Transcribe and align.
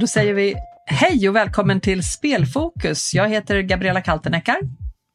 Då 0.00 0.08
säger 0.08 0.34
vi 0.34 0.54
hej 0.86 1.28
och 1.28 1.36
välkommen 1.36 1.80
till 1.80 2.02
Spelfokus. 2.02 3.14
Jag 3.14 3.28
heter 3.28 3.60
Gabriella 3.60 4.00
Kalteneckar. 4.00 4.56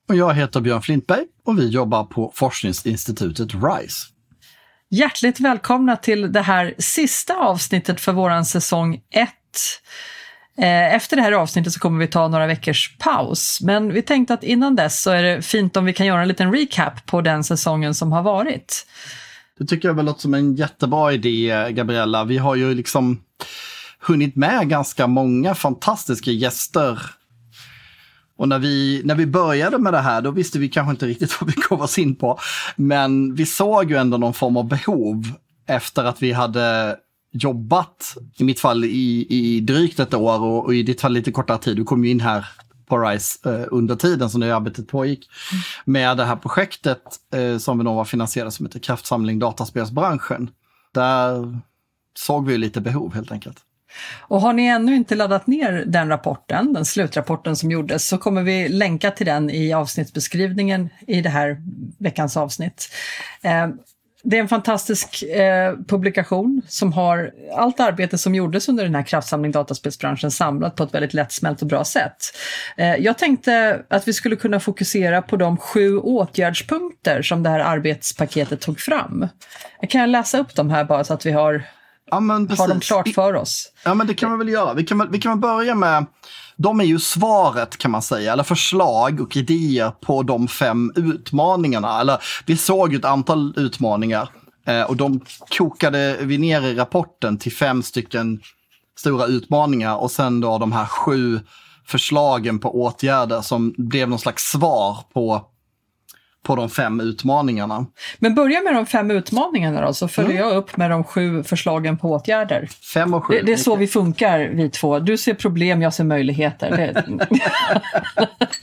Och 0.07 0.15
jag 0.15 0.33
heter 0.33 0.61
Björn 0.61 0.81
Flintberg 0.81 1.25
och 1.45 1.59
vi 1.59 1.67
jobbar 1.67 2.03
på 2.03 2.31
forskningsinstitutet 2.35 3.49
RISE. 3.53 4.07
Hjärtligt 4.89 5.39
välkomna 5.39 5.95
till 5.95 6.31
det 6.31 6.41
här 6.41 6.75
sista 6.77 7.35
avsnittet 7.35 8.01
för 8.01 8.13
våran 8.13 8.45
säsong 8.45 9.01
1. 9.13 9.29
Eh, 10.61 10.95
efter 10.95 11.15
det 11.15 11.21
här 11.21 11.31
avsnittet 11.31 11.73
så 11.73 11.79
kommer 11.79 11.99
vi 11.99 12.07
ta 12.07 12.27
några 12.27 12.47
veckors 12.47 12.97
paus, 12.97 13.61
men 13.61 13.93
vi 13.93 14.01
tänkte 14.01 14.33
att 14.33 14.43
innan 14.43 14.75
dess 14.75 15.01
så 15.01 15.11
är 15.11 15.23
det 15.23 15.41
fint 15.41 15.77
om 15.77 15.85
vi 15.85 15.93
kan 15.93 16.05
göra 16.05 16.21
en 16.21 16.27
liten 16.27 16.51
recap 16.53 17.05
på 17.05 17.21
den 17.21 17.43
säsongen 17.43 17.95
som 17.95 18.11
har 18.11 18.23
varit. 18.23 18.87
Det 19.59 19.65
tycker 19.65 19.87
jag 19.87 19.95
väl 19.95 20.05
låter 20.05 20.21
som 20.21 20.33
en 20.33 20.55
jättebra 20.55 21.13
idé, 21.13 21.67
Gabriella. 21.71 22.23
Vi 22.23 22.37
har 22.37 22.55
ju 22.55 22.73
liksom 22.73 23.21
hunnit 23.99 24.35
med 24.35 24.69
ganska 24.69 25.07
många 25.07 25.55
fantastiska 25.55 26.31
gäster. 26.31 27.01
Och 28.37 28.47
när 28.47 28.59
vi, 28.59 29.01
när 29.05 29.15
vi 29.15 29.25
började 29.25 29.77
med 29.77 29.93
det 29.93 30.01
här, 30.01 30.21
då 30.21 30.31
visste 30.31 30.59
vi 30.59 30.69
kanske 30.69 30.91
inte 30.91 31.05
riktigt 31.05 31.37
vad 31.41 31.49
vi 31.49 31.61
gav 31.69 31.81
oss 31.81 31.97
in 31.97 32.15
på. 32.15 32.39
Men 32.75 33.35
vi 33.35 33.45
såg 33.45 33.91
ju 33.91 33.97
ändå 33.97 34.17
någon 34.17 34.33
form 34.33 34.57
av 34.57 34.67
behov 34.67 35.23
efter 35.67 36.03
att 36.03 36.21
vi 36.21 36.31
hade 36.31 36.97
jobbat, 37.31 38.17
i 38.37 38.43
mitt 38.43 38.59
fall 38.59 38.83
i, 38.83 39.27
i 39.29 39.61
drygt 39.61 39.99
ett 39.99 40.13
år 40.13 40.41
och, 40.41 40.65
och 40.65 40.75
i 40.75 40.83
ditt 40.83 41.01
fall 41.01 41.13
lite 41.13 41.31
kortare 41.31 41.57
tid. 41.57 41.75
Du 41.75 41.83
kom 41.83 42.05
ju 42.05 42.11
in 42.11 42.19
här 42.19 42.45
på 42.89 42.97
RISE 42.97 43.49
eh, 43.49 43.67
under 43.71 43.95
tiden 43.95 44.29
som 44.29 44.41
det 44.41 44.55
arbetet 44.55 44.87
pågick. 44.87 45.29
Med 45.85 46.17
det 46.17 46.25
här 46.25 46.35
projektet 46.35 47.01
eh, 47.33 47.57
som 47.57 47.77
vi 47.77 47.83
då 47.83 47.93
var 47.93 48.05
finansierade 48.05 48.51
som 48.51 48.65
heter 48.65 48.79
Kraftsamling 48.79 49.39
dataspelsbranschen. 49.39 50.49
Där 50.93 51.59
såg 52.17 52.47
vi 52.47 52.57
lite 52.57 52.81
behov 52.81 53.15
helt 53.15 53.31
enkelt. 53.31 53.57
Och 54.21 54.41
har 54.41 54.53
ni 54.53 54.65
ännu 54.65 54.95
inte 54.95 55.15
laddat 55.15 55.47
ner 55.47 55.83
den 55.87 56.09
rapporten, 56.09 56.73
den 56.73 56.85
slutrapporten 56.85 57.55
som 57.55 57.71
gjordes, 57.71 58.07
så 58.07 58.17
kommer 58.17 58.43
vi 58.43 58.69
länka 58.69 59.11
till 59.11 59.25
den 59.25 59.49
i 59.49 59.73
avsnittsbeskrivningen 59.73 60.89
i 61.07 61.21
det 61.21 61.29
här 61.29 61.61
veckans 61.99 62.37
avsnitt. 62.37 62.89
Eh, 63.41 63.67
det 64.23 64.37
är 64.37 64.41
en 64.41 64.47
fantastisk 64.47 65.23
eh, 65.23 65.75
publikation 65.87 66.61
som 66.67 66.93
har 66.93 67.31
allt 67.55 67.79
arbete 67.79 68.17
som 68.17 68.35
gjordes 68.35 68.69
under 68.69 68.83
den 68.83 68.95
här 68.95 69.03
kraftsamling 69.03 69.51
dataspelsbranschen 69.51 70.31
samlat 70.31 70.75
på 70.75 70.83
ett 70.83 70.93
väldigt 70.93 71.13
lättsmält 71.13 71.61
och 71.61 71.67
bra 71.67 71.83
sätt. 71.83 72.17
Eh, 72.77 72.95
jag 72.95 73.17
tänkte 73.17 73.81
att 73.89 74.07
vi 74.07 74.13
skulle 74.13 74.35
kunna 74.35 74.59
fokusera 74.59 75.21
på 75.21 75.35
de 75.35 75.57
sju 75.57 75.97
åtgärdspunkter 75.97 77.21
som 77.21 77.43
det 77.43 77.49
här 77.49 77.59
arbetspaketet 77.59 78.61
tog 78.61 78.79
fram. 78.79 79.27
Jag 79.81 79.89
kan 79.89 80.11
läsa 80.11 80.39
upp 80.39 80.55
dem 80.55 80.69
här 80.69 80.83
bara 80.83 81.03
så 81.03 81.13
att 81.13 81.25
vi 81.25 81.31
har 81.31 81.63
ja, 82.11 82.15
har 82.15 82.67
dem 82.67 82.79
klart 82.79 83.09
för 83.09 83.33
oss. 83.33 83.71
Ja, 83.85 83.93
men 83.93 84.07
det 84.07 84.13
kan 84.13 84.31
vi 84.31 84.37
väl 84.37 84.49
göra. 84.49 84.73
Vi 84.73 84.83
kan, 84.83 85.11
vi 85.11 85.19
kan 85.19 85.39
börja 85.39 85.75
med, 85.75 86.05
de 86.61 86.79
är 86.79 86.83
ju 86.83 86.99
svaret 86.99 87.77
kan 87.77 87.91
man 87.91 88.01
säga, 88.01 88.33
eller 88.33 88.43
förslag 88.43 89.21
och 89.21 89.37
idéer 89.37 89.91
på 89.91 90.23
de 90.23 90.47
fem 90.47 90.91
utmaningarna. 90.95 91.99
Eller 92.01 92.17
vi 92.45 92.57
såg 92.57 92.93
ett 92.93 93.05
antal 93.05 93.53
utmaningar 93.57 94.29
eh, 94.67 94.81
och 94.81 94.97
de 94.97 95.19
kokade 95.57 96.17
vi 96.21 96.37
ner 96.37 96.61
i 96.61 96.75
rapporten 96.75 97.37
till 97.37 97.51
fem 97.51 97.83
stycken 97.83 98.39
stora 98.99 99.25
utmaningar 99.25 99.95
och 99.95 100.11
sen 100.11 100.41
då 100.41 100.57
de 100.57 100.71
här 100.71 100.85
sju 100.85 101.39
förslagen 101.85 102.59
på 102.59 102.81
åtgärder 102.81 103.41
som 103.41 103.73
blev 103.77 104.09
någon 104.09 104.19
slags 104.19 104.43
svar 104.43 104.97
på 105.13 105.45
på 106.43 106.55
de 106.55 106.69
fem 106.69 106.99
utmaningarna. 106.99 107.85
Men 108.19 108.35
börja 108.35 108.61
med 108.61 108.75
de 108.75 108.85
fem 108.85 109.11
utmaningarna 109.11 109.81
då, 109.81 109.93
så 109.93 110.07
följer 110.07 110.31
mm. 110.31 110.43
jag 110.43 110.57
upp 110.57 110.77
med 110.77 110.91
de 110.91 111.03
sju 111.03 111.43
förslagen 111.43 111.97
på 111.97 112.11
åtgärder. 112.11 112.69
Fem 112.93 113.13
och 113.13 113.25
sju. 113.25 113.33
Det, 113.33 113.41
det 113.41 113.53
är 113.53 113.57
så 113.57 113.75
vi 113.75 113.87
funkar 113.87 114.39
vi 114.39 114.69
två. 114.69 114.99
Du 114.99 115.17
ser 115.17 115.33
problem, 115.33 115.81
jag 115.81 115.93
ser 115.93 116.03
möjligheter. 116.03 116.93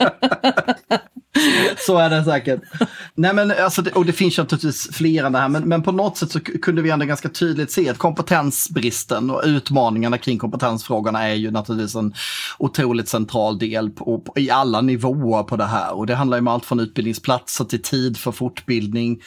så 1.87 1.97
är 1.97 2.09
det 2.09 2.23
säkert. 2.23 2.61
Nej 3.15 3.33
men 3.33 3.51
alltså, 3.51 3.83
och 3.93 4.05
det 4.05 4.13
finns 4.13 4.37
ju 4.37 4.41
naturligtvis 4.41 4.89
flera 4.91 5.29
det 5.29 5.37
här, 5.37 5.49
men, 5.49 5.63
men 5.69 5.83
på 5.83 5.91
något 5.91 6.17
sätt 6.17 6.31
så 6.31 6.39
kunde 6.39 6.81
vi 6.81 6.89
ändå 6.89 7.05
ganska 7.05 7.29
tydligt 7.29 7.71
se 7.71 7.89
att 7.89 7.97
kompetensbristen 7.97 9.29
och 9.29 9.41
utmaningarna 9.45 10.17
kring 10.17 10.37
kompetensfrågorna 10.37 11.27
är 11.27 11.33
ju 11.33 11.51
naturligtvis 11.51 11.95
en 11.95 12.13
otroligt 12.57 13.07
central 13.07 13.59
del 13.59 13.89
på, 13.89 14.19
på, 14.19 14.39
i 14.39 14.49
alla 14.49 14.81
nivåer 14.81 15.43
på 15.43 15.55
det 15.55 15.65
här. 15.65 15.93
Och 15.93 16.05
det 16.05 16.15
handlar 16.15 16.37
ju 16.37 16.41
om 16.41 16.47
allt 16.47 16.65
från 16.65 16.79
utbildningsplatser 16.79 17.65
till 17.65 17.81
tid 17.81 18.17
för 18.17 18.31
fortbildning, 18.31 19.21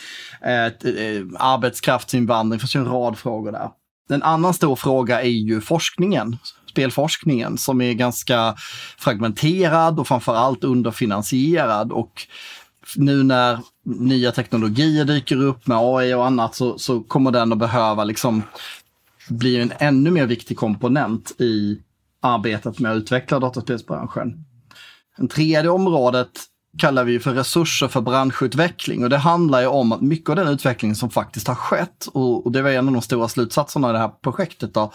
eh, 0.45 0.65
eh, 0.65 1.23
arbetskraftsinvandring, 1.39 2.59
det 2.59 2.61
finns 2.61 2.77
ju 2.77 2.81
en 2.81 2.87
rad 2.87 3.19
frågor 3.19 3.53
där. 3.53 3.69
En 4.11 4.23
annan 4.23 4.55
stor 4.55 4.77
fråga 4.77 5.23
är 5.23 5.29
ju 5.29 5.61
forskningen 5.61 6.37
spelforskningen 6.71 7.59
som 7.59 7.81
är 7.81 7.93
ganska 7.93 8.55
fragmenterad 8.99 10.01
och 10.01 10.09
framförallt 10.09 10.65
underfinansierad. 10.65 11.93
Och 11.93 12.27
nu 12.97 13.23
när 13.23 13.59
nya 13.85 14.33
teknologier 14.33 15.05
dyker 15.05 15.43
upp 15.43 15.67
med 15.67 15.79
AI 15.81 16.15
och 16.15 16.27
annat 16.27 16.55
så, 16.55 16.79
så 16.79 17.01
kommer 17.01 17.31
den 17.31 17.53
att 17.53 17.59
behöva 17.59 18.05
liksom 18.05 18.43
bli 19.29 19.61
en 19.61 19.73
ännu 19.79 20.11
mer 20.11 20.27
viktig 20.27 20.57
komponent 20.57 21.41
i 21.41 21.79
arbetet 22.21 22.79
med 22.79 22.93
att 22.93 22.97
utveckla 22.97 23.39
dataspelsbranschen. 23.39 24.45
Det 25.17 25.29
tredje 25.29 25.71
området 25.71 26.31
kallar 26.79 27.05
vi 27.05 27.21
för 27.21 27.35
resurser 27.35 27.89
för 27.89 28.01
branschutveckling 28.01 29.03
och 29.03 29.11
det 29.11 29.19
handlar 29.19 29.61
ju 29.61 29.67
om 29.67 29.93
att 29.93 30.01
mycket 30.01 30.31
av 30.31 30.37
den 30.37 30.49
utveckling 30.49 30.95
som 30.95 31.11
faktiskt 31.11 31.49
har 31.49 31.55
skett 31.55 32.07
och, 32.13 32.47
och 32.47 32.53
det 32.53 32.63
var 32.63 32.71
en 32.71 32.89
av 32.89 32.95
de 32.95 33.03
stora 33.03 33.29
slutsatserna 33.29 33.91
i 33.91 33.93
det 33.93 33.99
här 33.99 34.09
projektet 34.09 34.75
då, 34.75 34.93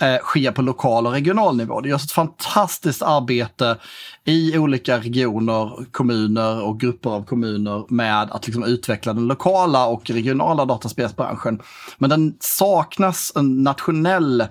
eh, 0.00 0.18
sker 0.18 0.52
på 0.52 0.62
lokal 0.62 1.06
och 1.06 1.12
regional 1.12 1.56
nivå. 1.56 1.80
Det 1.80 1.88
görs 1.88 2.04
ett 2.04 2.12
fantastiskt 2.12 3.02
arbete 3.02 3.76
i 4.24 4.58
olika 4.58 4.98
regioner, 4.98 5.92
kommuner 5.92 6.62
och 6.62 6.80
grupper 6.80 7.10
av 7.10 7.24
kommuner 7.24 7.84
med 7.88 8.22
att 8.22 8.46
liksom 8.46 8.64
utveckla 8.64 9.12
den 9.12 9.26
lokala 9.26 9.86
och 9.86 10.10
regionala 10.10 10.64
dataspelsbranschen. 10.64 11.62
Men 11.98 12.10
den 12.10 12.36
saknas 12.40 13.32
en 13.36 13.62
nationell 13.62 14.44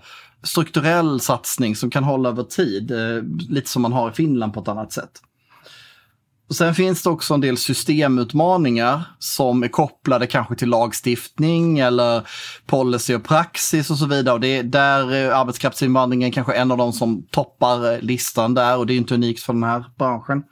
strukturell 0.44 1.20
satsning 1.20 1.76
som 1.76 1.90
kan 1.90 2.04
hålla 2.04 2.30
över 2.30 2.44
tid, 2.44 2.92
eh, 2.92 3.24
lite 3.50 3.70
som 3.70 3.82
man 3.82 3.94
har 3.94 4.12
i 4.12 4.14
Finland 4.14 4.54
på 4.54 4.60
ett 4.60 4.68
annat 4.68 4.92
sätt. 4.92 5.22
Och 6.50 6.56
sen 6.56 6.76
finns 6.76 7.04
det 7.04 7.10
också 7.10 7.34
en 7.34 7.42
del 7.42 7.58
systemutmaningar 7.58 9.04
som 9.20 9.64
är 9.64 9.68
kopplade 9.68 10.28
kanske 10.28 10.56
till 10.56 10.70
lagstiftning 10.70 11.80
eller 11.80 12.28
policy 12.66 13.16
och 13.16 13.24
praxis 13.24 13.90
och 13.90 13.98
så 13.98 14.06
vidare. 14.06 14.34
Och 14.34 14.40
det 14.40 14.58
är 14.58 14.64
där 14.64 15.26
eh, 15.26 15.38
arbetskraftsinvandringen 15.38 16.32
kanske 16.32 16.54
är 16.54 16.62
en 16.62 16.72
av 16.72 16.78
de 16.78 16.94
som 16.94 17.24
toppar 17.32 17.94
eh, 17.94 18.00
listan 18.00 18.54
där 18.54 18.78
och 18.78 18.88
det 18.88 18.94
är 18.94 18.98
inte 18.98 19.14
unikt 19.14 19.44
för 19.44 19.54
den 19.54 19.64
här 19.64 19.86
branschen. 19.98 20.44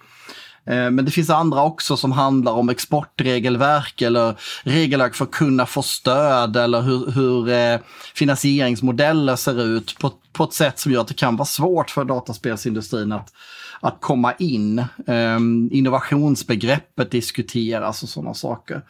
Eh, 0.67 0.91
men 0.91 1.05
det 1.05 1.11
finns 1.11 1.29
andra 1.29 1.63
också 1.63 1.97
som 1.97 2.11
handlar 2.11 2.51
om 2.51 2.69
exportregelverk 2.69 4.01
eller 4.01 4.35
regelverk 4.63 5.15
för 5.15 5.25
att 5.25 5.31
kunna 5.31 5.65
få 5.65 5.81
stöd 5.81 6.57
eller 6.57 6.81
hur, 6.81 7.11
hur 7.11 7.79
finansieringsmodeller 8.15 9.35
ser 9.35 9.63
ut 9.63 9.99
på, 9.99 10.11
på 10.33 10.43
ett 10.43 10.53
sätt 10.53 10.79
som 10.79 10.91
gör 10.91 11.01
att 11.01 11.07
det 11.07 11.13
kan 11.13 11.35
vara 11.35 11.45
svårt 11.45 11.89
för 11.89 12.03
dataspelsindustrin 12.05 13.11
att 13.11 13.29
att 13.83 14.01
komma 14.01 14.33
in. 14.33 14.85
Um, 15.07 15.69
innovationsbegreppet 15.71 17.11
diskuteras 17.11 18.03
och 18.03 18.09
sådana 18.09 18.33
saker. 18.33 18.81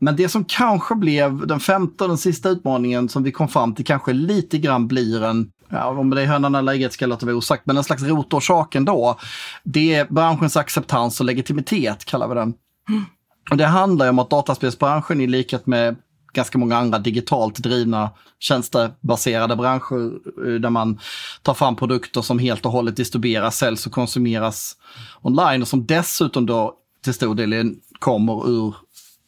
Men 0.00 0.16
det 0.16 0.28
som 0.28 0.44
kanske 0.44 0.94
blev 0.94 1.46
den 1.46 1.60
femte 1.60 2.04
och 2.04 2.08
den 2.08 2.18
sista 2.18 2.48
utmaningen 2.48 3.08
som 3.08 3.22
vi 3.22 3.32
kom 3.32 3.48
fram 3.48 3.74
till 3.74 3.84
kanske 3.84 4.12
lite 4.12 4.58
grann 4.58 4.88
blir 4.88 5.24
en, 5.24 5.52
ja, 5.68 5.86
om 5.86 6.10
det 6.10 6.22
är 6.22 6.26
hönan 6.26 6.54
eller 6.54 6.72
ägget 6.72 6.92
ska 6.92 7.02
jag 7.02 7.08
låta 7.08 7.26
vara 7.26 7.36
osagt, 7.36 7.66
men 7.66 7.76
en 7.76 7.84
slags 7.84 8.02
rotorsak 8.02 8.74
ändå. 8.74 9.18
Det 9.64 9.94
är 9.94 10.06
branschens 10.10 10.56
acceptans 10.56 11.20
och 11.20 11.26
legitimitet 11.26 12.04
kallar 12.04 12.28
vi 12.28 12.34
den. 12.34 12.54
Mm. 12.88 13.04
Och 13.50 13.56
det 13.56 13.66
handlar 13.66 14.08
om 14.08 14.18
att 14.18 14.30
dataspelsbranschen 14.30 15.20
i 15.20 15.26
likhet 15.26 15.66
med 15.66 15.96
ganska 16.32 16.58
många 16.58 16.76
andra 16.76 16.98
digitalt 16.98 17.58
drivna 17.58 18.10
tjänstebaserade 18.38 19.56
branscher 19.56 20.12
eh, 20.46 20.54
där 20.54 20.70
man 20.70 21.00
tar 21.42 21.54
fram 21.54 21.76
produkter 21.76 22.22
som 22.22 22.38
helt 22.38 22.66
och 22.66 22.72
hållet 22.72 22.96
distribueras, 22.96 23.56
säljs 23.56 23.86
och 23.86 23.92
konsumeras 23.92 24.76
online 25.22 25.62
och 25.62 25.68
som 25.68 25.86
dessutom 25.86 26.46
då 26.46 26.74
till 27.04 27.14
stor 27.14 27.34
del 27.34 27.74
kommer 27.98 28.48
ur 28.50 28.74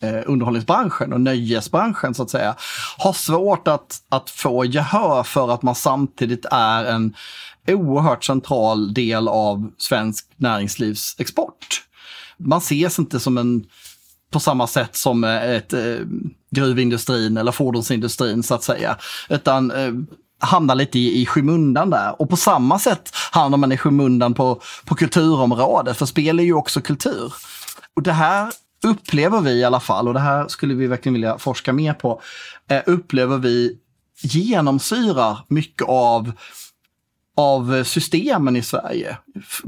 eh, 0.03 0.23
underhållningsbranschen 0.27 1.13
och 1.13 1.21
nöjesbranschen 1.21 2.15
så 2.15 2.23
att 2.23 2.31
säga, 2.31 2.57
har 2.99 3.13
svårt 3.13 3.69
att, 3.69 4.03
att 4.09 4.31
få 4.31 4.65
gehör 4.65 5.23
för 5.23 5.55
att 5.55 5.63
man 5.63 5.75
samtidigt 5.75 6.47
är 6.51 6.85
en 6.85 7.15
oerhört 7.69 8.25
central 8.25 8.95
del 8.95 9.29
av 9.29 9.71
svensk 9.79 10.27
näringslivs 10.37 11.17
export. 11.19 11.83
Man 12.39 12.59
ses 12.59 12.99
inte 12.99 13.21
som 13.21 13.39
en 13.39 13.65
på 14.35 14.41
samma 14.41 14.67
sätt 14.67 14.97
som 14.97 15.25
eh, 15.25 15.51
ett, 15.51 15.73
eh, 15.73 15.97
gruvindustrin 16.51 17.37
eller 17.37 17.53
fordonsindustrin 17.53 18.43
så 18.43 18.55
att 18.55 18.63
säga. 18.63 18.97
Utan 19.29 19.71
eh, 19.71 19.93
hamnar 20.39 20.75
lite 20.75 20.99
i, 20.99 21.23
i 21.23 21.27
skymundan 21.27 21.91
där. 21.91 22.21
Och 22.23 22.31
på 22.31 22.37
samma 22.37 22.79
sätt 22.79 23.11
hamnar 23.31 23.59
man 23.59 23.73
i 23.73 23.77
skymundan 23.77 24.35
på, 24.35 24.61
på 24.85 24.95
kulturområdet, 24.95 25.97
för 25.97 26.07
spel 26.07 26.39
är 26.39 26.45
ju 26.45 26.55
också 26.55 26.81
kultur. 26.81 27.33
Och 27.97 28.03
det 28.03 28.13
här 28.13 28.53
upplever 28.85 29.41
vi 29.41 29.51
i 29.51 29.65
alla 29.65 29.81
fall, 29.81 30.09
och 30.09 30.15
det 30.15 30.21
här 30.21 30.49
skulle 30.49 30.75
vi 30.75 30.87
verkligen 30.87 31.15
vilja 31.15 31.39
forska 31.39 31.73
mer 31.73 31.95
på, 31.95 32.21
eh, 32.71 32.83
upplever 32.87 33.39
vi 33.39 33.79
genomsyrar 34.23 35.39
mycket 35.49 35.89
av 35.89 36.33
av 37.37 37.85
systemen 37.85 38.57
i 38.57 38.63
Sverige. 38.63 39.17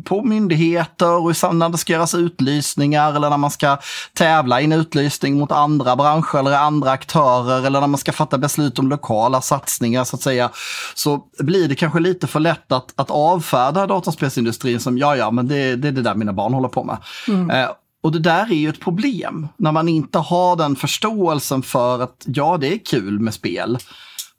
På 0.04 0.22
myndigheter 0.22 1.12
och 1.12 1.54
när 1.54 1.68
det 1.68 1.78
ska 1.78 1.92
göras 1.92 2.14
utlysningar 2.14 3.14
eller 3.14 3.30
när 3.30 3.36
man 3.36 3.50
ska 3.50 3.78
tävla 4.14 4.60
i 4.60 4.64
en 4.64 4.72
utlysning 4.72 5.38
mot 5.38 5.52
andra 5.52 5.96
branscher 5.96 6.38
eller 6.38 6.58
andra 6.58 6.90
aktörer 6.90 7.66
eller 7.66 7.80
när 7.80 7.86
man 7.86 7.98
ska 7.98 8.12
fatta 8.12 8.38
beslut 8.38 8.78
om 8.78 8.88
lokala 8.88 9.40
satsningar 9.40 10.04
så 10.04 10.16
att 10.16 10.22
säga. 10.22 10.50
Så 10.94 11.24
blir 11.38 11.68
det 11.68 11.74
kanske 11.74 12.00
lite 12.00 12.26
för 12.26 12.40
lätt 12.40 12.72
att, 12.72 12.92
att 12.96 13.10
avfärda 13.10 13.86
dataspelsindustrin 13.86 14.80
som 14.80 14.98
ja, 14.98 15.16
ja, 15.16 15.30
men 15.30 15.48
det, 15.48 15.76
det 15.76 15.88
är 15.88 15.92
det 15.92 16.02
där 16.02 16.14
mina 16.14 16.32
barn 16.32 16.54
håller 16.54 16.68
på 16.68 16.84
med. 16.84 16.96
Mm. 17.28 17.50
Eh, 17.50 17.68
och 18.02 18.12
det 18.12 18.18
där 18.18 18.52
är 18.52 18.56
ju 18.56 18.68
ett 18.68 18.80
problem 18.80 19.48
när 19.56 19.72
man 19.72 19.88
inte 19.88 20.18
har 20.18 20.56
den 20.56 20.76
förståelsen 20.76 21.62
för 21.62 22.02
att 22.02 22.24
ja, 22.26 22.56
det 22.60 22.74
är 22.74 22.78
kul 22.78 23.20
med 23.20 23.34
spel. 23.34 23.78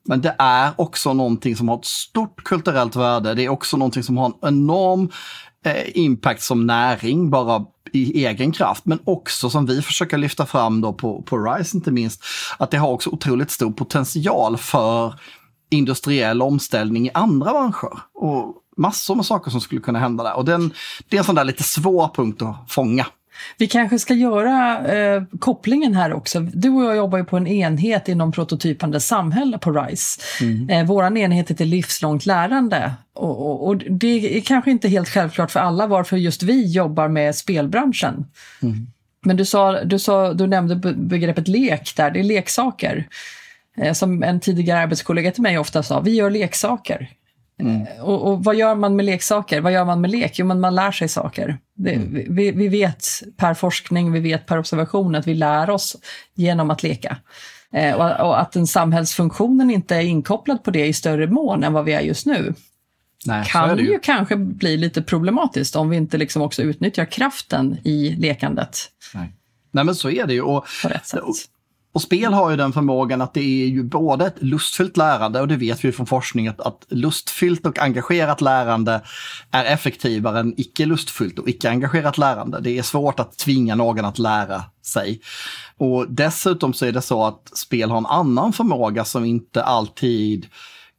Men 0.07 0.21
det 0.21 0.35
är 0.39 0.71
också 0.75 1.13
någonting 1.13 1.55
som 1.55 1.69
har 1.69 1.77
ett 1.77 1.85
stort 1.85 2.43
kulturellt 2.43 2.95
värde. 2.95 3.33
Det 3.33 3.45
är 3.45 3.49
också 3.49 3.77
någonting 3.77 4.03
som 4.03 4.17
har 4.17 4.25
en 4.25 4.33
enorm 4.41 5.11
eh, 5.65 5.97
impact 5.97 6.41
som 6.41 6.67
näring, 6.67 7.29
bara 7.29 7.65
i 7.93 8.25
egen 8.25 8.51
kraft, 8.51 8.85
men 8.85 8.99
också 9.03 9.49
som 9.49 9.65
vi 9.65 9.81
försöker 9.81 10.17
lyfta 10.17 10.45
fram 10.45 10.81
då 10.81 10.93
på, 10.93 11.21
på 11.21 11.37
RISE 11.37 11.77
inte 11.77 11.91
minst, 11.91 12.23
att 12.57 12.71
det 12.71 12.77
har 12.77 12.89
också 12.89 13.09
otroligt 13.09 13.51
stor 13.51 13.71
potential 13.71 14.57
för 14.57 15.13
industriell 15.69 16.41
omställning 16.41 17.07
i 17.07 17.11
andra 17.13 17.51
branscher. 17.51 17.99
Och 18.13 18.55
massor 18.77 19.15
med 19.15 19.25
saker 19.25 19.51
som 19.51 19.61
skulle 19.61 19.81
kunna 19.81 19.99
hända 19.99 20.23
där. 20.23 20.35
Och 20.35 20.45
den, 20.45 20.73
det 21.09 21.15
är 21.15 21.19
en 21.19 21.25
sån 21.25 21.35
där 21.35 21.43
lite 21.43 21.63
svår 21.63 22.09
punkt 22.15 22.41
att 22.41 22.71
fånga. 22.71 23.05
Vi 23.57 23.67
kanske 23.67 23.99
ska 23.99 24.13
göra 24.13 24.87
eh, 24.87 25.23
kopplingen 25.39 25.93
här 25.93 26.13
också. 26.13 26.39
Du 26.39 26.69
och 26.69 26.83
jag 26.83 26.95
jobbar 26.95 27.17
ju 27.17 27.25
på 27.25 27.37
en 27.37 27.47
enhet 27.47 28.07
inom 28.07 28.31
prototypande 28.31 28.99
samhälle 28.99 29.57
på 29.57 29.71
RISE. 29.71 30.21
Mm. 30.41 30.69
Eh, 30.69 30.85
Vår 30.85 31.17
enhet 31.17 31.49
heter 31.49 31.65
livslångt 31.65 32.25
lärande 32.25 32.93
och, 33.13 33.45
och, 33.45 33.67
och, 33.67 33.77
det 33.77 34.37
är 34.37 34.41
kanske 34.41 34.71
inte 34.71 34.89
helt 34.89 35.09
självklart 35.09 35.51
för 35.51 35.59
alla 35.59 35.87
varför 35.87 36.17
just 36.17 36.43
vi 36.43 36.71
jobbar 36.71 37.07
med 37.07 37.35
spelbranschen. 37.35 38.25
Mm. 38.61 38.87
Men 39.25 39.37
du, 39.37 39.45
sa, 39.45 39.83
du, 39.83 39.99
sa, 39.99 40.33
du 40.33 40.47
nämnde 40.47 40.75
begreppet 40.95 41.47
lek 41.47 41.93
där, 41.95 42.11
det 42.11 42.19
är 42.19 42.23
leksaker. 42.23 43.07
Eh, 43.77 43.93
som 43.93 44.23
en 44.23 44.39
tidigare 44.39 44.79
arbetskollega 44.79 45.31
till 45.31 45.41
mig 45.41 45.57
ofta 45.57 45.83
sa, 45.83 45.99
vi 45.99 46.15
gör 46.15 46.29
leksaker. 46.29 47.09
Mm. 47.59 47.87
Och, 48.01 48.31
och, 48.31 48.43
vad 48.43 48.55
gör 48.55 48.75
man 48.75 48.95
med 48.95 49.05
leksaker? 49.05 49.61
Vad 49.61 49.73
gör 49.73 49.85
man 49.85 50.01
med 50.01 50.11
lek? 50.11 50.39
Jo, 50.39 50.45
men 50.45 50.59
man 50.59 50.75
lär 50.75 50.91
sig 50.91 51.07
saker. 51.07 51.57
Det, 51.75 51.93
mm. 51.93 52.35
vi, 52.35 52.51
vi, 52.51 52.67
vet 52.67 53.05
per 53.37 53.53
forskning, 53.53 54.11
vi 54.11 54.19
vet 54.19 54.45
per 54.45 54.59
observation 54.59 55.15
att 55.15 55.27
vi 55.27 55.35
lär 55.35 55.69
oss 55.69 55.97
genom 56.35 56.71
att 56.71 56.83
leka. 56.83 57.17
Eh, 57.73 57.95
och, 57.95 58.27
och, 58.27 58.41
att 58.41 58.51
den 58.51 58.67
samhällsfunktionen 58.67 59.71
inte 59.71 59.95
är 59.95 60.01
inkopplad 60.01 60.63
på 60.63 60.71
det 60.71 60.85
i 60.85 60.93
större 60.93 61.27
mån 61.27 61.63
än 61.63 61.73
vad 61.73 61.85
vi 61.85 61.93
är 61.93 62.01
just 62.01 62.25
nu. 62.25 62.53
Nej, 63.25 63.45
kan 63.47 63.77
ju. 63.77 63.83
ju 63.83 63.99
kanske 63.99 64.35
bli 64.35 64.77
lite 64.77 65.01
problematiskt 65.01 65.75
om 65.75 65.89
vi 65.89 65.97
inte 65.97 66.17
liksom 66.17 66.41
också 66.41 66.61
utnyttjar 66.61 67.05
kraften 67.05 67.77
i 67.83 68.15
lekandet. 68.15 68.79
Nej. 69.13 69.33
Nej 69.71 69.83
men 69.83 69.95
så 69.95 70.09
är 70.09 70.27
det 70.27 70.33
ju. 70.33 70.41
Och, 70.41 70.65
på 70.83 70.89
rätt 70.89 71.05
sätt. 71.07 71.19
Och 71.19 71.35
spel 71.99 72.33
har 72.33 72.51
ju 72.51 72.57
den 72.57 72.73
förmågan 72.73 73.21
att 73.21 73.33
det 73.33 73.63
är 73.63 73.67
ju 73.67 73.83
både 73.83 74.25
ett 74.25 74.43
lustfyllt 74.43 74.97
lärande 74.97 75.41
och 75.41 75.47
det 75.47 75.57
vet 75.57 75.85
vi 75.85 75.91
från 75.91 76.05
forskning 76.05 76.47
att, 76.47 76.61
att 76.61 76.85
lustfyllt 76.89 77.65
och 77.65 77.79
engagerat 77.79 78.41
lärande 78.41 79.01
är 79.51 79.65
effektivare 79.65 80.39
än 80.39 80.53
icke 80.57 80.85
lustfyllt 80.85 81.39
och 81.39 81.49
icke 81.49 81.69
engagerat 81.69 82.17
lärande. 82.17 82.59
Det 82.61 82.77
är 82.77 82.83
svårt 82.83 83.19
att 83.19 83.37
tvinga 83.37 83.75
någon 83.75 84.05
att 84.05 84.19
lära 84.19 84.63
sig. 84.85 85.21
Och 85.77 86.05
dessutom 86.09 86.73
så 86.73 86.85
är 86.85 86.91
det 86.91 87.01
så 87.01 87.25
att 87.25 87.57
spel 87.57 87.89
har 87.89 87.97
en 87.97 88.05
annan 88.05 88.53
förmåga 88.53 89.05
som 89.05 89.25
inte 89.25 89.63
alltid 89.63 90.47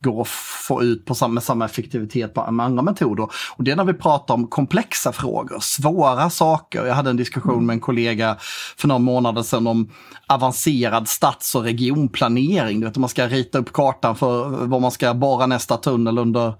går 0.04 0.20
att 0.20 0.28
få 0.28 0.82
ut 0.82 1.04
på 1.04 1.14
samma, 1.14 1.40
samma 1.40 1.64
effektivitet 1.64 2.36
med 2.36 2.66
andra 2.66 2.82
metoder. 2.82 3.28
Och 3.56 3.64
det 3.64 3.70
är 3.70 3.76
när 3.76 3.84
vi 3.84 3.94
pratar 3.94 4.34
om 4.34 4.46
komplexa 4.46 5.12
frågor, 5.12 5.58
svåra 5.60 6.30
saker. 6.30 6.86
Jag 6.86 6.94
hade 6.94 7.10
en 7.10 7.16
diskussion 7.16 7.66
med 7.66 7.74
en 7.74 7.80
kollega 7.80 8.36
för 8.76 8.88
några 8.88 8.98
månader 8.98 9.42
sedan 9.42 9.66
om 9.66 9.90
avancerad 10.26 11.08
stads 11.08 11.54
och 11.54 11.62
regionplanering. 11.62 12.80
Du 12.80 12.86
vet, 12.86 12.96
man 12.96 13.08
ska 13.08 13.26
rita 13.26 13.58
upp 13.58 13.72
kartan 13.72 14.16
för 14.16 14.66
var 14.66 14.80
man 14.80 14.90
ska 14.90 15.14
borra 15.14 15.46
nästa 15.46 15.76
tunnel 15.76 16.18
under 16.18 16.54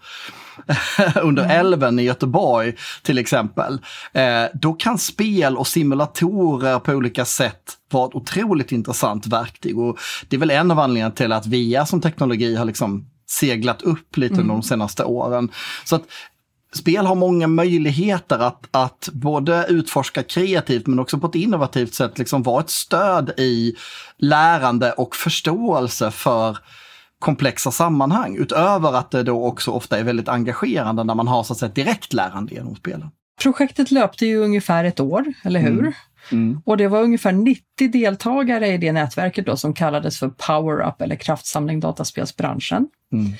under 1.23 1.45
mm. 1.45 1.61
älven 1.61 1.99
i 1.99 2.03
Göteborg 2.03 2.75
till 3.03 3.19
exempel. 3.19 3.79
Eh, 4.13 4.45
då 4.55 4.73
kan 4.73 4.99
spel 4.99 5.57
och 5.57 5.67
simulatorer 5.67 6.79
på 6.79 6.93
olika 6.93 7.25
sätt 7.25 7.63
vara 7.91 8.09
ett 8.09 8.15
otroligt 8.15 8.73
intressant 8.73 9.27
verktyg. 9.27 9.79
Och 9.79 9.99
det 10.29 10.37
är 10.37 10.41
väl 10.41 10.51
en 10.51 10.71
av 10.71 10.79
anledningarna 10.79 11.15
till 11.15 11.33
att 11.33 11.47
VR 11.47 11.85
som 11.85 12.01
teknologi 12.01 12.57
har 12.57 12.65
liksom 12.65 13.07
seglat 13.31 13.83
upp 13.83 14.17
lite 14.17 14.35
mm. 14.35 14.49
de 14.49 14.63
senaste 14.63 15.05
åren. 15.05 15.51
Så 15.85 15.97
att 15.97 16.03
spel 16.73 17.07
har 17.07 17.15
många 17.15 17.47
möjligheter 17.47 18.39
att, 18.39 18.69
att 18.71 19.09
både 19.13 19.67
utforska 19.69 20.23
kreativt 20.23 20.87
men 20.87 20.99
också 20.99 21.19
på 21.19 21.27
ett 21.27 21.35
innovativt 21.35 21.95
sätt 21.95 22.19
liksom 22.19 22.43
vara 22.43 22.61
ett 22.61 22.71
stöd 22.71 23.31
i 23.37 23.77
lärande 24.19 24.93
och 24.93 25.17
förståelse 25.17 26.11
för 26.11 26.59
komplexa 27.19 27.71
sammanhang. 27.71 28.37
Utöver 28.37 28.93
att 28.93 29.11
det 29.11 29.23
då 29.23 29.47
också 29.47 29.71
ofta 29.71 29.99
är 29.99 30.05
väldigt 30.05 30.29
engagerande 30.29 31.05
när 31.05 31.15
man 31.15 31.29
har 31.29 31.43
så 31.43 31.53
att 31.53 31.59
säga 31.59 31.73
direkt 31.73 32.13
lärande 32.13 32.55
genom 32.55 32.77
spelen. 32.77 33.11
Projektet 33.43 33.91
löpte 33.91 34.27
ju 34.27 34.37
ungefär 34.37 34.85
ett 34.85 35.01
år, 35.01 35.33
eller 35.45 35.61
hur? 35.61 35.79
Mm. 35.79 35.93
Mm. 36.33 36.61
Och 36.65 36.77
det 36.77 36.89
var 36.89 37.03
ungefär 37.03 37.33
90 37.33 37.63
deltagare 37.93 38.69
i 38.69 38.79
det 38.79 38.93
nätverket 38.93 39.47
då 39.47 39.57
som 39.57 39.75
kallades 39.75 40.19
för 40.19 40.29
Power 40.29 40.89
Up 40.89 41.03
eller 41.03 41.17
Kraftsamling 41.17 41.81
dataspelsbranschen. 41.81 42.89
Mm. 43.13 43.33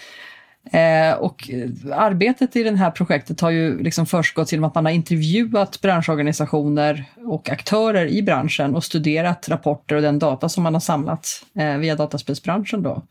Eh, 0.73 1.19
och 1.19 1.51
arbetet 1.95 2.57
i 2.57 2.63
det 2.63 2.77
här 2.77 2.91
projektet 2.91 3.41
har 3.41 3.51
ju 3.51 3.83
liksom 3.83 4.07
förstgått 4.07 4.53
genom 4.53 4.65
att 4.65 4.75
man 4.75 4.85
har 4.85 4.93
intervjuat 4.93 5.81
branschorganisationer 5.81 7.05
och 7.17 7.51
aktörer 7.51 8.07
i 8.07 8.23
branschen 8.23 8.75
och 8.75 8.85
studerat 8.85 9.49
rapporter 9.49 9.97
och 9.97 10.03
den 10.03 10.19
data 10.19 10.49
som 10.49 10.63
man 10.63 10.75
har 10.75 10.81
samlat 10.81 11.45
eh, 11.59 11.77
via 11.77 11.97
dataspelsbranschen. 11.97 12.83
Då. 12.83 13.03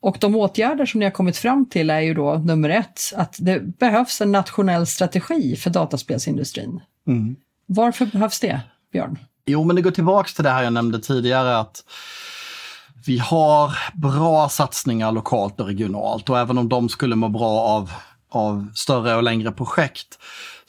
Och 0.00 0.16
de 0.20 0.36
åtgärder 0.36 0.86
som 0.86 0.98
ni 0.98 1.06
har 1.06 1.10
kommit 1.10 1.36
fram 1.36 1.68
till 1.68 1.90
är 1.90 2.00
ju 2.00 2.14
då 2.14 2.34
nummer 2.34 2.70
ett, 2.70 3.00
att 3.16 3.36
det 3.40 3.60
behövs 3.78 4.20
en 4.20 4.32
nationell 4.32 4.86
strategi 4.86 5.56
för 5.56 5.70
dataspelsindustrin. 5.70 6.80
Mm. 7.06 7.36
Varför 7.66 8.06
behövs 8.06 8.40
det, 8.40 8.60
Björn? 8.92 9.18
Jo, 9.46 9.64
men 9.64 9.76
det 9.76 9.82
går 9.82 9.90
tillbaks 9.90 10.34
till 10.34 10.44
det 10.44 10.50
här 10.50 10.62
jag 10.62 10.72
nämnde 10.72 11.00
tidigare, 11.00 11.58
att 11.58 11.84
vi 13.06 13.18
har 13.18 13.78
bra 13.94 14.48
satsningar 14.48 15.12
lokalt 15.12 15.60
och 15.60 15.66
regionalt 15.66 16.30
och 16.30 16.38
även 16.38 16.58
om 16.58 16.68
de 16.68 16.88
skulle 16.88 17.16
må 17.16 17.28
bra 17.28 17.60
av, 17.60 17.92
av 18.30 18.68
större 18.74 19.16
och 19.16 19.22
längre 19.22 19.52
projekt 19.52 20.18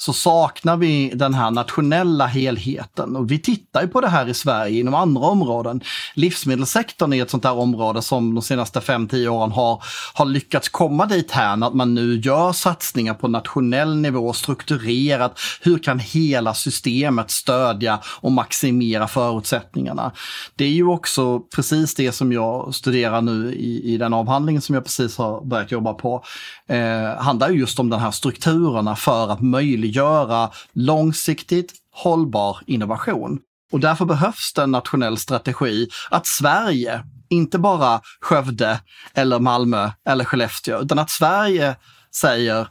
så 0.02 0.14
saknar 0.14 0.78
vi 0.78 1.12
den 1.16 1.34
här 1.34 1.52
nationella 1.52 2.26
helheten. 2.26 3.16
Och 3.16 3.32
vi 3.32 3.40
tittar 3.40 3.82
ju 3.82 3.88
på 3.88 4.02
det 4.02 4.08
här 4.08 4.28
i 4.28 4.34
Sverige 4.34 4.80
inom 4.80 4.94
andra 4.94 5.22
områden. 5.22 5.82
Livsmedelssektorn 6.14 7.14
är 7.14 7.22
ett 7.22 7.30
sånt 7.30 7.44
där 7.44 7.58
område 7.58 8.02
som 8.02 8.36
de 8.36 8.42
senaste 8.42 8.80
5-10 8.80 9.28
åren 9.28 9.52
har, 9.52 9.84
har 10.14 10.26
lyckats 10.26 10.70
komma 10.70 11.06
dit 11.06 11.32
här 11.32 11.68
att 11.68 11.74
man 11.74 11.94
nu 11.94 12.20
gör 12.20 12.52
satsningar 12.52 13.14
på 13.14 13.28
nationell 13.28 13.96
nivå 13.96 14.34
strukturerat. 14.34 15.40
Hur 15.62 15.78
kan 15.78 16.00
hela 16.00 16.54
systemet 16.54 17.32
stödja 17.32 18.00
och 18.06 18.32
maximera 18.32 19.08
förutsättningarna? 19.08 20.12
Det 20.56 20.66
är 20.66 20.70
ju 20.70 20.88
också 20.88 21.40
precis 21.40 21.96
det 21.96 22.12
som 22.12 22.32
jag 22.32 22.76
studerar 22.76 23.22
nu 23.22 23.54
i, 23.54 23.94
i 23.94 23.98
den 23.98 24.14
avhandlingen 24.14 24.62
som 24.62 24.76
jag 24.76 24.84
precis 24.84 25.18
har 25.18 25.42
börjat 25.46 25.72
jobba 25.72 25.94
på. 25.94 26.24
Eh, 26.68 27.24
handlar 27.24 27.50
just 27.50 27.80
om 27.80 27.90
de 27.90 28.00
här 28.00 28.12
strukturerna 28.12 28.96
för 28.96 29.32
att 29.32 29.42
möjliggöra 29.42 29.91
möjliggöra 29.92 30.50
långsiktigt 30.74 31.74
hållbar 31.92 32.58
innovation. 32.66 33.40
Och 33.72 33.80
därför 33.80 34.06
behövs 34.06 34.54
det 34.54 34.64
en 34.64 34.72
nationell 34.72 35.18
strategi 35.18 35.88
att 36.10 36.28
Sverige, 36.28 37.04
inte 37.30 37.60
bara 37.60 38.02
Skövde 38.22 38.80
eller 39.14 39.40
Malmö 39.40 39.92
eller 40.06 40.26
Skellefteå, 40.26 40.82
utan 40.82 41.00
att 41.00 41.10
Sverige 41.10 41.76
säger 42.16 42.68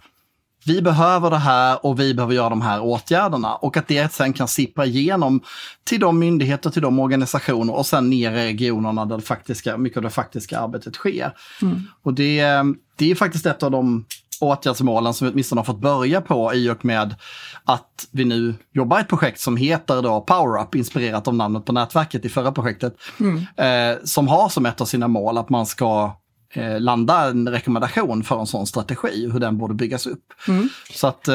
vi 0.67 0.83
behöver 0.83 1.31
det 1.31 1.39
här 1.39 1.87
och 1.87 2.01
vi 2.01 2.15
behöver 2.15 2.35
göra 2.35 2.49
de 2.49 2.61
här 2.61 2.81
åtgärderna 2.81 3.55
och 3.55 3.77
att 3.77 3.89
det 3.89 4.13
sen 4.13 4.33
kan 4.33 4.49
sippra 4.49 4.87
igenom 4.87 5.41
till 5.85 6.01
de 6.01 6.19
myndigheter, 6.19 6.71
till 6.71 6.83
de 6.83 6.99
organisationer 6.99 7.75
och 7.75 7.87
sen 7.87 8.11
ner 8.11 8.33
i 8.33 8.45
regionerna 8.45 9.07
där 9.07 9.19
faktiska, 9.19 9.77
mycket 9.77 9.97
av 9.97 10.03
det 10.03 10.11
faktiska 10.11 10.59
arbetet 10.59 10.95
sker. 10.95 11.33
Mm. 11.63 11.83
Och 12.03 12.15
det, 12.15 12.43
det 12.97 13.11
är 13.11 13.15
faktiskt 13.15 13.47
ett 13.47 13.63
av 13.63 13.71
de 13.71 14.05
åtgärdsmålen 14.41 15.15
som 15.15 15.27
vi 15.27 15.33
åtminstone 15.33 15.59
har 15.59 15.65
fått 15.65 15.81
börja 15.81 16.21
på 16.21 16.55
i 16.55 16.71
och 16.71 16.85
med 16.85 17.15
att 17.65 18.09
vi 18.13 18.25
nu 18.25 18.55
jobbar 18.73 18.99
i 18.99 19.01
ett 19.01 19.09
projekt 19.09 19.41
som 19.41 19.57
heter 19.57 20.03
då 20.03 20.21
Power 20.21 20.63
Up, 20.63 20.75
inspirerat 20.75 21.29
av 21.29 21.35
namnet 21.35 21.65
på 21.65 21.73
nätverket 21.73 22.25
i 22.25 22.29
förra 22.29 22.53
projektet, 22.53 22.95
mm. 23.21 23.47
eh, 23.57 23.99
som 24.05 24.29
har 24.29 24.49
som 24.49 24.67
ett 24.67 24.81
av 24.81 24.85
sina 24.85 25.09
mål 25.09 25.39
att 25.39 25.49
man 25.49 25.67
ska 25.67 26.17
eh, 26.55 26.81
landa 26.81 27.29
en 27.29 27.49
rekommendation 27.49 28.25
för 28.25 28.41
en 28.41 28.47
sån 28.47 28.67
strategi, 28.67 29.31
hur 29.33 29.41
den 29.41 29.59
borde 29.59 29.75
byggas 29.75 30.07
upp. 30.07 30.25
Mm. 30.49 30.69
Så 30.93 31.07
att 31.07 31.29
eh, 31.29 31.35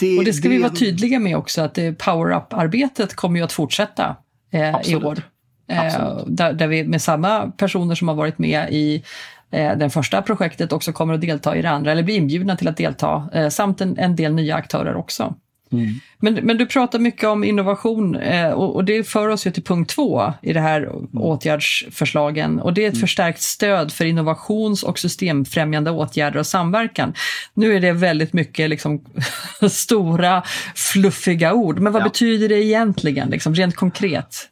det, 0.00 0.18
och 0.18 0.24
det 0.24 0.32
ska 0.32 0.48
det... 0.48 0.54
vi 0.54 0.62
vara 0.62 0.72
tydliga 0.72 1.18
med 1.18 1.36
också, 1.36 1.62
att 1.62 1.78
Power 1.98 2.36
Up-arbetet 2.36 3.14
kommer 3.14 3.38
ju 3.38 3.44
att 3.44 3.52
fortsätta 3.52 4.16
eh, 4.52 4.90
i 4.90 4.96
år. 4.96 5.22
Eh, 5.68 6.18
där, 6.26 6.52
där, 6.52 6.66
vi 6.66 6.84
med 6.84 7.02
samma 7.02 7.50
personer 7.50 7.94
som 7.94 8.08
har 8.08 8.14
varit 8.14 8.38
med 8.38 8.72
i 8.72 9.04
eh, 9.50 9.76
det 9.76 9.90
första 9.90 10.22
projektet 10.22 10.72
också 10.72 10.92
kommer 10.92 11.14
att 11.14 11.20
delta 11.20 11.56
i 11.56 11.62
det 11.62 11.70
andra, 11.70 11.92
eller 11.92 12.02
bli 12.02 12.14
inbjudna 12.14 12.56
till 12.56 12.68
att 12.68 12.76
delta, 12.76 13.28
eh, 13.32 13.48
samt 13.48 13.80
en, 13.80 13.98
en 13.98 14.16
del 14.16 14.34
nya 14.34 14.54
aktörer 14.54 14.96
också. 14.96 15.34
Mm. 15.72 15.94
Men, 16.18 16.34
men 16.34 16.58
du 16.58 16.66
pratar 16.66 16.98
mycket 16.98 17.28
om 17.28 17.44
innovation 17.44 18.16
eh, 18.16 18.50
och, 18.50 18.74
och, 18.74 18.84
det 18.84 19.04
för 19.08 19.28
oss 19.28 19.46
ju 19.46 19.50
till 19.50 19.62
punkt 19.62 19.90
två 19.90 20.32
i 20.42 20.52
det 20.52 20.60
här 20.60 20.90
åtgärdsförslagen 21.12 22.60
och 22.60 22.74
det 22.74 22.84
är 22.84 22.88
ett 22.88 22.94
mm. 22.94 23.00
förstärkt 23.00 23.42
stöd 23.42 23.92
för 23.92 24.04
innovations 24.04 24.82
och 24.82 24.98
systemfrämjande 24.98 25.90
åtgärder 25.90 26.38
och 26.38 26.46
samverkan. 26.46 27.14
Nu 27.54 27.76
är 27.76 27.80
det 27.80 27.92
väldigt 27.92 28.32
mycket 28.32 28.70
liksom, 28.70 29.04
stora, 29.70 30.42
fluffiga 30.74 31.52
ord, 31.52 31.78
men 31.78 31.92
vad 31.92 32.02
ja. 32.02 32.06
betyder 32.06 32.48
det 32.48 32.64
egentligen, 32.64 33.30
liksom, 33.30 33.54
rent 33.54 33.76
konkret? 33.76 34.48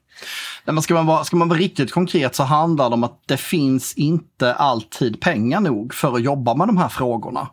Nej, 0.67 0.75
men 0.75 0.83
ska, 0.83 0.95
man 0.95 1.07
vara, 1.07 1.25
ska 1.25 1.37
man 1.37 1.49
vara 1.49 1.59
riktigt 1.59 1.93
konkret 1.93 2.35
så 2.35 2.43
handlar 2.43 2.91
det 2.91 2.95
om 2.95 3.05
att 3.05 3.23
det 3.27 3.37
finns 3.37 3.95
inte 3.95 4.55
alltid 4.55 5.21
pengar 5.21 5.61
nog 5.61 5.95
för 5.95 6.15
att 6.15 6.23
jobba 6.23 6.55
med 6.55 6.69
de 6.69 6.77
här 6.77 6.89
frågorna. 6.89 7.49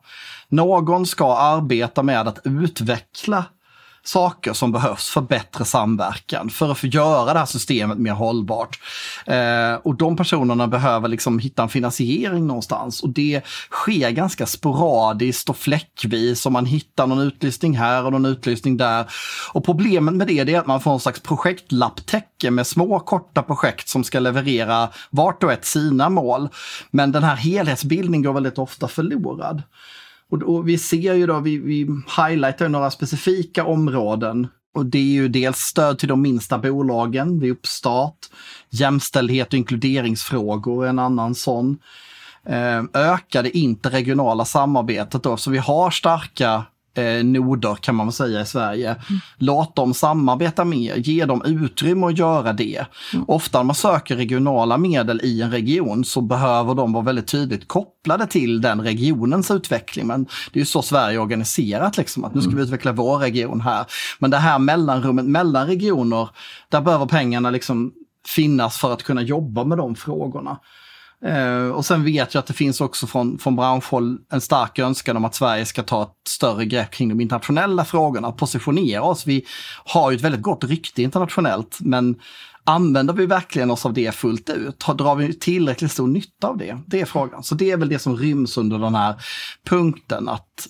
Någon 0.50 1.06
ska 1.06 1.38
arbeta 1.38 2.04
med 2.04 2.28
att 2.28 2.40
utveckla 2.44 3.46
saker 4.04 4.54
som 4.54 4.72
behövs 4.72 5.10
för 5.10 5.22
bättre 5.22 5.66
samverkan, 5.66 6.50
för 6.50 6.72
att 6.72 6.78
få 6.78 6.88
göra 6.88 7.34
det 7.34 7.40
här 7.40 7.46
systemet 7.46 7.98
mer 7.98 8.12
hållbart. 8.12 8.80
Eh, 9.26 9.74
och 9.84 9.96
de 9.96 10.16
personerna 10.16 10.68
behöver 10.68 11.08
liksom 11.08 11.40
hitta 11.40 11.64
en 11.64 11.70
finansiering 11.70 12.48
någonstans 12.48 13.04
och 13.04 13.10
det 13.10 13.42
sker 13.72 14.10
ganska 14.10 14.46
sporadiskt 14.46 15.50
och 15.50 15.58
fläckvis 15.58 16.46
och 16.46 16.52
man 16.52 16.66
hittar 16.66 17.08
någon 17.08 17.20
utlysning 17.20 17.78
här 17.78 18.06
och 18.06 18.12
någon 18.12 18.26
utlysning 18.26 18.78
där. 18.78 19.06
Och 19.54 19.66
problemet 19.66 20.14
med 20.14 20.28
det 20.28 20.40
är 20.40 20.60
att 20.60 20.68
man 20.68 20.82
får 20.82 20.94
en 20.94 21.00
slags 21.00 21.20
projektlapptäcke 21.20 22.52
med 22.52 22.68
små 22.68 23.00
korta 23.00 23.44
projekt 23.44 23.90
som 23.90 24.04
ska 24.04 24.20
leverera 24.20 24.90
vart 25.10 25.44
och 25.44 25.52
ett 25.52 25.66
sina 25.66 26.10
mål. 26.10 26.50
Men 26.92 27.12
den 27.12 27.24
här 27.24 27.36
helhetsbildningen 27.36 28.24
går 28.24 28.34
väldigt 28.34 28.58
ofta 28.58 28.88
förlorad. 28.88 29.64
Och, 30.32 30.44
och 30.44 30.70
vi 30.70 30.78
ser 30.78 31.14
ju 31.14 31.28
då, 31.28 31.40
vi, 31.40 31.58
vi 31.58 31.88
highlightar 32.18 32.70
några 32.70 32.92
specifika 32.92 33.66
områden. 33.66 34.48
Och 34.74 34.86
det 34.86 34.98
är 34.98 35.14
ju 35.14 35.28
dels 35.28 35.58
stöd 35.58 36.00
till 36.00 36.10
de 36.10 36.22
minsta 36.22 36.58
bolagen 36.58 37.40
vid 37.40 37.52
uppstart. 37.52 38.18
Jämställdhet 38.70 39.48
och 39.48 39.54
inkluderingsfrågor 39.54 40.86
är 40.86 40.90
en 40.90 41.00
annan 41.00 41.36
sån. 41.36 41.78
Eh, 42.46 42.84
ökade 42.94 43.58
interregionala 43.58 44.46
samarbetet 44.46 45.24
då, 45.24 45.38
så 45.38 45.52
vi 45.52 45.58
har 45.58 45.92
starka 45.92 46.64
eh, 46.94 47.24
noder 47.24 47.76
kan 47.76 47.96
man 47.96 48.08
väl 48.08 48.14
säga 48.14 48.42
i 48.42 48.46
Sverige. 48.46 48.90
Mm. 48.90 49.22
Låt 49.38 49.76
dem 49.76 49.94
samarbeta 49.94 50.66
mer, 50.66 50.96
ge 50.96 51.26
dem 51.26 51.42
utrymme 51.46 52.08
att 52.08 52.18
göra 52.18 52.54
det. 52.54 52.86
Mm. 53.14 53.26
Ofta 53.28 53.60
när 53.60 53.64
man 53.64 53.76
söker 53.76 54.16
regionala 54.16 54.78
medel 54.78 55.22
i 55.24 55.42
en 55.42 55.52
region 55.52 56.06
så 56.06 56.22
behöver 56.22 56.76
de 56.76 56.94
vara 56.94 57.04
väldigt 57.04 57.28
tydligt 57.28 57.68
kopplade 57.68 58.28
till 58.28 58.62
den 58.62 58.82
regionens 58.82 59.52
utveckling. 59.52 60.08
Men 60.08 60.24
det 60.24 60.60
är 60.60 60.62
ju 60.62 60.66
så 60.66 60.82
Sverige 60.82 61.18
är 61.18 61.22
organiserat, 61.22 61.98
liksom, 61.98 62.26
att 62.26 62.36
nu 62.36 62.42
ska 62.42 62.50
vi 62.50 62.56
mm. 62.56 62.66
utveckla 62.66 62.92
vår 62.92 63.18
region 63.18 63.62
här. 63.62 63.86
Men 64.20 64.32
det 64.32 64.38
här 64.38 64.60
mellanrummet 64.60 65.26
mellan 65.26 65.68
regioner, 65.68 66.30
där 66.70 66.82
behöver 66.82 67.06
pengarna 67.06 67.50
liksom 67.50 67.94
finnas 68.28 68.78
för 68.78 68.94
att 68.94 69.04
kunna 69.04 69.22
jobba 69.22 69.64
med 69.64 69.78
de 69.78 69.96
frågorna. 69.96 70.58
Uh, 71.26 71.70
och 71.70 71.86
sen 71.86 72.04
vet 72.04 72.34
jag 72.34 72.40
att 72.40 72.48
det 72.48 72.54
finns 72.54 72.82
också 72.82 73.08
från, 73.08 73.38
från 73.38 73.56
branschhåll 73.56 74.18
en 74.32 74.42
stark 74.42 74.80
önskan 74.80 75.18
om 75.18 75.26
att 75.26 75.36
Sverige 75.36 75.66
ska 75.66 75.84
ta 75.84 76.04
ett 76.04 76.28
större 76.28 76.66
grepp 76.66 76.92
kring 76.92 77.10
de 77.10 77.22
internationella 77.22 77.86
frågorna, 77.86 78.32
positionera 78.32 79.02
oss. 79.02 79.28
Vi 79.28 79.46
har 79.86 80.12
ju 80.12 80.16
ett 80.16 80.24
väldigt 80.24 80.42
gott 80.42 80.64
rykte 80.64 81.02
internationellt, 81.02 81.78
men 81.82 82.16
använder 82.64 83.14
vi 83.14 83.26
verkligen 83.26 83.72
oss 83.72 83.86
av 83.86 83.94
det 83.94 84.16
fullt 84.16 84.50
ut? 84.50 84.80
Drar 84.80 85.16
vi 85.16 85.34
tillräckligt 85.34 85.92
stor 85.92 86.08
nytta 86.08 86.48
av 86.48 86.58
det? 86.58 86.78
Det 86.88 87.02
är 87.02 87.06
frågan. 87.06 87.44
Så 87.44 87.56
det 87.56 87.72
är 87.72 87.78
väl 87.78 87.90
det 87.90 88.00
som 88.00 88.18
ryms 88.18 88.58
under 88.58 88.80
den 88.80 88.96
här 88.96 89.16
punkten, 89.70 90.30
att 90.30 90.68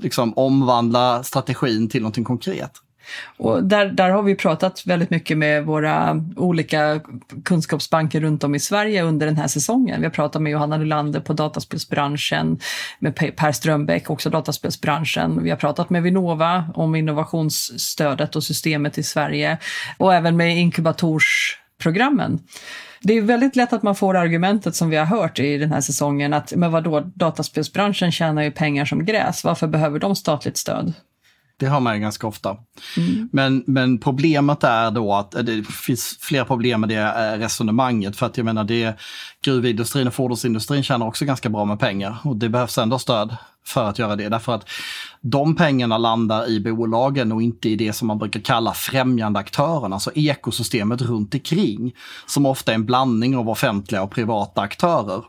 liksom 0.00 0.32
omvandla 0.36 1.22
strategin 1.22 1.88
till 1.88 2.02
någonting 2.02 2.24
konkret. 2.24 2.72
Och 3.36 3.64
där, 3.64 3.86
där 3.86 4.10
har 4.10 4.22
vi 4.22 4.34
pratat 4.34 4.86
väldigt 4.86 5.10
mycket 5.10 5.38
med 5.38 5.64
våra 5.64 6.24
olika 6.36 7.00
kunskapsbanker 7.44 8.20
runt 8.20 8.44
om 8.44 8.54
i 8.54 8.60
Sverige 8.60 9.02
under 9.02 9.26
den 9.26 9.36
här 9.36 9.46
säsongen. 9.46 10.00
Vi 10.00 10.06
har 10.06 10.10
pratat 10.10 10.42
med 10.42 10.52
Johanna 10.52 10.76
Nylander 10.76 11.20
på 11.20 11.32
dataspelsbranschen, 11.32 12.58
med 12.98 13.36
Per 13.36 13.52
Strömbäck, 13.52 14.10
också 14.10 14.30
dataspelsbranschen. 14.30 15.42
Vi 15.42 15.50
har 15.50 15.56
pratat 15.56 15.90
med 15.90 16.02
Vinnova 16.02 16.64
om 16.74 16.94
innovationsstödet 16.94 18.36
och 18.36 18.44
systemet 18.44 18.98
i 18.98 19.02
Sverige 19.02 19.58
och 19.98 20.14
även 20.14 20.36
med 20.36 20.58
inkubatorsprogrammen. 20.58 22.40
Det 23.02 23.14
är 23.14 23.22
väldigt 23.22 23.56
lätt 23.56 23.72
att 23.72 23.82
man 23.82 23.94
får 23.94 24.16
argumentet 24.16 24.74
som 24.74 24.90
vi 24.90 24.96
har 24.96 25.06
hört 25.06 25.38
i 25.38 25.58
den 25.58 25.72
här 25.72 25.80
säsongen 25.80 26.32
att 26.32 26.52
men 26.56 26.72
vadå, 26.72 27.00
dataspelsbranschen 27.00 28.12
tjänar 28.12 28.42
ju 28.42 28.50
pengar 28.50 28.84
som 28.84 29.04
gräs, 29.04 29.44
varför 29.44 29.66
behöver 29.66 29.98
de 29.98 30.16
statligt 30.16 30.56
stöd? 30.56 30.92
Det 31.60 31.66
har 31.66 31.80
man 31.80 31.94
ju 31.94 32.00
ganska 32.00 32.26
ofta. 32.26 32.56
Mm. 32.96 33.28
Men, 33.32 33.64
men 33.66 33.98
problemet 33.98 34.64
är 34.64 34.90
då 34.90 35.14
att 35.14 35.30
det 35.30 35.66
finns 35.66 36.18
flera 36.20 36.44
problem 36.44 36.80
med 36.80 36.88
det 36.88 36.96
eh, 36.96 37.38
resonemanget. 37.38 38.16
För 38.16 38.26
att 38.26 38.36
jag 38.36 38.44
menar, 38.44 38.64
det, 38.64 38.98
gruvindustrin 39.44 40.06
och 40.06 40.14
fordonsindustrin 40.14 40.82
tjänar 40.82 41.06
också 41.06 41.24
ganska 41.24 41.48
bra 41.48 41.64
med 41.64 41.80
pengar 41.80 42.16
och 42.24 42.36
det 42.36 42.48
behövs 42.48 42.78
ändå 42.78 42.98
stöd 42.98 43.36
för 43.66 43.84
att 43.84 43.98
göra 43.98 44.16
det. 44.16 44.28
Därför 44.28 44.54
att 44.54 44.68
de 45.20 45.56
pengarna 45.56 45.98
landar 45.98 46.48
i 46.48 46.60
bolagen 46.60 47.32
och 47.32 47.42
inte 47.42 47.68
i 47.68 47.76
det 47.76 47.92
som 47.92 48.08
man 48.08 48.18
brukar 48.18 48.40
kalla 48.40 48.72
främjande 48.72 49.38
aktörerna, 49.38 49.96
alltså 49.96 50.10
ekosystemet 50.14 51.02
runt 51.02 51.34
omkring. 51.34 51.92
Som 52.26 52.46
ofta 52.46 52.72
är 52.72 52.74
en 52.74 52.86
blandning 52.86 53.36
av 53.36 53.48
offentliga 53.48 54.02
och 54.02 54.10
privata 54.10 54.60
aktörer. 54.60 55.22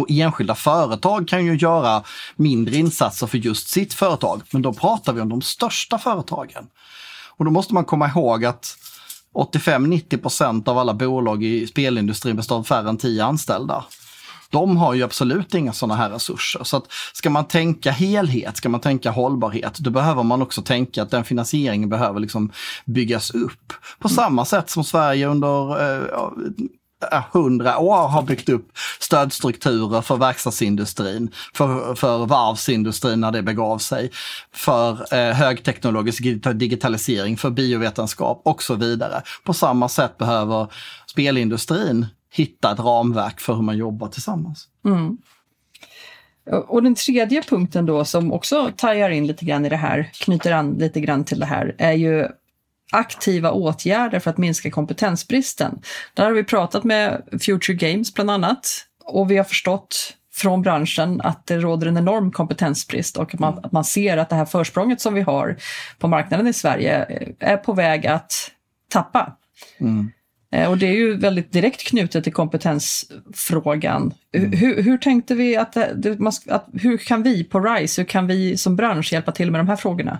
Och 0.00 0.10
enskilda 0.10 0.54
företag 0.54 1.28
kan 1.28 1.44
ju 1.44 1.56
göra 1.56 2.02
mindre 2.36 2.76
insatser 2.76 3.26
för 3.26 3.38
just 3.38 3.68
sitt 3.68 3.94
företag, 3.94 4.42
men 4.50 4.62
då 4.62 4.72
pratar 4.72 5.12
vi 5.12 5.20
om 5.20 5.28
de 5.28 5.42
största 5.42 5.98
företagen. 5.98 6.66
Och 7.36 7.44
då 7.44 7.50
måste 7.50 7.74
man 7.74 7.84
komma 7.84 8.08
ihåg 8.08 8.44
att 8.44 8.76
85-90% 9.34 10.68
av 10.68 10.78
alla 10.78 10.94
bolag 10.94 11.44
i 11.44 11.66
spelindustrin 11.66 12.36
består 12.36 12.56
av 12.56 12.64
färre 12.64 12.88
än 12.88 12.96
10 12.96 13.24
anställda. 13.24 13.84
De 14.50 14.76
har 14.76 14.94
ju 14.94 15.02
absolut 15.02 15.54
inga 15.54 15.72
sådana 15.72 15.94
här 15.94 16.10
resurser. 16.10 16.64
Så 16.64 16.76
att 16.76 16.84
ska 17.12 17.30
man 17.30 17.44
tänka 17.44 17.90
helhet, 17.90 18.56
ska 18.56 18.68
man 18.68 18.80
tänka 18.80 19.10
hållbarhet, 19.10 19.78
då 19.78 19.90
behöver 19.90 20.22
man 20.22 20.42
också 20.42 20.62
tänka 20.62 21.02
att 21.02 21.10
den 21.10 21.24
finansieringen 21.24 21.88
behöver 21.88 22.20
liksom 22.20 22.52
byggas 22.84 23.30
upp. 23.30 23.72
På 23.98 24.08
samma 24.08 24.44
sätt 24.44 24.70
som 24.70 24.84
Sverige 24.84 25.26
under 25.26 25.70
eh, 25.70 26.30
hundra 27.32 27.78
år 27.78 28.08
har 28.08 28.22
byggt 28.22 28.48
upp 28.48 28.68
stödstrukturer 29.00 30.00
för 30.00 30.16
verkstadsindustrin, 30.16 31.30
för, 31.54 31.94
för 31.94 32.26
varvsindustrin 32.26 33.20
när 33.20 33.32
det 33.32 33.42
begav 33.42 33.78
sig, 33.78 34.10
för 34.52 35.14
eh, 35.14 35.34
högteknologisk 35.34 36.22
digitalisering, 36.54 37.36
för 37.36 37.50
biovetenskap 37.50 38.42
och 38.44 38.62
så 38.62 38.74
vidare. 38.74 39.22
På 39.44 39.54
samma 39.54 39.88
sätt 39.88 40.18
behöver 40.18 40.72
spelindustrin 41.06 42.06
hitta 42.32 42.72
ett 42.72 42.80
ramverk 42.80 43.40
för 43.40 43.54
hur 43.54 43.62
man 43.62 43.76
jobbar 43.76 44.08
tillsammans. 44.08 44.68
Mm. 44.84 45.18
Och 46.68 46.82
den 46.82 46.94
tredje 46.94 47.42
punkten 47.42 47.86
då 47.86 48.04
som 48.04 48.32
också 48.32 48.70
tajar 48.76 49.10
in 49.10 49.26
lite 49.26 49.44
grann 49.44 49.66
i 49.66 49.68
det 49.68 49.76
här, 49.76 50.10
knyter 50.12 50.52
an 50.52 50.70
lite 50.70 51.00
grann 51.00 51.24
till 51.24 51.40
det 51.40 51.46
här, 51.46 51.74
är 51.78 51.92
ju 51.92 52.28
aktiva 52.92 53.50
åtgärder 53.50 54.18
för 54.18 54.30
att 54.30 54.38
minska 54.38 54.70
kompetensbristen. 54.70 55.82
Där 56.14 56.24
har 56.24 56.32
vi 56.32 56.44
pratat 56.44 56.84
med 56.84 57.22
Future 57.40 57.74
Games 57.74 58.14
bland 58.14 58.30
annat 58.30 58.84
och 59.04 59.30
vi 59.30 59.36
har 59.36 59.44
förstått 59.44 60.14
från 60.34 60.62
branschen 60.62 61.20
att 61.20 61.46
det 61.46 61.58
råder 61.58 61.86
en 61.86 61.96
enorm 61.96 62.32
kompetensbrist 62.32 63.16
och 63.16 63.34
att 63.34 63.40
man, 63.40 63.58
att 63.64 63.72
man 63.72 63.84
ser 63.84 64.16
att 64.16 64.28
det 64.28 64.36
här 64.36 64.44
försprånget 64.44 65.00
som 65.00 65.14
vi 65.14 65.20
har 65.20 65.56
på 65.98 66.08
marknaden 66.08 66.46
i 66.46 66.52
Sverige 66.52 67.06
är 67.38 67.56
på 67.56 67.72
väg 67.72 68.06
att 68.06 68.50
tappa. 68.90 69.36
Mm. 69.80 70.10
Eh, 70.52 70.70
och 70.70 70.78
det 70.78 70.86
är 70.86 70.94
ju 70.94 71.16
väldigt 71.16 71.52
direkt 71.52 71.88
knutet 71.88 72.24
till 72.24 72.32
kompetensfrågan. 72.32 74.14
Mm. 74.34 74.52
Hur, 74.52 74.82
hur, 74.82 74.98
tänkte 74.98 75.34
vi 75.34 75.56
att, 75.56 75.76
att, 75.76 76.66
hur 76.72 76.98
kan 76.98 77.22
vi 77.22 77.44
på 77.44 77.60
RISE, 77.60 78.00
hur 78.00 78.06
kan 78.06 78.26
vi 78.26 78.56
som 78.56 78.76
bransch 78.76 79.12
hjälpa 79.12 79.32
till 79.32 79.50
med 79.50 79.60
de 79.60 79.68
här 79.68 79.76
frågorna? 79.76 80.18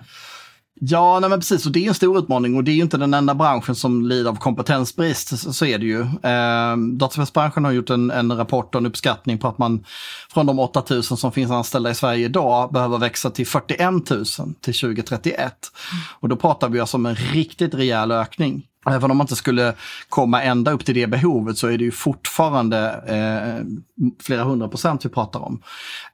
Ja, 0.81 1.19
nej 1.19 1.29
men 1.29 1.39
precis. 1.39 1.65
Och 1.65 1.71
det 1.71 1.85
är 1.85 1.87
en 1.87 1.93
stor 1.93 2.19
utmaning 2.19 2.55
och 2.55 2.63
det 2.63 2.71
är 2.71 2.75
ju 2.75 2.81
inte 2.81 2.97
den 2.97 3.13
enda 3.13 3.35
branschen 3.35 3.75
som 3.75 4.05
lider 4.05 4.29
av 4.29 4.35
kompetensbrist. 4.35 5.39
Så, 5.39 5.53
så 5.53 5.65
är 5.65 5.77
det 5.77 5.85
ju. 5.85 6.01
Eh, 6.01 6.77
Dataspelsbranschen 6.77 7.65
har 7.65 7.71
gjort 7.71 7.89
en, 7.89 8.11
en 8.11 8.37
rapport 8.37 8.75
och 8.75 8.81
en 8.81 8.85
uppskattning 8.85 9.37
på 9.37 9.47
att 9.47 9.57
man 9.57 9.85
från 10.33 10.45
de 10.45 10.59
8000 10.59 11.17
som 11.17 11.31
finns 11.31 11.51
anställda 11.51 11.89
i 11.89 11.95
Sverige 11.95 12.25
idag 12.25 12.73
behöver 12.73 12.97
växa 12.97 13.29
till 13.29 13.47
41 13.47 14.09
000 14.09 14.25
till 14.61 14.73
2031. 14.73 15.53
Och 16.19 16.29
då 16.29 16.35
pratar 16.35 16.69
vi 16.69 16.79
alltså 16.79 16.97
om 16.97 17.05
en 17.05 17.15
riktigt 17.15 17.73
rejäl 17.73 18.11
ökning. 18.11 18.65
Även 18.89 19.11
om 19.11 19.17
man 19.17 19.25
inte 19.25 19.35
skulle 19.35 19.73
komma 20.09 20.43
ända 20.43 20.71
upp 20.71 20.85
till 20.85 20.95
det 20.95 21.07
behovet 21.07 21.57
så 21.57 21.67
är 21.67 21.77
det 21.77 21.83
ju 21.83 21.91
fortfarande 21.91 22.89
eh, 23.07 23.65
flera 24.23 24.43
hundra 24.43 24.67
procent 24.67 25.05
vi 25.05 25.09
pratar 25.09 25.39
om. 25.39 25.61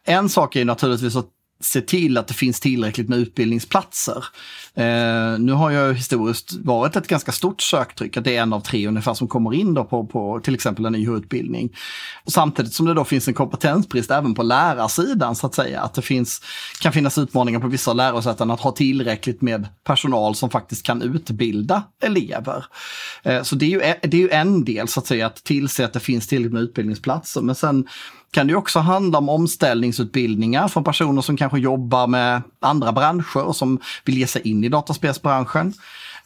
En 0.05 0.29
sak 0.29 0.55
är 0.55 0.59
ju 0.59 0.65
naturligtvis 0.65 1.15
att 1.15 1.29
se 1.59 1.81
till 1.81 2.17
att 2.17 2.27
det 2.27 2.33
finns 2.33 2.59
tillräckligt 2.59 3.09
med 3.09 3.19
utbildningsplatser. 3.19 4.25
Eh, 4.73 5.39
nu 5.39 5.51
har 5.51 5.69
ju 5.69 5.93
historiskt 5.93 6.53
varit 6.53 6.95
ett 6.95 7.07
ganska 7.07 7.31
stort 7.31 7.61
söktryck, 7.61 8.17
att 8.17 8.23
det 8.23 8.35
är 8.35 8.41
en 8.41 8.53
av 8.53 8.59
tre 8.59 8.87
ungefär 8.87 9.13
som 9.13 9.27
kommer 9.27 9.53
in 9.53 9.73
då 9.73 9.83
på, 9.83 10.07
på 10.07 10.39
till 10.43 10.53
exempel 10.53 10.85
en 10.85 10.95
YH-utbildning. 10.95 11.75
Samtidigt 12.27 12.73
som 12.73 12.85
det 12.85 12.93
då 12.93 13.03
finns 13.03 13.27
en 13.27 13.33
kompetensbrist 13.33 14.11
även 14.11 14.35
på 14.35 14.43
lärarsidan 14.43 15.35
så 15.35 15.47
att 15.47 15.55
säga, 15.55 15.81
att 15.81 15.93
det 15.93 16.01
finns, 16.01 16.41
kan 16.81 16.93
finnas 16.93 17.17
utmaningar 17.17 17.59
på 17.59 17.67
vissa 17.67 17.93
lärosäten 17.93 18.51
att 18.51 18.61
ha 18.61 18.71
tillräckligt 18.71 19.41
med 19.41 19.67
personal 19.83 20.35
som 20.35 20.49
faktiskt 20.49 20.85
kan 20.85 21.01
utbilda 21.01 21.83
elever. 22.03 22.65
Eh, 23.23 23.43
så 23.43 23.55
det 23.55 23.65
är, 23.65 23.69
ju, 23.69 23.79
det 24.01 24.17
är 24.17 24.21
ju 24.21 24.29
en 24.29 24.65
del 24.65 24.87
så 24.87 24.99
att 24.99 25.07
säga, 25.07 25.25
att 25.25 25.43
tillse 25.43 25.85
att 25.85 25.93
det 25.93 25.99
finns 25.99 26.27
tillräckligt 26.27 26.53
med 26.53 26.61
utbildningsplatser. 26.61 27.41
Men 27.41 27.55
sen 27.55 27.87
kan 28.35 28.47
det 28.47 28.55
också 28.55 28.79
handla 28.79 29.17
om 29.17 29.29
omställningsutbildningar 29.29 30.67
för 30.67 30.81
personer 30.81 31.21
som 31.21 31.37
kanske 31.37 31.59
jobbar 31.59 32.07
med 32.07 32.41
andra 32.59 32.91
branscher 32.91 33.43
och 33.43 33.55
som 33.55 33.79
vill 34.05 34.17
ge 34.17 34.27
sig 34.27 34.41
in 34.47 34.63
i 34.63 34.69
dataspelsbranschen. 34.69 35.73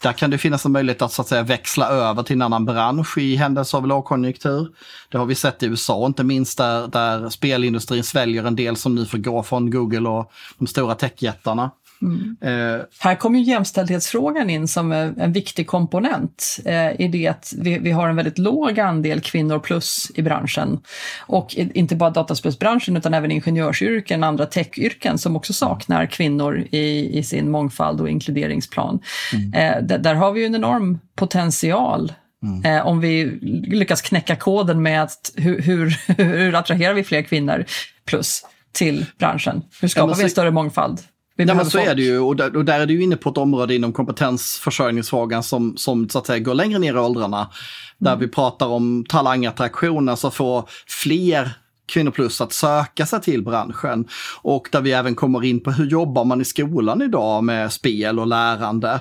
Där 0.01 0.13
kan 0.13 0.29
det 0.29 0.37
finnas 0.37 0.65
en 0.65 0.71
möjlighet 0.71 1.01
att, 1.01 1.11
så 1.11 1.21
att 1.21 1.27
säga, 1.27 1.43
växla 1.43 1.89
över 1.89 2.23
till 2.23 2.35
en 2.35 2.41
annan 2.41 2.65
bransch 2.65 3.17
i 3.17 3.35
händelse 3.35 3.77
av 3.77 3.87
lågkonjunktur. 3.87 4.67
Det 5.09 5.17
har 5.17 5.25
vi 5.25 5.35
sett 5.35 5.63
i 5.63 5.65
USA, 5.65 6.05
inte 6.05 6.23
minst 6.23 6.57
där, 6.57 6.87
där 6.87 7.29
spelindustrin 7.29 8.03
sväljer 8.03 8.43
en 8.43 8.55
del 8.55 8.75
som 8.75 8.95
nu 8.95 9.05
får 9.05 9.17
gå 9.17 9.43
från 9.43 9.71
Google 9.71 10.09
och 10.09 10.31
de 10.57 10.67
stora 10.67 10.95
techjättarna. 10.95 11.71
Mm. 12.01 12.37
Eh, 12.41 12.81
här 12.99 13.15
kommer 13.15 13.39
jämställdhetsfrågan 13.39 14.49
in 14.49 14.67
som 14.67 14.91
en 14.91 15.33
viktig 15.33 15.67
komponent 15.67 16.59
eh, 16.65 17.01
i 17.01 17.07
det 17.07 17.27
att 17.27 17.53
vi, 17.57 17.79
vi, 17.79 17.91
har 17.91 18.09
en 18.09 18.15
väldigt 18.15 18.37
låg 18.37 18.79
andel 18.79 19.21
kvinnor 19.21 19.59
plus 19.59 20.11
i 20.15 20.21
branschen. 20.21 20.79
Och 21.19 21.55
inte 21.55 21.95
bara 21.95 22.09
dataspelsbranschen 22.09 22.97
utan 22.97 23.13
även 23.13 23.31
ingenjörsyrken, 23.31 24.23
andra 24.23 24.45
techyrken 24.45 25.17
som 25.17 25.35
också 25.35 25.53
saknar 25.53 26.05
kvinnor 26.05 26.67
i, 26.71 27.17
i 27.19 27.23
sin 27.23 27.51
mångfald 27.51 28.01
och 28.01 28.09
inkluderingsplan. 28.09 28.99
Mm. 29.33 29.53
Eh, 29.53 29.99
där 29.99 30.15
har 30.15 30.31
vi 30.31 30.39
ju 30.39 30.45
en 30.45 30.55
enorm 30.55 30.99
potential 31.15 32.11
Mm. 32.43 32.65
Eh, 32.65 32.87
om 32.87 32.99
vi 32.99 33.25
lyckas 33.67 34.01
knäcka 34.01 34.35
koden 34.35 34.81
med 34.81 35.03
att 35.03 35.31
hur, 35.35 35.61
hur, 35.61 35.87
hur 36.17 36.55
attraherar 36.55 36.93
vi 36.93 37.03
fler 37.03 37.21
kvinnor 37.21 37.65
plus 38.05 38.45
till 38.71 39.05
branschen? 39.17 39.61
Hur 39.81 39.87
skapar 39.87 40.09
ja, 40.09 40.15
vi 40.17 40.23
en 40.23 40.29
större 40.29 40.51
mångfald? 40.51 40.99
Nej, 41.45 41.55
men 41.55 41.65
så 41.65 41.77
folk. 41.77 41.89
är 41.89 41.95
det 41.95 42.01
ju 42.01 42.19
och 42.19 42.35
där, 42.35 42.55
och 42.55 42.65
där, 42.65 42.79
är 42.79 42.85
du 42.85 43.03
inne 43.03 43.15
på 43.15 43.29
ett 43.29 43.37
område 43.37 43.75
inom 43.75 43.93
kompetensförsörjningsfrågan 43.93 45.43
som, 45.43 45.77
som 45.77 46.09
så 46.09 46.19
att 46.19 46.27
säga 46.27 46.39
går 46.39 46.53
längre 46.53 46.79
ner 46.79 46.93
i 46.93 46.97
åldrarna. 46.97 47.49
Där 47.97 48.11
mm. 48.11 48.19
vi 48.19 48.27
pratar 48.27 48.67
om 48.67 49.05
talangattraktion, 49.09 50.09
alltså 50.09 50.31
få 50.31 50.67
fler 50.87 51.51
kvinnor 51.89 52.11
plus 52.11 52.41
att 52.41 52.53
söka 52.53 53.05
sig 53.05 53.21
till 53.21 53.43
branschen. 53.43 54.07
Och 54.41 54.69
där 54.71 54.81
vi 54.81 54.91
även 54.91 55.15
kommer 55.15 55.43
in 55.43 55.63
på 55.63 55.71
hur 55.71 55.85
jobbar 55.85 56.25
man 56.25 56.41
i 56.41 56.45
skolan 56.45 57.01
idag 57.01 57.43
med 57.43 57.71
spel 57.71 58.19
och 58.19 58.27
lärande. 58.27 58.99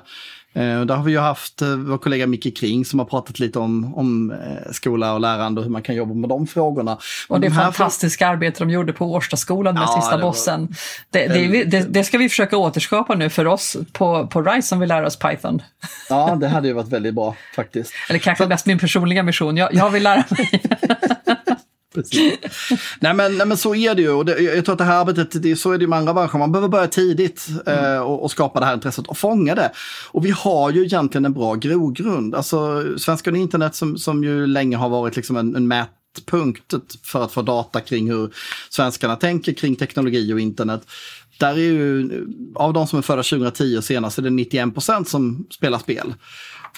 Eh, 0.55 0.81
där 0.81 0.95
har 0.95 1.05
vi 1.05 1.13
ju 1.13 1.19
haft 1.19 1.63
eh, 1.63 1.69
vår 1.69 1.99
kollega 1.99 2.27
Micke 2.27 2.57
Kring 2.57 2.85
som 2.85 2.99
har 2.99 3.07
pratat 3.07 3.39
lite 3.39 3.59
om, 3.59 3.95
om 3.95 4.31
eh, 4.31 4.73
skola 4.73 5.13
och 5.13 5.21
lärande 5.21 5.61
och 5.61 5.65
hur 5.65 5.71
man 5.71 5.83
kan 5.83 5.95
jobba 5.95 6.15
med 6.15 6.29
de 6.29 6.47
frågorna. 6.47 6.99
Och 7.29 7.41
det 7.41 7.49
de 7.49 7.55
fantastiska 7.55 8.27
för... 8.27 8.33
arbete 8.33 8.59
de 8.59 8.71
gjorde 8.71 8.93
på 8.93 9.13
Årstaskolan 9.13 9.75
med 9.75 9.83
ja, 9.83 10.01
sista 10.01 10.17
det 10.17 10.23
bossen. 10.23 10.61
Var... 10.61 10.69
Det, 11.11 11.27
det, 11.29 11.65
det, 11.65 11.81
det, 11.81 12.05
ska 12.05 12.19
vi 12.19 12.29
försöka 12.29 12.57
återskapa 12.57 13.15
nu 13.15 13.31
för 13.31 13.47
oss 13.47 13.77
på, 13.93 14.27
på 14.27 14.43
RISE 14.43 14.69
som 14.69 14.81
vill 14.81 14.89
lära 14.89 15.07
oss 15.07 15.19
Python. 15.19 15.63
Ja, 16.09 16.37
det 16.41 16.49
hade 16.49 16.69
ju 16.69 16.75
varit 16.75 16.89
väldigt 16.89 17.15
bra 17.15 17.37
faktiskt. 17.55 17.93
Eller 18.09 18.19
kanske 18.19 18.45
så... 18.45 18.49
mest 18.49 18.67
min 18.67 18.79
personliga 18.79 19.23
mission. 19.23 19.57
Jag, 19.57 19.75
jag 19.75 19.91
vill 19.91 20.03
lära 20.03 20.25
mig. 20.31 20.63
nej, 23.01 23.15
men, 23.15 23.39
nej 23.39 23.47
men 23.47 23.57
så 23.57 23.75
är 23.75 23.95
det 23.95 24.03
ju. 24.03 24.11
Och 24.11 24.25
det, 24.25 24.41
jag 24.41 24.65
tror 24.65 24.73
att 24.73 24.79
det 24.79 24.85
här 24.85 25.01
arbetet, 25.01 25.43
det, 25.43 25.57
så 25.57 25.73
är 25.73 25.79
det 25.79 25.83
ju 25.83 25.89
med 25.89 25.99
andra 25.99 26.15
branscher. 26.15 26.39
Man 26.39 26.53
behöver 26.53 26.69
börja 26.69 26.87
tidigt 26.87 27.49
mm. 27.67 27.95
eh, 27.95 28.01
och, 28.01 28.23
och, 28.23 28.31
skapa 28.31 28.61
det 28.61 28.67
här 28.67 28.75
intresset 28.75 29.07
och 29.07 29.19
fånga 29.19 29.55
det. 29.55 29.73
Och 30.11 30.25
vi 30.25 30.31
har 30.31 30.71
ju 30.71 30.85
egentligen 30.85 31.25
en 31.25 31.33
bra 31.33 31.55
grogrund. 31.55 32.35
Alltså 32.35 32.85
Svenskan 32.99 33.37
internet 33.37 33.75
som, 33.75 33.99
som 33.99 34.25
ju 34.25 34.47
länge 34.47 34.77
har 34.77 34.89
varit 34.89 35.17
liksom 35.17 35.37
en, 35.37 35.57
en 35.57 35.69
mätpunkt 35.69 36.75
för 37.03 37.25
att 37.25 37.33
få 37.33 37.43
data 37.43 37.81
kring 37.81 38.11
hur 38.11 38.31
svenskarna 38.71 39.17
tänker 39.17 39.53
kring 39.53 39.77
teknologi 39.77 40.33
och 40.33 40.41
internet. 40.41 40.83
Där 41.39 41.53
är 41.53 41.57
ju, 41.57 42.11
av 42.55 42.73
de 42.73 42.87
som 42.87 42.99
är 42.99 43.03
födda 43.03 43.23
2010 43.23 43.79
och 43.79 43.85
senast, 43.85 44.19
är 44.19 44.23
det 44.23 44.31
91 44.31 44.75
procent 44.75 45.09
som 45.09 45.47
spelar 45.51 45.79
spel. 45.79 46.15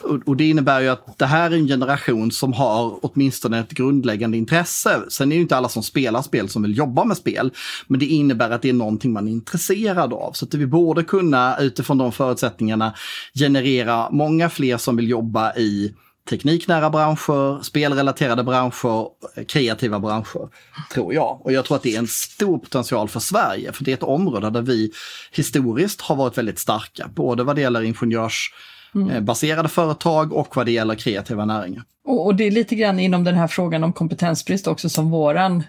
Och, 0.02 0.36
det 0.36 0.48
innebär 0.48 0.80
ju 0.80 0.88
att 0.88 1.18
det 1.18 1.26
här 1.26 1.50
är 1.50 1.54
en 1.54 1.66
generation 1.66 2.32
som 2.32 2.52
har 2.52 2.98
åtminstone 3.02 3.58
ett 3.58 3.70
grundläggande 3.70 4.36
intresse. 4.36 5.00
Sen 5.08 5.32
är 5.32 5.36
det 5.36 5.42
inte 5.42 5.56
alla 5.56 5.68
som 5.68 5.82
spelar 5.82 6.22
spel 6.22 6.48
som 6.48 6.62
vill 6.62 6.76
jobba 6.76 7.04
med 7.04 7.16
spel, 7.16 7.50
men 7.86 8.00
det 8.00 8.06
innebär 8.06 8.50
att 8.50 8.62
det 8.62 8.68
är 8.68 8.72
någonting 8.72 9.12
man 9.12 9.28
är 9.28 9.32
intresserad 9.32 10.12
av. 10.12 10.32
Så 10.32 10.44
att 10.44 10.54
vi 10.54 10.66
borde 10.66 11.02
kunna 11.02 11.58
utifrån 11.58 11.98
de 11.98 12.12
förutsättningarna 12.12 12.94
generera 13.34 14.10
många 14.10 14.50
fler 14.50 14.76
som 14.76 14.96
vill 14.96 15.08
jobba 15.08 15.54
i 15.54 15.94
tekniknära 16.30 16.90
branscher, 16.90 17.62
spelrelaterade 17.62 18.44
branscher, 18.44 19.06
kreativa 19.48 20.00
branscher, 20.00 20.48
tror 20.92 21.14
jag. 21.14 21.40
Och 21.44 21.52
jag 21.52 21.64
tror 21.64 21.76
att 21.76 21.82
det 21.82 21.94
är 21.94 21.98
en 21.98 22.06
stor 22.06 22.58
potential 22.58 23.08
för 23.08 23.20
Sverige, 23.20 23.72
för 23.72 23.84
det 23.84 23.90
är 23.90 23.96
ett 23.96 24.02
område 24.02 24.50
där 24.50 24.62
vi 24.62 24.92
historiskt 25.32 26.00
har 26.00 26.16
varit 26.16 26.38
väldigt 26.38 26.58
starka, 26.58 27.10
både 27.14 27.44
vad 27.44 27.56
det 27.56 27.62
gäller 27.62 27.82
ingenjörs 27.82 28.50
mm. 28.94 29.11
Eh, 29.11 29.20
baserade 29.20 29.68
företag 29.68 30.33
och 30.33 30.57
vad 30.57 30.66
det 30.66 30.72
gäller 30.72 30.94
kreativa 30.94 31.44
näringar. 31.44 31.83
Och, 32.05 32.26
och, 32.26 32.35
det 32.35 32.44
är 32.44 32.50
lite 32.50 32.74
grann 32.74 33.00
inom 33.00 33.24
den 33.24 33.35
här 33.35 33.46
frågan 33.46 33.85
om 33.85 33.92
kompetensbrist 33.92 34.66
också 34.66 34.88
som 34.88 35.11
våran 35.11 35.62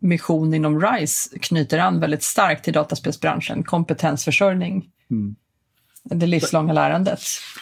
mission 0.00 0.54
inom 0.54 0.80
RISE 0.82 1.38
knyter 1.38 1.78
an 1.78 2.00
väldigt 2.00 2.22
starkt 2.22 2.64
till 2.64 2.72
dataspelsbranschen, 2.72 3.62
kompetensförsörjning. 3.62 4.84
Mm 5.10 5.36
det 6.10 6.26
livslånga 6.26 6.72
lärandet. 6.72 7.20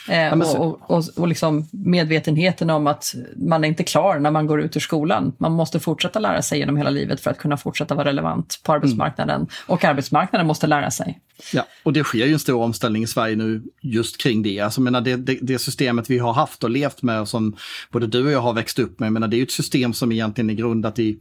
Eh, 0.09 0.41
och, 0.41 0.91
och, 0.91 1.05
och 1.17 1.29
liksom 1.29 1.69
medvetenheten 1.71 2.71
om 2.71 2.87
att 2.87 3.15
man 3.37 3.65
är 3.65 3.69
inte 3.69 3.85
klar 3.85 4.19
när 4.19 4.31
man 4.31 4.47
går 4.47 4.61
ut 4.61 4.77
ur 4.77 4.81
skolan. 4.81 5.33
Man 5.39 5.53
måste 5.53 5.81
fortsätta 5.81 6.19
lära 6.19 6.43
sig 6.43 6.59
genom 6.59 6.77
hela 6.77 6.91
livet 6.91 7.21
för 7.21 7.31
att 7.31 7.39
kunna 7.39 7.57
fortsätta 7.57 7.95
vara 7.95 8.09
relevant 8.09 8.61
på 8.63 8.73
arbetsmarknaden. 8.73 9.37
Mm. 9.37 9.49
Och 9.67 9.85
arbetsmarknaden 9.85 10.47
måste 10.47 10.67
lära 10.67 10.91
sig. 10.91 11.21
Ja, 11.53 11.67
och 11.83 11.93
det 11.93 12.05
sker 12.05 12.27
ju 12.27 12.33
en 12.33 12.39
stor 12.39 12.63
omställning 12.63 13.03
i 13.03 13.07
Sverige 13.07 13.37
nu 13.37 13.63
just 13.83 14.23
kring 14.23 14.43
det. 14.43 14.61
Alltså, 14.61 14.81
menar, 14.81 15.01
det, 15.01 15.17
det, 15.17 15.39
det 15.43 15.59
systemet 15.59 16.11
vi 16.11 16.19
har 16.19 16.33
haft 16.33 16.65
och 16.65 16.71
levt 16.71 17.03
med 17.03 17.21
och 17.21 17.29
som 17.29 17.57
både 17.93 18.07
du 18.07 18.27
och 18.27 18.33
jag 18.33 18.41
har 18.41 18.53
växt 18.53 18.79
upp 18.79 19.01
med, 19.01 19.13
menar, 19.13 19.29
det 19.29 19.37
är 19.37 19.43
ett 19.43 19.51
system 19.51 19.93
som 19.93 20.13
egentligen 20.13 20.51
är 20.51 20.55
grundat 20.55 20.99
i 20.99 21.19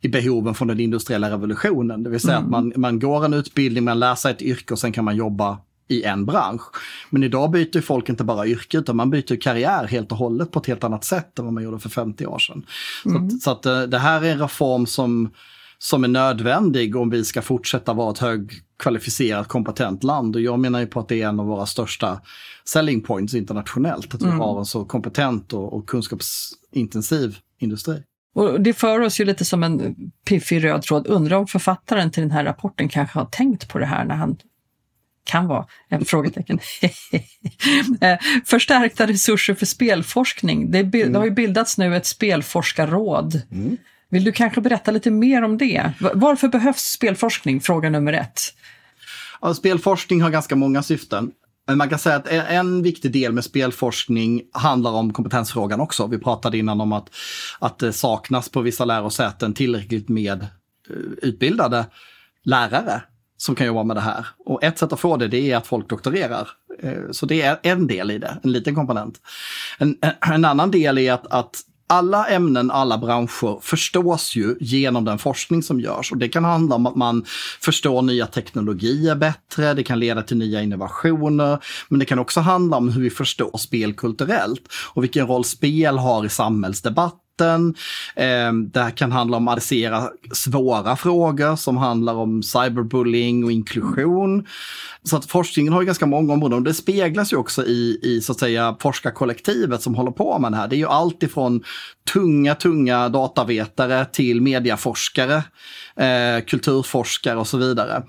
i 0.00 0.08
behoven 0.08 0.54
från 0.54 0.68
den 0.68 0.80
industriella 0.80 1.30
revolutionen. 1.30 2.02
Det 2.02 2.10
vill 2.10 2.20
säga 2.20 2.36
mm. 2.36 2.44
att 2.44 2.50
man, 2.50 2.72
man 2.76 2.98
går 2.98 3.24
en 3.24 3.34
utbildning, 3.34 3.84
man 3.84 3.98
lär 3.98 4.14
sig 4.14 4.32
ett 4.32 4.42
yrke 4.42 4.74
och 4.74 4.78
sen 4.78 4.92
kan 4.92 5.04
man 5.04 5.16
jobba 5.16 5.58
i 5.90 6.02
en 6.02 6.26
bransch. 6.26 6.62
Men 7.10 7.22
idag 7.22 7.50
byter 7.50 7.80
folk 7.80 8.08
inte 8.08 8.24
bara 8.24 8.46
yrke 8.46 8.78
utan 8.78 8.96
man 8.96 9.10
byter 9.10 9.40
karriär 9.40 9.86
helt 9.86 10.12
och 10.12 10.18
hållet 10.18 10.50
på 10.50 10.58
ett 10.60 10.66
helt 10.66 10.84
annat 10.84 11.04
sätt 11.04 11.38
än 11.38 11.44
vad 11.44 11.54
man 11.54 11.62
gjorde 11.62 11.78
för 11.78 11.88
50 11.88 12.26
år 12.26 12.38
sedan. 12.38 12.66
Mm. 13.04 13.30
Så, 13.30 13.36
att, 13.36 13.42
så 13.42 13.50
att 13.50 13.66
eh, 13.66 13.82
det 13.82 13.98
här 13.98 14.24
är 14.24 14.32
en 14.32 14.38
reform 14.38 14.86
som, 14.86 15.30
som 15.78 16.04
är 16.04 16.08
nödvändig 16.08 16.96
om 16.96 17.10
vi 17.10 17.24
ska 17.24 17.42
fortsätta 17.42 17.92
vara 17.92 18.10
ett 18.10 18.18
högkvalificerat 18.18 19.48
kompetent 19.48 20.04
land. 20.04 20.36
Och 20.36 20.42
jag 20.42 20.58
menar 20.58 20.80
ju 20.80 20.86
på 20.86 21.00
att 21.00 21.08
det 21.08 21.22
är 21.22 21.28
en 21.28 21.40
av 21.40 21.46
våra 21.46 21.66
största 21.66 22.20
selling 22.64 23.00
points 23.00 23.34
internationellt. 23.34 24.14
Att 24.14 24.22
vi 24.22 24.26
mm. 24.26 24.38
har 24.38 24.58
en 24.58 24.66
så 24.66 24.84
kompetent 24.84 25.52
och, 25.52 25.72
och 25.72 25.88
kunskapsintensiv 25.88 27.36
industri. 27.58 28.02
Och 28.34 28.60
det 28.60 28.72
för 28.72 29.00
oss 29.00 29.20
ju 29.20 29.24
lite 29.24 29.44
som 29.44 29.62
en 29.62 29.96
piffig 30.28 30.64
röd 30.64 30.82
tråd. 30.82 31.06
Undrar 31.06 31.36
om 31.36 31.46
författaren 31.46 32.10
till 32.10 32.22
den 32.22 32.30
här 32.30 32.44
rapporten 32.44 32.88
kanske 32.88 33.18
har 33.18 33.26
tänkt 33.26 33.68
på 33.68 33.78
det 33.78 33.86
här 33.86 34.04
när 34.04 34.14
han 34.14 34.36
kan 35.30 35.46
vara, 35.46 35.66
en 35.88 36.04
frågetecken. 36.04 36.58
Eh, 38.00 38.18
förstärkta 38.44 39.06
resurser 39.06 39.54
för 39.54 39.66
spelforskning. 39.66 40.70
Det, 40.70 40.78
mm. 40.78 41.12
det, 41.12 41.18
har 41.18 41.24
ju 41.24 41.30
bildats 41.30 41.78
nu 41.78 41.96
ett 41.96 42.06
spelforskarråd. 42.06 43.42
Mm. 43.52 43.76
Vill 44.10 44.24
du 44.24 44.32
kanske 44.32 44.60
berätta 44.60 44.90
lite 44.90 45.10
mer 45.10 45.42
om 45.42 45.58
det? 45.58 45.92
Varför 46.14 46.48
behövs 46.48 46.80
spelforskning? 46.80 47.60
Fråga 47.60 47.90
nummer 47.90 48.12
ett. 48.12 48.40
Ja, 49.40 49.54
spelforskning 49.54 50.22
har 50.22 50.30
ganska 50.30 50.56
många 50.56 50.82
syften. 50.82 51.30
Men 51.66 51.78
man 51.78 51.88
kan 51.88 51.98
säga 51.98 52.16
att 52.16 52.28
en 52.28 52.82
viktig 52.82 53.12
del 53.12 53.32
med 53.32 53.44
spelforskning 53.44 54.42
handlar 54.52 54.92
om 54.92 55.12
kompetensfrågan 55.12 55.80
också. 55.80 56.06
Vi 56.06 56.18
pratade 56.18 56.58
innan 56.58 56.80
om 56.80 56.92
att, 56.92 57.10
att 57.58 57.78
det 57.78 57.92
saknas 57.92 58.48
på 58.48 58.60
vissa 58.60 58.84
lärosäten 58.84 59.54
tillräckligt 59.54 60.08
med 60.08 60.42
eh, 60.42 60.96
utbildade 61.22 61.86
lärare 62.44 63.02
som 63.40 63.54
kan 63.54 63.66
jobba 63.66 63.84
med 63.84 63.96
det 63.96 64.00
här. 64.00 64.26
Och 64.44 64.64
ett 64.64 64.78
sätt 64.78 64.92
att 64.92 65.00
få 65.00 65.16
det, 65.16 65.28
det 65.28 65.50
är 65.50 65.56
att 65.56 65.66
folk 65.66 65.88
doktorerar. 65.88 66.48
Eh, 66.82 67.10
så 67.10 67.26
det 67.26 67.42
är 67.42 67.58
en 67.62 67.86
del 67.86 68.10
i 68.10 68.18
det, 68.18 68.38
en 68.42 68.52
liten 68.52 68.74
komponent. 68.74 69.20
En, 69.78 69.96
eh, 70.02 70.30
en 70.32 70.44
annan 70.44 70.70
del 70.70 70.98
är 70.98 71.12
att, 71.12 71.26
att 71.32 71.60
alla 71.86 72.26
ämnen, 72.26 72.70
alla 72.70 72.98
branscher 72.98 73.60
förstås 73.60 74.36
ju 74.36 74.56
genom 74.60 75.04
den 75.04 75.18
forskning 75.18 75.62
som 75.62 75.80
görs. 75.80 76.12
Och 76.12 76.18
det 76.18 76.28
kan 76.28 76.44
handla 76.44 76.74
om 76.74 76.86
att 76.86 76.96
man 76.96 77.24
förstår 77.60 78.02
nya 78.02 78.26
teknologier 78.26 79.14
bättre, 79.14 79.74
det 79.74 79.82
kan 79.82 79.98
leda 79.98 80.22
till 80.22 80.36
nya 80.36 80.62
innovationer, 80.62 81.58
men 81.88 81.98
det 81.98 82.04
kan 82.04 82.18
också 82.18 82.40
handla 82.40 82.76
om 82.76 82.88
hur 82.88 83.02
vi 83.02 83.10
förstår 83.10 83.58
spel 83.58 83.94
kulturellt 83.94 84.62
och 84.94 85.02
vilken 85.02 85.26
roll 85.26 85.44
spel 85.44 85.98
har 85.98 86.24
i 86.24 86.28
samhällsdebatt 86.28 87.20
Eh, 87.40 88.52
det 88.52 88.80
här 88.80 88.90
kan 88.90 89.12
handla 89.12 89.36
om 89.36 89.48
att 89.48 89.52
adressera 89.52 90.10
svåra 90.32 90.96
frågor 90.96 91.56
som 91.56 91.76
handlar 91.76 92.14
om 92.14 92.42
cyberbullying 92.42 93.44
och 93.44 93.52
inklusion. 93.52 94.46
Så 95.02 95.16
att 95.16 95.26
forskningen 95.26 95.72
har 95.72 95.80
ju 95.80 95.86
ganska 95.86 96.06
många 96.06 96.32
områden 96.32 96.58
och 96.58 96.64
det 96.64 96.74
speglas 96.74 97.32
ju 97.32 97.36
också 97.36 97.66
i, 97.66 97.98
i 98.02 98.20
så 98.20 98.32
att 98.32 98.38
säga 98.38 98.76
forskarkollektivet 98.80 99.82
som 99.82 99.94
håller 99.94 100.10
på 100.10 100.38
med 100.38 100.52
det 100.52 100.56
här. 100.56 100.68
Det 100.68 100.76
är 100.76 100.78
ju 100.78 100.88
allt 100.88 101.22
ifrån 101.22 101.64
tunga, 102.12 102.54
tunga 102.54 103.08
datavetare 103.08 104.04
till 104.04 104.40
mediaforskare, 104.40 105.42
eh, 105.96 106.44
kulturforskare 106.46 107.36
och 107.36 107.48
så 107.48 107.58
vidare. 107.58 108.02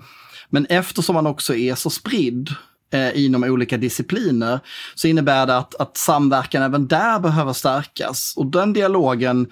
Men 0.50 0.66
eftersom 0.66 1.14
man 1.14 1.26
också 1.26 1.54
är 1.54 1.74
så 1.74 1.90
spridd 1.90 2.54
eh, 2.92 3.24
inom 3.24 3.44
olika 3.44 3.76
discipliner 3.76 4.60
så 4.94 5.08
innebär 5.08 5.46
det 5.46 5.56
att, 5.56 5.74
att 5.74 5.96
samverkan 5.96 6.62
även 6.62 6.88
där 6.88 7.18
behöver 7.18 7.52
stärkas. 7.52 8.34
Och 8.36 8.46
den 8.46 8.72
dialogen 8.72 9.46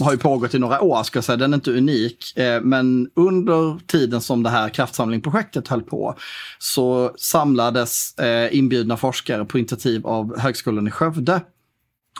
har 0.00 0.12
ju 0.12 0.18
pågått 0.18 0.54
i 0.54 0.58
några 0.58 0.80
år, 0.80 1.02
ska 1.02 1.16
jag 1.16 1.24
säga. 1.24 1.36
Den 1.36 1.52
är 1.52 1.56
inte 1.56 1.70
unik. 1.72 2.36
Eh, 2.36 2.60
men 2.60 3.08
under 3.14 3.86
tiden 3.86 4.20
som 4.20 4.42
det 4.42 4.50
här 4.50 4.68
kraftsamlingprojektet 4.68 5.68
höll 5.68 5.82
på 5.82 6.16
så 6.58 7.12
samlades 7.18 8.18
eh, 8.18 8.56
inbjudna 8.56 8.96
forskare 8.96 9.44
på 9.44 9.58
initiativ 9.58 10.06
av 10.06 10.38
Högskolan 10.38 10.88
i 10.88 10.90
Skövde, 10.90 11.40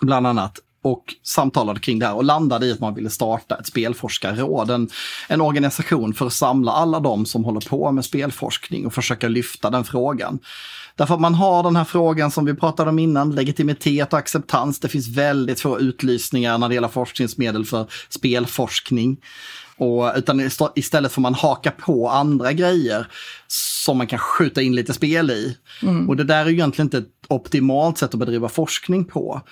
bland 0.01 0.27
annat, 0.27 0.59
och 0.83 1.05
samtalade 1.23 1.81
kring 1.81 1.99
det 1.99 2.07
här 2.07 2.15
och 2.15 2.25
landade 2.25 2.67
i 2.67 2.73
att 2.73 2.81
man 2.81 2.95
ville 2.95 3.11
starta 3.11 3.57
ett 3.57 3.67
spelforskarråd. 3.67 4.71
En, 4.71 4.89
en 5.29 5.41
organisation 5.41 6.15
för 6.15 6.27
att 6.27 6.33
samla 6.33 6.73
alla 6.73 7.01
de 7.01 7.27
som 7.27 7.45
håller 7.45 7.61
på 7.61 7.93
med 7.93 8.05
spelforskning 8.05 8.87
och 8.87 8.95
försöka 8.95 9.29
lyfta 9.29 9.71
den 9.71 9.85
frågan. 9.85 10.39
Därför 10.97 11.15
att 11.15 11.21
man 11.21 11.35
har 11.35 11.63
den 11.63 11.77
här 11.77 11.85
frågan 11.85 12.31
som 12.31 12.45
vi 12.45 12.55
pratade 12.55 12.91
om 12.91 12.99
innan, 12.99 13.35
legitimitet 13.35 14.13
och 14.13 14.19
acceptans. 14.19 14.81
Det 14.81 14.89
finns 14.89 15.09
väldigt 15.09 15.61
få 15.61 15.81
utlysningar 15.81 16.59
när 16.59 16.69
det 16.69 16.75
gäller 16.75 16.89
forskningsmedel 16.89 17.65
för 17.65 17.87
spelforskning. 18.09 19.17
Och, 19.77 20.13
utan 20.17 20.51
istället 20.75 21.13
får 21.13 21.23
man 21.23 21.35
haka 21.35 21.71
på 21.71 22.09
andra 22.09 22.53
grejer 22.53 23.07
som 23.47 23.99
man 23.99 24.07
kan 24.07 24.19
skjuta 24.19 24.63
in 24.63 24.75
lite 24.75 24.93
spel 24.93 25.31
i. 25.31 25.57
Mm. 25.83 26.09
Och 26.09 26.17
det 26.17 26.25
där 26.25 26.41
är 26.41 26.47
ju 26.47 26.53
egentligen 26.53 26.87
inte 26.87 26.99
ett 26.99 27.27
optimalt 27.29 27.99
sätt 27.99 28.15
att 28.15 28.21
bedriva 28.21 28.49
forskning 28.49 29.05
på. 29.05 29.43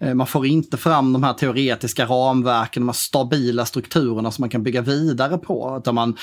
Eh, 0.00 0.14
man 0.14 0.26
får 0.26 0.46
inte 0.46 0.76
fram 0.76 1.12
de 1.12 1.22
här 1.22 1.34
teoretiska 1.34 2.04
ramverken, 2.06 2.82
de 2.82 2.88
här 2.88 2.94
stabila 2.94 3.64
strukturerna 3.64 4.30
som 4.30 4.42
man 4.42 4.50
kan 4.50 4.62
bygga 4.62 4.80
vidare 4.80 5.38
på. 5.38 5.78
Utan 5.80 5.94
man 5.94 6.16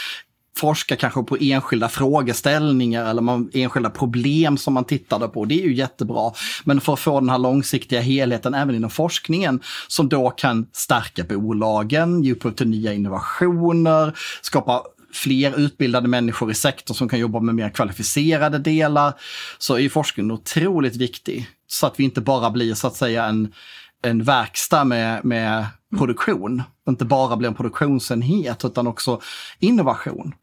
forskar 0.57 0.95
kanske 0.95 1.23
på 1.23 1.37
enskilda 1.39 1.89
frågeställningar 1.89 3.09
eller 3.09 3.21
man, 3.21 3.49
enskilda 3.53 3.89
problem 3.89 4.57
som 4.57 4.73
man 4.73 4.83
tittade 4.83 5.27
på. 5.27 5.45
Det 5.45 5.61
är 5.61 5.63
ju 5.63 5.75
jättebra. 5.75 6.31
Men 6.63 6.81
för 6.81 6.93
att 6.93 6.99
få 6.99 7.19
den 7.19 7.29
här 7.29 7.37
långsiktiga 7.37 8.01
helheten 8.01 8.53
även 8.53 8.75
inom 8.75 8.89
forskningen 8.89 9.59
som 9.87 10.09
då 10.09 10.29
kan 10.29 10.67
stärka 10.73 11.23
bolagen, 11.23 12.23
ge 12.23 12.31
upphov 12.31 12.51
till 12.51 12.67
nya 12.67 12.93
innovationer, 12.93 14.17
skapa 14.41 14.83
fler 15.15 15.59
utbildade 15.59 16.07
människor 16.07 16.51
i 16.51 16.53
sektorn 16.53 16.95
som 16.95 17.09
kan 17.09 17.19
jobba 17.19 17.39
med 17.39 17.55
mer 17.55 17.69
kvalificerade 17.69 18.59
delar, 18.59 19.13
så 19.57 19.77
är 19.77 19.89
forskningen 19.89 20.31
otroligt 20.31 20.95
viktig. 20.95 21.47
Så 21.67 21.87
att 21.87 21.99
vi 21.99 22.03
inte 22.03 22.21
bara 22.21 22.51
blir 22.51 22.73
så 22.73 22.87
att 22.87 22.95
säga 22.95 23.25
en, 23.25 23.53
en 24.03 24.23
verkstad 24.23 24.83
med, 24.83 25.25
med 25.25 25.65
produktion. 25.97 26.63
Inte 26.89 27.05
bara 27.05 27.37
blir 27.37 27.49
en 27.49 27.55
produktionsenhet 27.55 28.65
utan 28.65 28.87
också 28.87 29.21
innovation. 29.59 30.33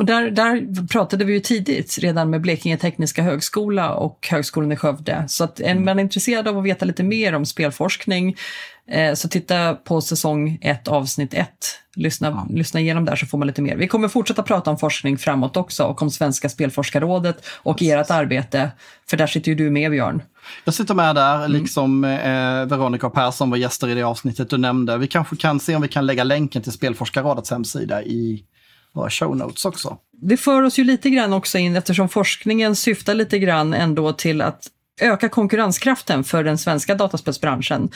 Och 0.00 0.06
där, 0.06 0.30
där 0.30 0.86
pratade 0.86 1.24
vi 1.24 1.32
ju 1.32 1.40
tidigt 1.40 1.98
redan 1.98 2.30
med 2.30 2.40
Blekinge 2.40 2.76
Tekniska 2.76 3.22
Högskola 3.22 3.94
och 3.94 4.28
Högskolan 4.30 4.72
i 4.72 4.76
Skövde. 4.76 5.24
Så 5.28 5.44
att 5.44 5.60
är 5.60 5.74
man 5.74 5.98
är 5.98 6.02
intresserad 6.02 6.48
av 6.48 6.58
att 6.58 6.64
veta 6.64 6.84
lite 6.84 7.02
mer 7.02 7.34
om 7.34 7.46
spelforskning 7.46 8.36
eh, 8.90 9.14
så 9.14 9.28
titta 9.28 9.74
på 9.74 10.00
säsong 10.00 10.58
1 10.62 10.88
avsnitt 10.88 11.34
1. 11.34 11.48
Lyssna, 11.96 12.28
ja. 12.28 12.46
lyssna 12.50 12.80
igenom 12.80 13.04
där 13.04 13.16
så 13.16 13.26
får 13.26 13.38
man 13.38 13.46
lite 13.46 13.62
mer. 13.62 13.76
Vi 13.76 13.88
kommer 13.88 14.08
fortsätta 14.08 14.42
prata 14.42 14.70
om 14.70 14.78
forskning 14.78 15.18
framåt 15.18 15.56
också 15.56 15.84
och 15.84 16.02
om 16.02 16.10
Svenska 16.10 16.48
Spelforskarrådet 16.48 17.46
och 17.46 17.82
ert 17.82 18.10
arbete. 18.10 18.70
För 19.10 19.16
där 19.16 19.26
sitter 19.26 19.48
ju 19.48 19.54
du 19.54 19.70
med 19.70 19.90
Björn. 19.90 20.22
Jag 20.64 20.74
sitter 20.74 20.94
med 20.94 21.14
där, 21.14 21.36
mm. 21.36 21.52
liksom 21.52 22.04
eh, 22.04 22.66
Veronica 22.66 23.06
och 23.06 23.14
Persson 23.14 23.50
var 23.50 23.56
gäster 23.56 23.88
i 23.88 23.94
det 23.94 24.02
avsnittet 24.02 24.50
du 24.50 24.58
nämnde. 24.58 24.98
Vi 24.98 25.06
kanske 25.06 25.36
kan 25.36 25.60
se 25.60 25.76
om 25.76 25.82
vi 25.82 25.88
kan 25.88 26.06
lägga 26.06 26.24
länken 26.24 26.62
till 26.62 26.72
Spelforskarrådets 26.72 27.50
hemsida 27.50 28.02
i 28.02 28.44
våra 28.92 29.10
show 29.10 29.36
notes 29.36 29.64
också. 29.64 29.98
Det 30.22 30.36
för 30.36 30.62
oss 30.62 30.78
ju 30.78 30.84
lite 30.84 31.10
grann 31.10 31.32
också 31.32 31.58
in, 31.58 31.76
eftersom 31.76 32.08
forskningen 32.08 32.76
syftar 32.76 33.14
lite 33.14 33.38
grann 33.38 33.74
ändå 33.74 34.12
till 34.12 34.40
att 34.40 34.66
öka 35.02 35.28
konkurrenskraften 35.28 36.24
för 36.24 36.44
den 36.44 36.58
svenska 36.58 36.94
dataspelsbranschen. 36.94 37.90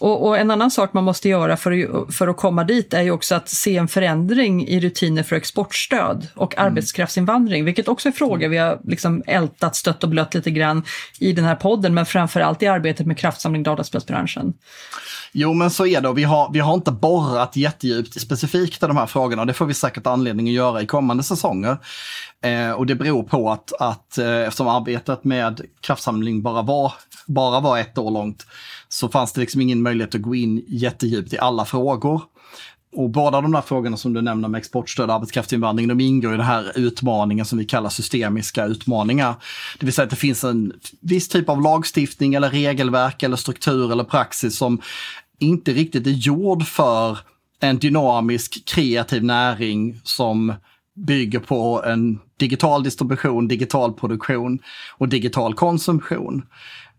Och, 0.00 0.26
och, 0.26 0.38
en 0.38 0.50
annan 0.50 0.70
sak 0.70 0.92
man 0.92 1.04
måste 1.04 1.28
göra 1.28 1.56
för, 1.56 2.12
för 2.12 2.28
att 2.28 2.36
komma 2.36 2.64
dit 2.64 2.94
är 2.94 3.02
ju 3.02 3.10
också 3.10 3.34
att 3.34 3.48
se 3.48 3.76
en 3.76 3.88
förändring 3.88 4.68
i 4.68 4.80
rutiner 4.80 5.22
för 5.22 5.36
exportstöd 5.36 6.28
och 6.34 6.54
mm. 6.54 6.66
arbetskraftsinvandring, 6.66 7.64
vilket 7.64 7.88
också 7.88 8.08
är 8.08 8.12
frågor 8.12 8.48
vi 8.48 8.56
har 8.56 8.80
liksom 8.84 9.22
ältat, 9.26 9.76
stött 9.76 10.04
och 10.04 10.10
blött 10.10 10.34
lite 10.34 10.50
grann 10.50 10.82
i 11.18 11.32
den 11.32 11.44
här 11.44 11.54
podden, 11.54 11.94
men 11.94 12.06
framför 12.06 12.40
allt 12.40 12.62
i 12.62 12.66
arbetet 12.66 13.06
med 13.06 13.18
kraftsamling 13.18 13.62
dataspelsbranschen. 13.62 14.52
Jo, 15.32 15.54
men 15.54 15.70
så 15.70 15.86
är 15.86 16.00
det 16.00 16.08
och 16.08 16.18
vi 16.18 16.24
har, 16.24 16.50
vi 16.52 16.58
har 16.58 16.74
inte 16.74 16.92
borrat 16.92 17.56
jättedjupt 17.56 18.20
specifikt 18.20 18.82
i 18.82 18.86
de 18.86 18.96
här 18.96 19.06
frågorna 19.06 19.42
och 19.42 19.46
det 19.46 19.52
får 19.52 19.66
vi 19.66 19.74
säkert 19.74 20.06
anledning 20.06 20.48
att 20.48 20.54
göra 20.54 20.82
i 20.82 20.86
kommande 20.86 21.22
säsonger. 21.22 21.76
Eh, 22.42 22.70
och 22.70 22.86
det 22.86 22.94
beror 22.94 23.22
på 23.22 23.50
att, 23.50 23.72
att 23.80 24.18
eh, 24.18 24.40
eftersom 24.40 24.68
arbetet 24.68 25.24
med 25.24 25.60
kraftsamling 25.80 26.39
bara 26.42 26.62
var, 26.62 26.92
bara 27.26 27.60
var 27.60 27.78
ett 27.78 27.98
år 27.98 28.10
långt 28.10 28.46
så 28.88 29.08
fanns 29.08 29.32
det 29.32 29.40
liksom 29.40 29.60
ingen 29.60 29.82
möjlighet 29.82 30.14
att 30.14 30.22
gå 30.22 30.34
in 30.34 30.64
jättedjupt 30.68 31.32
i 31.32 31.38
alla 31.38 31.64
frågor. 31.64 32.22
Och 32.96 33.10
båda 33.10 33.40
de 33.40 33.52
där 33.52 33.60
frågorna 33.60 33.96
som 33.96 34.12
du 34.12 34.22
nämner 34.22 34.48
med 34.48 34.58
exportstöd 34.58 35.10
och 35.10 35.14
arbetskraftsinvandring, 35.14 35.88
de 35.88 36.00
ingår 36.00 36.34
i 36.34 36.36
den 36.36 36.46
här 36.46 36.72
utmaningen 36.78 37.46
som 37.46 37.58
vi 37.58 37.64
kallar 37.64 37.90
systemiska 37.90 38.64
utmaningar. 38.64 39.34
Det 39.78 39.86
vill 39.86 39.92
säga 39.92 40.04
att 40.04 40.10
det 40.10 40.16
finns 40.16 40.44
en 40.44 40.72
viss 41.00 41.28
typ 41.28 41.48
av 41.48 41.62
lagstiftning 41.62 42.34
eller 42.34 42.50
regelverk 42.50 43.22
eller 43.22 43.36
struktur 43.36 43.92
eller 43.92 44.04
praxis 44.04 44.58
som 44.58 44.80
inte 45.38 45.72
riktigt 45.72 46.06
är 46.06 46.10
gjord 46.10 46.66
för 46.66 47.18
en 47.60 47.78
dynamisk 47.78 48.64
kreativ 48.64 49.24
näring 49.24 50.00
som 50.04 50.54
bygger 51.06 51.40
på 51.40 51.82
en 51.86 52.20
digital 52.36 52.82
distribution, 52.82 53.48
digital 53.48 53.92
produktion 53.92 54.58
och 54.98 55.08
digital 55.08 55.54
konsumtion 55.54 56.42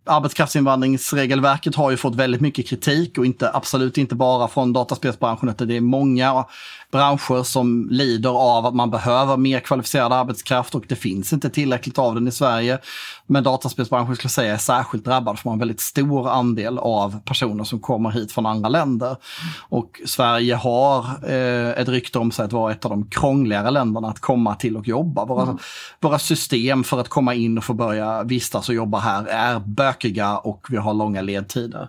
arbetskraftsinvandringsregelverket 0.06 1.76
har 1.76 1.92
ju 1.92 1.98
fått 1.98 2.16
väldigt 2.16 2.42
mycket 2.42 2.68
kritik 2.68 3.18
och 3.18 3.26
inte, 3.26 3.52
absolut 3.54 3.98
inte 3.98 4.16
bara 4.16 4.48
från 4.48 4.74
dataspelsbranschen 4.74 5.50
utan 5.50 5.68
det 5.68 5.78
är 5.78 5.82
många 5.82 6.46
branscher 6.92 7.44
som 7.44 7.88
lider 7.90 8.30
av 8.30 8.66
att 8.66 8.76
man 8.76 8.92
behöver 8.92 9.38
mer 9.38 9.60
kvalificerad 9.60 10.14
arbetskraft 10.14 10.76
och 10.76 10.84
det 10.88 10.96
finns 10.96 11.34
inte 11.34 11.50
tillräckligt 11.50 12.00
av 12.00 12.16
den 12.16 12.28
i 12.28 12.32
Sverige. 12.32 12.80
Men 13.28 13.44
dataspelsbranschen 13.44 14.16
skulle 14.16 14.26
jag 14.26 14.32
säga 14.32 14.54
är 14.54 14.58
särskilt 14.58 15.06
drabbad 15.06 15.40
för 15.40 15.50
man 15.50 15.52
har 15.52 15.56
en 15.56 15.60
väldigt 15.60 15.82
stor 15.82 16.30
andel 16.30 16.78
av 16.78 17.20
personer 17.26 17.64
som 17.64 17.80
kommer 17.80 18.10
hit 18.10 18.32
från 18.32 18.46
andra 18.46 18.70
länder. 18.70 19.16
Och 19.60 20.02
Sverige 20.06 20.56
har 20.56 21.06
eh, 21.30 21.70
ett 21.70 21.88
rykte 21.88 22.20
om 22.20 22.32
sig 22.32 22.46
att 22.46 22.54
vara 22.54 22.72
ett 22.72 22.86
av 22.86 22.92
de 22.92 23.10
krångligare 23.10 23.72
länderna 23.72 24.08
att 24.08 24.20
komma 24.20 24.56
till 24.56 24.78
och 24.78 24.88
jobba. 24.88 25.26
Våra, 25.26 25.44
mm. 25.44 25.58
våra 26.00 26.20
system 26.20 26.84
för 26.84 27.00
att 27.00 27.10
komma 27.10 27.34
in 27.34 27.58
och 27.58 27.64
få 27.64 27.74
börja 27.74 28.24
vistas 28.24 28.70
och 28.70 28.76
jobba 28.76 29.00
här 29.00 29.26
är 29.26 29.60
bökiga 29.92 30.38
och 30.38 30.68
vi 30.70 30.78
har 30.78 30.94
långa 30.94 31.22
ledtider. 31.22 31.88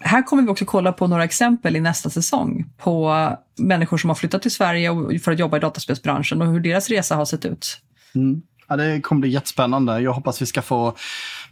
Här 0.00 0.22
kommer 0.22 0.42
vi 0.42 0.48
också 0.48 0.64
kolla 0.64 0.92
på 0.92 1.06
några 1.06 1.24
exempel 1.24 1.76
i 1.76 1.80
nästa 1.80 2.10
säsong 2.10 2.64
på 2.78 3.28
människor 3.58 3.98
som 3.98 4.10
har 4.10 4.14
flyttat 4.14 4.42
till 4.42 4.50
Sverige 4.50 5.18
för 5.18 5.32
att 5.32 5.38
jobba 5.38 5.56
i 5.56 5.60
dataspelsbranschen 5.60 6.42
och 6.42 6.48
hur 6.48 6.60
deras 6.60 6.88
resa 6.88 7.16
har 7.16 7.24
sett 7.24 7.44
ut. 7.44 7.80
Mm. 8.14 8.42
Ja, 8.68 8.76
det 8.76 9.00
kommer 9.00 9.20
bli 9.20 9.30
jättespännande. 9.30 10.00
Jag 10.00 10.12
hoppas 10.12 10.42
vi 10.42 10.46
ska 10.46 10.62
få 10.62 10.94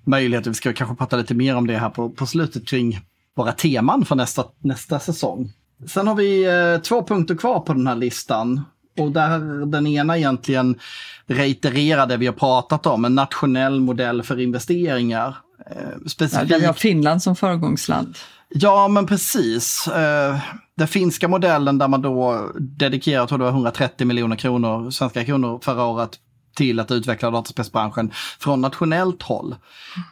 möjlighet, 0.05 0.47
vi 0.47 0.55
ska 0.55 0.73
kanske 0.73 0.97
prata 0.97 1.17
lite 1.17 1.35
mer 1.35 1.57
om 1.57 1.67
det 1.67 1.79
här 1.79 1.91
på, 1.91 2.11
på 2.11 2.27
slutet 2.27 2.69
kring 2.69 3.01
våra 3.37 3.53
teman 3.53 4.05
för 4.05 4.17
nästa, 4.17 4.45
nästa 4.61 4.99
säsong. 4.99 5.53
Sen 5.87 6.07
har 6.07 6.15
vi 6.15 6.45
eh, 6.45 6.83
två 6.83 7.05
punkter 7.05 7.35
kvar 7.35 7.61
på 7.61 7.73
den 7.73 7.87
här 7.87 7.97
listan. 7.97 8.61
Och 8.99 9.13
där 9.13 9.67
den 9.67 9.87
ena 9.87 10.19
egentligen 10.19 10.79
reitererar 11.27 12.07
det 12.07 12.17
vi 12.17 12.27
har 12.27 12.35
pratat 12.35 12.87
om, 12.87 13.05
en 13.05 13.15
nationell 13.15 13.81
modell 13.81 14.23
för 14.23 14.41
investeringar. 14.41 15.37
Eh, 15.71 16.07
specifikt... 16.07 16.51
Ja, 16.51 16.59
vi 16.59 16.67
har 16.67 16.73
Finland 16.73 17.23
som 17.23 17.37
föregångsland. 17.37 18.19
Ja, 18.49 18.89
men 18.89 19.07
precis. 19.07 19.89
Eh, 19.89 20.39
den 20.77 20.89
finska 20.89 21.29
modellen 21.29 21.79
där 21.79 21.89
man 21.89 22.03
då 22.03 22.51
dedikerar, 22.59 23.27
tror 23.27 23.39
det 23.39 23.45
var 23.45 23.51
130 23.51 24.07
miljoner 24.07 24.37
kronor, 24.37 24.91
svenska 24.91 25.25
kronor 25.25 25.61
förra 25.63 25.85
året 25.85 26.19
till 26.57 26.81
att 26.81 26.91
utveckla 26.91 27.31
dataspelsbranschen 27.31 28.11
från 28.39 28.61
nationellt 28.61 29.23
håll. 29.23 29.55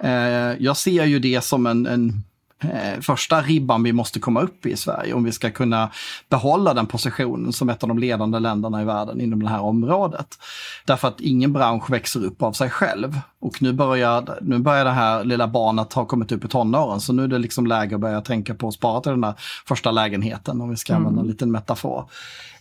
Eh, 0.00 0.10
jag 0.58 0.76
ser 0.76 1.04
ju 1.04 1.18
det 1.18 1.44
som 1.44 1.66
en, 1.66 1.86
en 1.86 2.24
eh, 2.60 3.00
första 3.00 3.40
ribban 3.40 3.82
vi 3.82 3.92
måste 3.92 4.20
komma 4.20 4.40
upp 4.40 4.66
i 4.66 4.70
i 4.70 4.76
Sverige 4.76 5.14
om 5.14 5.24
vi 5.24 5.32
ska 5.32 5.50
kunna 5.50 5.90
behålla 6.28 6.74
den 6.74 6.86
positionen 6.86 7.52
som 7.52 7.68
ett 7.68 7.82
av 7.82 7.88
de 7.88 7.98
ledande 7.98 8.38
länderna 8.38 8.82
i 8.82 8.84
världen 8.84 9.20
inom 9.20 9.42
det 9.42 9.48
här 9.48 9.60
området. 9.60 10.38
Därför 10.84 11.08
att 11.08 11.20
ingen 11.20 11.52
bransch 11.52 11.90
växer 11.90 12.24
upp 12.24 12.42
av 12.42 12.52
sig 12.52 12.70
själv. 12.70 13.20
Och 13.40 13.62
nu 13.62 13.72
börjar, 13.72 14.38
nu 14.40 14.58
börjar 14.58 14.84
det 14.84 14.90
här 14.90 15.24
lilla 15.24 15.48
barnet 15.48 15.92
ha 15.92 16.04
kommit 16.04 16.32
upp 16.32 16.44
i 16.44 16.48
tonåren, 16.48 17.00
så 17.00 17.12
nu 17.12 17.24
är 17.24 17.28
det 17.28 17.38
liksom 17.38 17.66
läge 17.66 17.94
att 17.94 18.00
börja 18.00 18.20
tänka 18.20 18.54
på 18.54 18.68
att 18.68 18.74
spara 18.74 19.00
till 19.00 19.10
den 19.10 19.20
där 19.20 19.34
första 19.66 19.90
lägenheten, 19.90 20.60
om 20.60 20.70
vi 20.70 20.76
ska 20.76 20.94
använda 20.94 21.20
en 21.20 21.24
mm. 21.24 21.30
liten 21.30 21.52
metafor. 21.52 22.08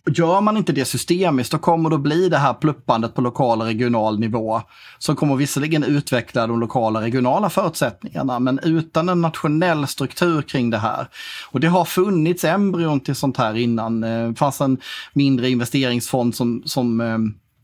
Gör 0.05 0.41
man 0.41 0.57
inte 0.57 0.71
det 0.71 0.85
systemiskt, 0.85 1.51
då 1.51 1.57
kommer 1.57 1.89
det 1.89 1.95
att 1.95 2.01
bli 2.01 2.29
det 2.29 2.37
här 2.37 2.53
pluppandet 2.53 3.15
på 3.15 3.21
lokal 3.21 3.61
och 3.61 3.67
regional 3.67 4.19
nivå 4.19 4.61
som 4.97 5.15
kommer 5.15 5.35
visserligen 5.35 5.83
utveckla 5.83 6.47
de 6.47 6.59
lokala 6.59 6.99
och 6.99 7.03
regionala 7.03 7.49
förutsättningarna, 7.49 8.39
men 8.39 8.59
utan 8.63 9.09
en 9.09 9.21
nationell 9.21 9.87
struktur 9.87 10.41
kring 10.41 10.69
det 10.69 10.77
här. 10.77 11.07
Och 11.51 11.59
det 11.59 11.67
har 11.67 11.85
funnits 11.85 12.43
embryon 12.43 12.99
till 12.99 13.15
sånt 13.15 13.37
här 13.37 13.57
innan. 13.57 14.01
Det 14.01 14.35
fanns 14.37 14.61
en 14.61 14.77
mindre 15.13 15.49
investeringsfond 15.49 16.35
som, 16.35 16.63
som 16.65 17.01
eh, 17.01 17.17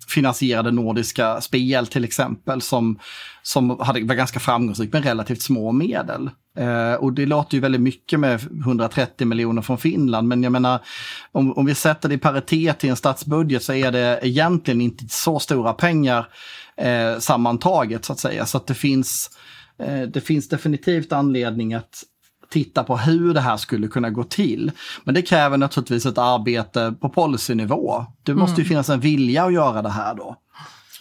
finansierade 0.08 0.72
nordiska 0.72 1.41
spel 1.41 1.88
till 1.88 2.04
exempel 2.04 2.62
som, 2.62 3.00
som 3.44 3.80
hade, 3.80 4.04
var 4.04 4.15
ganska 4.15 4.39
framgångsrikt 4.39 4.94
med 4.94 5.04
relativt 5.04 5.41
små 5.41 5.72
medel. 5.72 6.30
Eh, 6.58 6.94
och 6.94 7.13
det 7.13 7.26
låter 7.26 7.56
ju 7.56 7.62
väldigt 7.62 7.82
mycket 7.82 8.20
med 8.20 8.41
130 8.65 9.28
miljoner 9.28 9.62
från 9.62 9.78
Finland, 9.78 10.28
men 10.28 10.44
jag 10.44 10.52
menar 10.52 10.80
om, 11.32 11.54
om 11.58 11.65
vi 11.65 11.76
sätter 11.76 12.10
det 12.10 12.15
i 12.15 12.18
paritet 12.18 12.80
till 12.80 12.89
en 12.89 12.96
statsbudget 12.96 13.63
så 13.63 13.74
är 13.74 13.91
det 13.91 14.20
egentligen 14.22 14.82
inte 14.82 15.06
så 15.10 15.39
stora 15.39 15.74
pengar 15.74 16.28
eh, 16.78 17.20
sammantaget 17.20 18.06
så 18.06 18.13
att 18.13 18.20
säga. 18.20 18.46
Så 18.46 18.58
att 18.58 18.68
det 18.68 18.74
finns, 18.74 19.30
eh, 19.80 20.02
det 20.02 20.22
finns 20.22 20.50
definitivt 20.50 21.13
anledning 21.13 21.74
att 21.74 22.04
titta 22.49 22.84
på 22.84 22.97
hur 22.97 23.34
det 23.34 23.41
här 23.41 23.58
skulle 23.58 23.88
kunna 23.88 24.10
gå 24.10 24.23
till. 24.23 24.71
Men 25.03 25.15
det 25.15 25.21
kräver 25.21 25.58
naturligtvis 25.58 26.05
ett 26.05 26.17
arbete 26.17 26.93
på 26.99 27.10
policynivå. 27.10 28.05
Det 28.23 28.34
måste 28.34 28.62
ju 28.62 28.63
mm. 28.63 28.69
finnas 28.69 28.89
en 28.89 28.99
vilja 28.99 29.43
att 29.43 29.53
göra 29.53 29.81
det 29.81 29.89
här 29.89 30.15
då. 30.15 30.36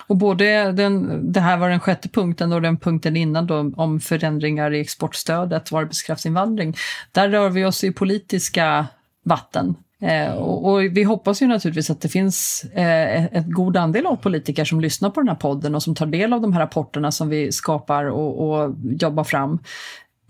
Och 0.07 0.17
både 0.17 0.73
den, 0.73 1.33
det 1.33 1.41
här 1.41 1.57
var 1.57 1.71
den 1.71 1.81
sjätte 1.81 2.09
punkten 2.09 2.53
och 2.53 2.63
den 2.63 2.77
punkten 2.77 3.17
innan 3.17 3.47
då 3.47 3.73
om 3.77 4.01
förändringar 4.01 4.75
i 4.75 4.81
exportstödet 4.81 5.73
och 5.73 5.79
arbetskraftsinvandring. 5.79 6.77
Där 7.13 7.29
rör 7.29 7.49
vi 7.49 7.65
oss 7.65 7.85
i 7.85 7.93
politiska 7.93 8.87
vatten. 9.25 9.75
Eh, 10.01 10.33
och, 10.33 10.73
och, 10.73 10.83
vi 10.83 11.03
hoppas 11.03 11.43
ju 11.43 11.47
naturligtvis 11.47 11.91
att 11.91 12.01
det 12.01 12.09
finns 12.09 12.65
eh, 12.75 13.25
ett 13.25 13.47
god 13.47 13.77
andel 13.77 14.07
av 14.07 14.17
politiker 14.17 14.65
som 14.65 14.81
lyssnar 14.81 15.11
på 15.11 15.21
den 15.21 15.29
här 15.29 15.37
podden 15.37 15.75
och 15.75 15.83
som 15.83 15.95
tar 15.95 16.07
del 16.07 16.33
av 16.33 16.41
de 16.41 16.53
här 16.53 16.61
rapporterna 16.61 17.13
som 17.13 17.29
vi 17.29 17.53
skapar 17.53 18.05
och, 18.05 18.51
och 18.51 18.75
jobbar 18.85 19.25
fram. 19.25 19.59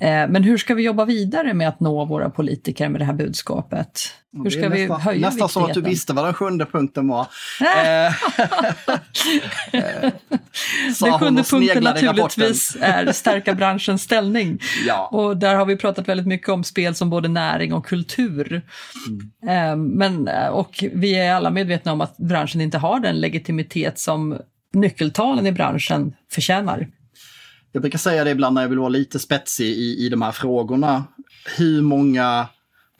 Eh, 0.00 0.28
men 0.28 0.42
hur 0.42 0.58
ska 0.58 0.74
vi 0.74 0.82
jobba 0.82 1.04
vidare 1.04 1.54
med 1.54 1.68
att 1.68 1.80
nå 1.80 2.04
våra 2.04 2.30
politiker 2.30 2.88
med 2.88 3.00
det 3.00 3.04
här 3.04 3.12
budskapet? 3.12 4.00
Hur 4.42 4.50
ska 4.50 4.68
vi 4.68 4.80
nästa, 4.80 4.94
höja 4.94 5.28
Nästan 5.28 5.48
som 5.48 5.64
att 5.64 5.74
du 5.74 5.80
visste 5.80 6.12
vad 6.12 6.24
den 6.24 6.34
sjunde 6.34 6.66
punkten 6.66 7.08
var. 7.08 7.26
Eh, 9.72 10.12
den 11.00 11.18
sjunde 11.18 11.42
punkten 11.42 11.82
naturligtvis 11.82 12.76
är 12.80 13.12
stärka 13.12 13.54
branschens 13.54 14.02
ställning. 14.02 14.58
Ja. 14.86 15.08
Och 15.12 15.36
där 15.36 15.54
har 15.54 15.66
vi 15.66 15.76
pratat 15.76 16.08
väldigt 16.08 16.26
mycket 16.26 16.48
om 16.48 16.64
spel 16.64 16.94
som 16.94 17.10
både 17.10 17.28
näring 17.28 17.72
och 17.72 17.86
kultur. 17.86 18.62
Mm. 19.42 19.88
Men, 19.88 20.28
och 20.50 20.84
vi 20.92 21.14
är 21.14 21.34
alla 21.34 21.50
medvetna 21.50 21.92
om 21.92 22.00
att 22.00 22.16
branschen 22.16 22.60
inte 22.60 22.78
har 22.78 23.00
den 23.00 23.20
legitimitet 23.20 23.98
som 23.98 24.38
nyckeltalen 24.72 25.46
i 25.46 25.52
branschen 25.52 26.14
förtjänar. 26.30 26.88
Jag 27.74 27.82
brukar 27.82 27.98
säga 27.98 28.24
det 28.24 28.30
ibland 28.30 28.54
när 28.54 28.62
jag 28.62 28.68
vill 28.68 28.78
vara 28.78 28.88
lite 28.88 29.18
spetsig 29.18 29.66
i, 29.66 30.06
i 30.06 30.08
de 30.08 30.22
här 30.22 30.32
frågorna. 30.32 31.04
Hur 31.56 31.82
många 31.82 32.46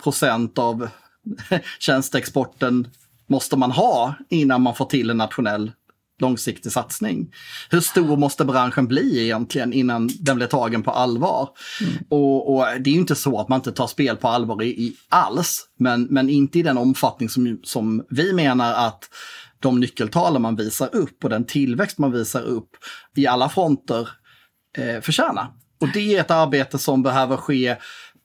procent 0.03 0.59
av 0.59 0.89
tjänsteexporten 1.79 2.89
måste 3.27 3.57
man 3.57 3.71
ha 3.71 4.15
innan 4.31 4.63
man 4.63 4.75
får 4.75 4.85
till 4.85 5.11
en 5.11 5.17
nationell 5.17 5.73
långsiktig 6.21 6.73
satsning. 6.73 7.33
Hur 7.71 7.81
stor 7.81 8.17
måste 8.17 8.45
branschen 8.45 8.87
bli 8.87 9.25
egentligen 9.25 9.73
innan 9.73 10.11
den 10.21 10.37
blir 10.37 10.47
tagen 10.47 10.83
på 10.83 10.91
allvar? 10.91 11.49
Mm. 11.81 11.93
Och, 12.09 12.55
och, 12.55 12.67
det 12.81 12.91
är 12.91 12.95
ju 12.95 13.01
inte 13.01 13.15
så 13.15 13.41
att 13.41 13.49
man 13.49 13.59
inte 13.59 13.73
tar 13.73 13.87
spel 13.87 14.17
på 14.17 14.29
allvar 14.29 14.63
i, 14.63 14.69
i 14.69 14.97
alls, 15.09 15.69
men, 15.79 16.03
men 16.11 16.31
inte 16.31 16.59
i 16.59 16.63
den 16.63 16.79
omfattning 16.79 17.29
som, 17.29 17.61
som 17.63 18.07
vi 18.11 18.33
menar 18.33 18.87
att 18.87 19.05
de 19.61 19.81
nyckeltalen 19.81 20.43
man 20.43 20.57
visar 20.57 20.95
upp 20.95 21.25
och 21.25 21.31
den 21.31 21.45
tillväxt 21.45 21.99
man 21.99 22.13
visar 22.13 22.43
upp 22.43 22.71
i 23.17 23.27
alla 23.27 23.49
fronter 23.49 24.09
eh, 24.79 25.01
förtjäna. 25.01 25.49
Och 25.81 25.89
det 25.95 26.17
är 26.17 26.21
ett 26.21 26.31
arbete 26.31 26.79
som 26.79 27.03
behöver 27.03 27.37
ske 27.37 27.77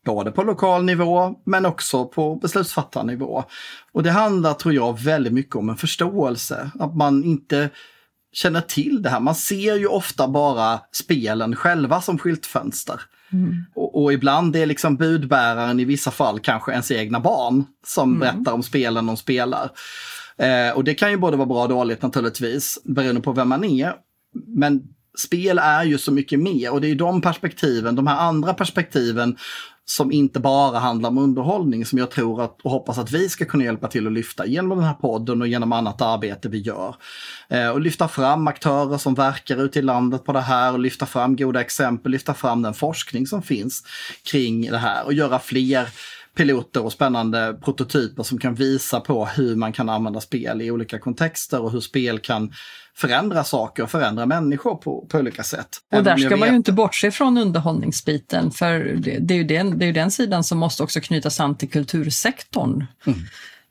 både 0.06 0.32
på 0.32 0.44
lokal 0.44 0.84
nivå 0.84 1.36
men 1.46 1.66
också 1.66 2.06
på 2.06 2.36
beslutsfattarnivå. 2.36 3.44
Och 3.92 4.04
det 4.04 4.12
handlar, 4.12 4.54
tror 4.54 4.74
jag, 4.74 5.00
väldigt 5.00 5.34
mycket 5.34 5.56
om 5.56 5.70
en 5.70 5.78
förståelse. 5.78 6.72
Att 6.80 6.96
man 6.96 7.24
inte 7.24 7.70
känner 8.34 8.62
till 8.62 9.02
det 9.02 9.10
här. 9.10 9.20
Man 9.20 9.36
ser 9.36 9.76
ju 9.76 9.88
ofta 9.88 10.28
bara 10.28 10.80
spelen 10.92 11.56
själva 11.56 12.02
som 12.02 12.18
skyltfönster. 12.18 13.02
Mm. 13.34 13.66
Och, 13.76 14.04
och, 14.04 14.14
ibland 14.14 14.56
är 14.56 14.66
liksom 14.66 14.96
budbäraren 14.96 15.80
i 15.80 15.86
vissa 15.86 16.12
fall 16.12 16.40
kanske 16.40 16.72
ens 16.72 16.92
egna 16.92 17.20
barn 17.20 17.66
som 17.86 18.10
mm. 18.10 18.20
berättar 18.20 18.54
om 18.54 18.64
spelen 18.64 19.06
de 19.06 19.18
spelar. 19.18 19.72
Eh, 20.38 20.76
och 20.76 20.84
det 20.84 20.94
kan 20.94 21.12
ju 21.12 21.18
både 21.18 21.38
vara 21.38 21.48
bra 21.48 21.64
och 21.64 21.70
dåligt 21.70 22.02
naturligtvis, 22.02 22.80
beroende 22.84 23.22
på 23.22 23.32
vem 23.32 23.50
man 23.50 23.64
är. 23.64 23.94
Men 24.48 24.82
spel 25.18 25.60
är 25.60 25.84
ju 25.84 25.98
så 25.98 26.12
mycket 26.12 26.40
mer 26.40 26.74
och 26.74 26.82
det 26.82 26.92
är 26.92 26.96
de 26.96 27.22
perspektiven, 27.22 27.96
de 27.96 28.08
här 28.08 28.18
andra 28.18 28.54
perspektiven 28.54 29.38
som 29.90 30.12
inte 30.12 30.40
bara 30.40 30.80
handlar 30.80 31.10
om 31.10 31.18
underhållning 31.18 31.86
som 31.86 32.00
jag 32.00 32.12
tror 32.12 32.42
att, 32.42 32.62
och 32.62 32.72
hoppas 32.72 32.98
att 32.98 33.12
vi 33.12 33.30
ska 33.30 33.46
kunna 33.46 33.64
hjälpa 33.64 33.88
till 33.88 34.08
att 34.08 34.14
lyfta 34.14 34.46
genom 34.46 34.78
den 34.78 34.88
här 34.88 34.94
podden 34.94 35.42
och 35.42 35.48
genom 35.48 35.72
annat 35.72 36.02
arbete 36.02 36.50
vi 36.50 36.62
gör. 36.62 36.96
Eh, 37.50 37.70
och 37.70 37.82
lyfta 37.82 38.08
fram 38.08 38.48
aktörer 38.48 38.98
som 38.98 39.14
verkar 39.14 39.64
ute 39.64 39.80
i 39.80 39.82
landet 39.82 40.26
på 40.26 40.34
det 40.34 40.42
här 40.42 40.74
och 40.74 40.80
lyfta 40.80 41.06
fram 41.06 41.36
goda 41.36 41.62
exempel, 41.62 42.12
lyfta 42.12 42.34
fram 42.34 42.62
den 42.62 42.74
forskning 42.74 43.28
som 43.28 43.42
finns 43.42 43.84
kring 44.32 44.72
det 44.72 44.78
här 44.78 45.06
och 45.06 45.14
göra 45.14 45.40
fler 45.40 45.88
piloter 46.40 46.86
och 46.86 46.92
spännande 46.92 47.58
prototyper 47.64 48.24
som 48.24 48.38
kan 48.38 48.56
visa 48.56 49.00
på 49.00 49.26
hur 49.26 49.56
man 49.56 49.74
kan 49.74 49.90
använda 49.90 50.22
spel 50.22 50.62
i 50.62 50.72
olika 50.72 51.00
kontexter 51.00 51.62
och 51.62 51.72
hur 51.72 51.80
spel 51.80 52.20
kan 52.20 52.54
förändra 52.96 53.44
saker 53.44 53.84
och 53.84 53.92
förändra 53.92 54.26
människor 54.26 54.76
på, 54.76 55.06
på 55.10 55.18
olika 55.18 55.44
sätt. 55.44 55.70
Och 55.96 56.04
där 56.04 56.18
ska 56.18 56.38
man 56.38 56.50
ju 56.50 56.56
inte 56.56 56.72
bortse 56.72 57.12
från 57.12 57.38
underhållningsbiten, 57.38 58.52
för 58.52 58.80
det, 58.80 59.18
det 59.20 59.34
är 59.34 59.38
ju 59.38 59.44
den, 59.44 59.80
det 59.80 59.86
är 59.86 59.94
den 59.94 60.12
sidan 60.12 60.44
som 60.44 60.58
måste 60.58 60.84
också 60.84 61.02
knytas 61.02 61.40
an 61.40 61.58
till 61.58 61.70
kultursektorn. 61.70 62.86
Mm. 63.06 63.20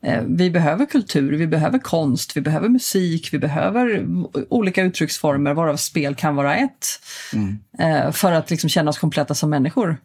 Eh, 0.03 0.23
vi 0.27 0.51
behöver 0.51 0.85
kultur, 0.85 1.37
vi 1.37 1.47
behöver 1.47 1.79
konst, 1.79 2.37
vi 2.37 2.41
behöver 2.41 2.69
musik, 2.69 3.29
vi 3.33 3.39
behöver 3.39 4.05
olika 4.49 4.83
uttrycksformer 4.83 5.53
varav 5.53 5.75
spel 5.75 6.15
kan 6.15 6.35
vara 6.35 6.55
ett. 6.55 6.87
Mm. 7.33 7.59
Eh, 7.79 8.11
för 8.11 8.31
att 8.31 8.49
liksom 8.49 8.69
känna 8.69 8.89
oss 8.89 8.97
kompletta 8.97 9.35
som 9.35 9.49
människor. 9.49 9.97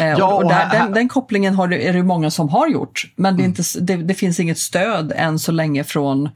Eh, 0.00 0.06
ja, 0.06 0.34
och, 0.34 0.48
där, 0.48 0.70
den, 0.70 0.92
den, 0.92 1.08
kopplingen 1.08 1.54
har, 1.54 1.72
är 1.72 1.92
det 1.92 2.02
många 2.02 2.30
som 2.30 2.48
har 2.48 2.68
gjort, 2.68 3.12
men 3.16 3.36
det, 3.36 3.42
mm. 3.42 3.50
inte, 3.50 3.62
det, 3.80 3.96
det, 3.96 4.14
finns 4.14 4.40
inget 4.40 4.58
stöd 4.58 5.12
än 5.16 5.38
så 5.38 5.52
länge 5.52 5.84
från 5.84 6.28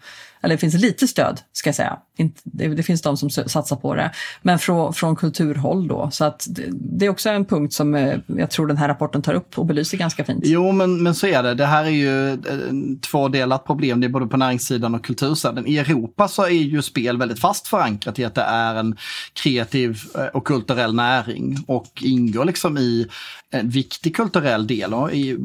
eller 0.43 0.55
det 0.55 0.59
finns 0.59 0.75
lite 0.75 1.09
stöd 1.09 1.41
ska 1.53 1.69
jag 1.69 1.75
säga. 1.75 1.99
Det, 2.45 2.83
finns 2.83 3.03
de 3.03 3.17
som 3.17 3.31
satsar 3.31 3.77
på 3.77 3.95
det, 3.95 4.11
men 4.43 4.59
från, 4.59 4.95
från 4.95 5.17
kulturhåll 5.17 5.89
då. 5.89 6.11
Så 6.13 6.25
att 6.25 6.47
det, 6.71 7.07
är 7.07 7.11
också 7.11 7.29
en 7.29 7.45
punkt 7.45 7.75
som 7.75 7.95
eh, 7.95 8.19
jag 8.27 8.51
tror 8.51 8.67
den 8.67 8.77
här 8.77 8.89
rapporten 8.89 9.23
tar 9.23 9.35
upp 9.35 9.59
och 9.59 9.67
belyser 9.67 9.99
ganska 9.99 10.25
fint. 10.25 10.43
Jo, 10.47 10.73
men, 10.73 11.03
men 11.03 11.15
så 11.15 11.27
är 11.27 11.43
det. 11.43 11.55
Det 11.55 11.67
här 11.67 11.85
är 11.85 11.91
ju 11.91 12.33
ett 12.33 13.03
tvådelat 13.03 13.65
problem. 13.65 14.01
Det 14.01 14.07
är 14.07 14.09
både 14.09 14.27
på 14.27 14.37
näringssidan 14.37 14.95
och 14.95 15.05
kultursidan. 15.05 15.67
I 15.67 15.79
Europa 15.79 16.29
så 16.29 16.43
är 16.43 16.51
ju 16.51 16.83
spel 16.83 17.19
väldigt 17.19 17.41
fast 17.41 17.69
förankrat 17.69 18.19
i 18.19 18.25
att 18.25 18.35
det 18.35 18.43
är 18.43 18.75
en 18.75 18.97
kreativ 19.33 20.01
eh, 20.19 20.27
och 20.27 20.47
kulturell 20.47 20.95
näring 20.95 21.65
och 21.67 22.03
ingår 22.03 22.45
liksom 22.45 22.79
i 22.79 23.07
en 23.51 23.69
viktig 23.69 24.17
kulturell 24.17 24.67
del. 24.67 24.95
Och 24.95 25.13
i, 25.13 25.37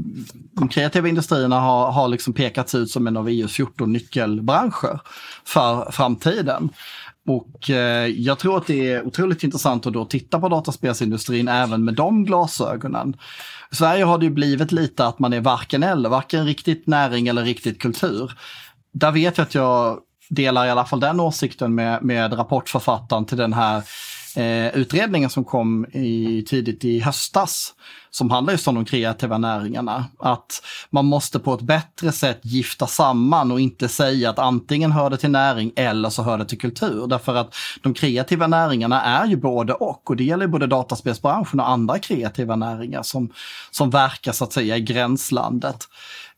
de 0.51 0.69
kreativa 0.69 1.07
industrierna 1.07 1.59
har, 1.59 1.91
har 1.91 2.07
liksom 2.07 2.33
pekats 2.33 2.75
ut 2.75 2.91
som 2.91 3.07
en 3.07 3.17
av 3.17 3.29
EUs 3.29 3.51
14 3.51 3.93
nyckelbranscher 3.93 4.86
för 5.45 5.91
framtiden. 5.91 6.69
Och 7.27 7.69
eh, 7.69 8.07
jag 8.07 8.39
tror 8.39 8.57
att 8.57 8.67
det 8.67 8.91
är 8.91 9.07
otroligt 9.07 9.43
intressant 9.43 9.85
att 9.85 9.93
då 9.93 10.05
titta 10.05 10.39
på 10.39 10.49
dataspelsindustrin 10.49 11.47
även 11.47 11.85
med 11.85 11.93
de 11.93 12.25
glasögonen. 12.25 13.17
I 13.71 13.75
Sverige 13.75 14.03
har 14.03 14.17
det 14.17 14.25
ju 14.25 14.31
blivit 14.31 14.71
lite 14.71 15.05
att 15.05 15.19
man 15.19 15.33
är 15.33 15.41
varken 15.41 15.83
eller, 15.83 16.09
varken 16.09 16.45
riktigt 16.45 16.87
näring 16.87 17.27
eller 17.27 17.43
riktigt 17.43 17.81
kultur. 17.81 18.31
Där 18.93 19.11
vet 19.11 19.37
jag 19.37 19.45
att 19.45 19.55
jag 19.55 19.99
delar 20.29 20.65
i 20.65 20.69
alla 20.69 20.85
fall 20.85 20.99
den 20.99 21.19
åsikten 21.19 21.75
med, 21.75 22.03
med 22.03 22.37
rapportförfattaren 22.37 23.25
till 23.25 23.37
den 23.37 23.53
här 23.53 23.83
eh, 24.37 24.75
utredningen 24.75 25.29
som 25.29 25.43
kom 25.43 25.85
i, 25.85 26.45
tidigt 26.47 26.85
i 26.85 26.99
höstas 26.99 27.73
som 28.09 28.31
handlar 28.31 28.53
just 28.53 28.67
om 28.67 28.75
de 28.75 28.85
kreativa 28.85 29.37
näringarna. 29.37 30.05
Att 30.19 30.61
man 30.89 31.05
måste 31.05 31.39
på 31.39 31.53
ett 31.53 31.61
bättre 31.61 32.11
sätt 32.11 32.39
gifta 32.43 32.87
samman 32.87 33.51
och 33.51 33.59
inte 33.59 33.87
säga 33.87 34.29
att 34.29 34.39
antingen 34.39 34.91
hör 34.91 35.09
det 35.09 35.17
till 35.17 35.31
näring 35.31 35.71
eller 35.75 36.09
så 36.09 36.23
hör 36.23 36.37
det 36.37 36.45
till 36.45 36.59
kultur. 36.59 37.07
Därför 37.07 37.35
att 37.35 37.55
de 37.81 37.93
kreativa 37.93 38.47
näringarna 38.47 39.01
är 39.01 39.25
ju 39.25 39.35
både 39.35 39.73
och 39.73 40.09
och 40.09 40.15
det 40.15 40.23
gäller 40.23 40.47
både 40.47 40.67
dataspelsbranschen 40.67 41.59
och 41.59 41.69
andra 41.69 41.99
kreativa 41.99 42.55
näringar 42.55 43.03
som, 43.03 43.33
som 43.71 43.89
verkar 43.89 44.31
så 44.31 44.43
att 44.43 44.53
säga 44.53 44.77
i 44.77 44.81
gränslandet. 44.81 45.87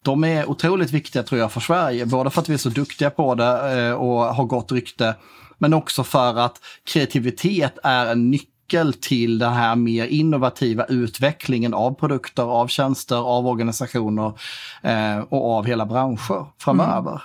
De 0.01 0.23
är 0.23 0.49
otroligt 0.49 0.91
viktiga 0.91 1.23
tror 1.23 1.41
jag 1.41 1.51
för 1.51 1.59
Sverige, 1.59 2.05
både 2.05 2.29
för 2.29 2.41
att 2.41 2.49
vi 2.49 2.53
är 2.53 2.57
så 2.57 2.69
duktiga 2.69 3.09
på 3.09 3.35
det 3.35 3.79
eh, 3.79 3.93
och 3.93 4.35
har 4.35 4.43
gott 4.43 4.71
rykte 4.71 5.15
men 5.59 5.73
också 5.73 6.03
för 6.03 6.39
att 6.39 6.61
kreativitet 6.83 7.77
är 7.83 8.05
en 8.05 8.31
nyckel 8.31 8.93
till 8.93 9.39
den 9.39 9.53
här 9.53 9.75
mer 9.75 10.05
innovativa 10.05 10.85
utvecklingen 10.85 11.73
av 11.73 11.93
produkter, 11.93 12.43
av 12.43 12.67
tjänster, 12.67 13.15
av 13.15 13.47
organisationer 13.47 14.33
eh, 14.83 15.19
och 15.19 15.51
av 15.57 15.65
hela 15.65 15.85
branscher 15.85 16.45
framöver. 16.57 17.11
Mm. 17.11 17.21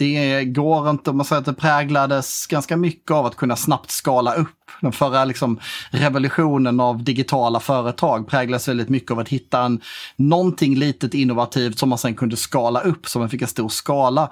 Det 0.00 0.44
går 0.44 0.90
inte, 0.90 1.10
om 1.10 1.16
man 1.16 1.26
säger 1.26 1.40
att 1.40 1.46
det 1.46 1.54
präglades 1.54 2.46
ganska 2.46 2.76
mycket 2.76 3.10
av 3.10 3.26
att 3.26 3.36
kunna 3.36 3.56
snabbt 3.56 3.90
skala 3.90 4.34
upp. 4.34 4.48
Den 4.80 4.92
förra 4.92 5.24
liksom, 5.24 5.60
revolutionen 5.90 6.80
av 6.80 7.04
digitala 7.04 7.60
företag 7.60 8.28
präglas 8.28 8.68
väldigt 8.68 8.88
mycket 8.88 9.10
av 9.10 9.18
att 9.18 9.28
hitta 9.28 9.62
en, 9.62 9.80
någonting 10.16 10.74
litet 10.74 11.14
innovativt 11.14 11.78
som 11.78 11.88
man 11.88 11.98
sen 11.98 12.14
kunde 12.14 12.36
skala 12.36 12.80
upp, 12.80 13.08
så 13.08 13.18
man 13.18 13.28
fick 13.28 13.42
en 13.42 13.48
stor 13.48 13.68
skala. 13.68 14.30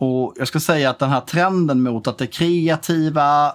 Och 0.00 0.34
jag 0.36 0.48
ska 0.48 0.60
säga 0.60 0.90
att 0.90 0.98
den 0.98 1.10
här 1.10 1.20
trenden 1.20 1.82
mot 1.82 2.06
att 2.06 2.18
det 2.18 2.26
kreativa, 2.26 3.52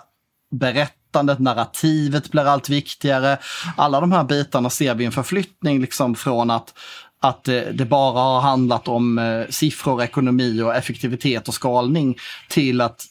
berättandet, 0.51 1.39
narrativet 1.39 2.31
blir 2.31 2.45
allt 2.45 2.69
viktigare. 2.69 3.38
Alla 3.77 4.01
de 4.01 4.12
här 4.12 4.23
bitarna 4.23 4.69
ser 4.69 4.95
vi 4.95 5.05
en 5.05 5.12
förflyttning 5.12 5.81
liksom 5.81 6.15
från 6.15 6.51
att 6.51 6.73
att 7.21 7.43
det, 7.43 7.89
bara 7.89 8.19
har 8.19 8.41
handlat 8.41 8.88
om 8.88 9.17
eh, 9.19 9.45
siffror, 9.49 10.03
ekonomi 10.03 10.62
och 10.62 10.75
effektivitet 10.75 11.47
och 11.47 11.53
skalning 11.53 12.17
till 12.49 12.81
att 12.81 13.05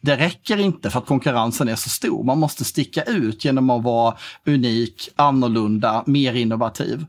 det 0.00 0.16
räcker 0.16 0.60
inte 0.60 0.90
för 0.90 0.98
att 0.98 1.06
konkurrensen 1.06 1.68
är 1.68 1.76
så 1.76 1.88
stor. 1.88 2.24
Man 2.24 2.38
måste 2.38 2.64
sticka 2.64 3.02
ut 3.02 3.44
genom 3.44 3.70
att 3.70 3.82
vara 3.82 4.16
unik, 4.46 5.08
annorlunda, 5.16 6.02
mer 6.06 6.34
innovativ. 6.34 7.06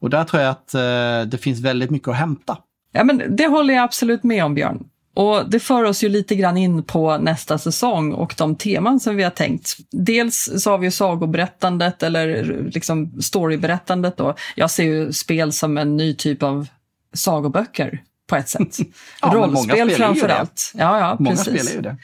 Och 0.00 0.10
där 0.10 0.24
tror 0.24 0.42
jag 0.42 0.50
att 0.50 0.74
eh, 0.74 1.30
det 1.30 1.38
finns 1.42 1.60
väldigt 1.60 1.90
mycket 1.90 2.08
att 2.08 2.16
hämta. 2.16 2.58
Ja, 2.92 3.04
men 3.04 3.36
det 3.36 3.46
håller 3.46 3.74
jag 3.74 3.84
absolut 3.84 4.24
med 4.24 4.44
om, 4.44 4.54
Björn. 4.54 4.84
Och 5.18 5.50
det 5.50 5.60
för 5.60 5.84
oss 5.84 6.04
ju 6.04 6.08
lite 6.08 6.34
grann 6.34 6.56
in 6.56 6.82
på 6.82 7.18
nästa 7.18 7.58
säsong 7.58 8.12
och 8.12 8.34
de 8.38 8.56
teman 8.56 9.00
som 9.00 9.16
vi 9.16 9.22
har 9.22 9.30
tänkt. 9.30 9.76
Dels 9.90 10.50
så 10.56 10.70
har 10.70 10.78
vi 10.78 10.86
ju 10.86 10.90
sagoberättandet 10.90 12.02
eller 12.02 12.44
liksom 12.72 13.22
storyberättandet 13.22 14.16
då. 14.16 14.34
Jag 14.56 14.70
ser 14.70 14.84
ju 14.84 15.12
spel 15.12 15.52
som 15.52 15.78
en 15.78 15.96
ny 15.96 16.14
typ 16.14 16.42
av 16.42 16.68
sagoböcker 17.14 18.02
på 18.28 18.36
ett 18.36 18.48
sätt. 18.48 18.76
ja, 19.22 19.30
Rollspel 19.34 19.90
framför 19.90 20.28
allt. 20.28 20.72
Ja, 20.74 20.98
ja, 21.00 21.16
många 21.18 21.36
precis. 21.36 21.52
spelar 21.52 21.72
ju 21.72 21.80
det. 21.80 21.96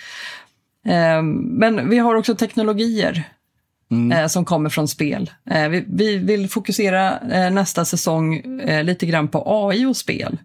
Ehm, 0.93 1.35
men 1.35 1.91
vi 1.91 1.99
har 1.99 2.15
också 2.15 2.35
teknologier 2.35 3.31
Mm. 3.91 4.13
Eh, 4.13 4.27
som 4.27 4.45
kommer 4.45 4.71
från 4.71 4.89
spel. 4.89 5.31
Eh, 5.51 5.69
vi, 5.69 5.85
vi, 5.89 6.17
vill 6.17 6.49
fokusera 6.49 7.19
eh, 7.19 7.51
nästa 7.51 7.85
säsong 7.85 8.43
lite 8.83 9.07
grann 9.07 9.29
på 9.29 9.43
AI 9.47 9.85
och 9.87 9.97
spel 9.97 10.39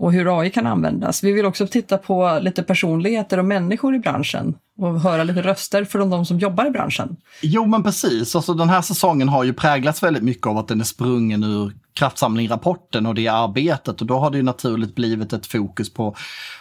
och 0.00 0.12
hur 0.12 0.40
AI 0.40 0.50
kan 0.50 0.66
användas. 0.66 1.24
Vi 1.24 1.32
vill 1.32 1.46
också 1.46 1.66
titta 1.66 1.98
på 1.98 2.38
lite 2.42 2.62
personligheter 2.62 3.38
och 3.38 3.44
människor 3.44 3.94
i 3.94 3.98
branschen 3.98 4.54
och 4.78 5.00
höra 5.00 5.24
lite 5.24 5.42
röster 5.42 5.84
från 5.84 6.10
de 6.10 6.26
som 6.26 6.38
jobbar 6.38 6.66
i 6.66 6.70
branschen. 6.70 7.16
Jo 7.42 7.66
men 7.66 7.82
precis, 7.82 8.36
alltså, 8.36 8.54
den 8.54 8.68
här 8.68 8.82
säsongen 8.82 9.28
har 9.28 9.44
ju 9.44 9.52
präglats 9.52 10.02
väldigt 10.02 10.22
mycket 10.22 10.46
av 10.46 10.58
att 10.58 10.68
den 10.68 10.80
är 10.80 10.84
sprungen 10.84 11.44
ur 11.44 11.72
kraftsamling-rapporten 11.94 13.06
och 13.06 13.14
det 13.14 13.28
arbetet 13.28 14.00
och 14.00 14.06
då 14.06 14.18
har 14.18 14.30
det 14.30 14.36
ju 14.36 14.42
naturligt 14.42 14.94
blivit 14.94 15.32
ett 15.32 15.46
fokus 15.46 15.94
på, 15.94 16.16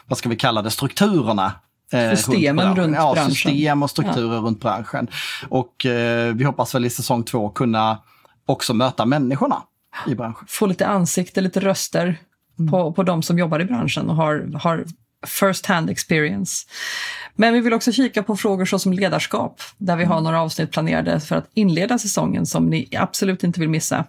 vad 0.07 0.17
ska 0.17 0.29
vi 0.29 0.35
kalla 0.35 0.61
det, 0.61 0.71
strukturerna 0.71 1.53
eh, 1.93 2.15
Systemen 2.15 2.65
runt, 2.65 2.77
runt 2.77 2.95
ja, 2.95 3.13
branschen. 3.13 3.31
System 3.31 3.83
och 3.83 3.89
strukturer 3.89 4.35
ja. 4.35 4.41
runt 4.41 4.61
branschen. 4.61 5.07
Och 5.49 5.85
eh, 5.85 6.33
vi 6.33 6.43
hoppas 6.43 6.75
väl 6.75 6.85
i 6.85 6.89
säsong 6.89 7.23
två 7.23 7.49
kunna 7.49 7.97
också 8.45 8.73
möta 8.73 9.05
människorna 9.05 9.63
i 10.07 10.15
branschen. 10.15 10.45
Få 10.47 10.65
lite 10.65 10.87
ansikte, 10.87 11.41
lite 11.41 11.59
röster 11.59 12.17
mm. 12.59 12.71
på, 12.71 12.93
på 12.93 13.03
de 13.03 13.23
som 13.23 13.39
jobbar 13.39 13.59
i 13.59 13.65
branschen 13.65 14.09
och 14.09 14.15
har, 14.15 14.51
har 14.59 14.85
first 15.27 15.65
hand 15.65 15.89
experience. 15.89 16.67
Men 17.35 17.53
vi 17.53 17.59
vill 17.59 17.73
också 17.73 17.91
kika 17.91 18.23
på 18.23 18.35
frågor 18.35 18.65
såsom 18.65 18.93
ledarskap, 18.93 19.61
där 19.77 19.95
vi 19.95 20.03
har 20.03 20.15
mm. 20.15 20.23
några 20.23 20.41
avsnitt 20.41 20.71
planerade 20.71 21.19
för 21.19 21.35
att 21.35 21.49
inleda 21.53 21.99
säsongen 21.99 22.45
som 22.45 22.65
ni 22.65 22.89
absolut 22.97 23.43
inte 23.43 23.59
vill 23.59 23.69
missa. 23.69 24.05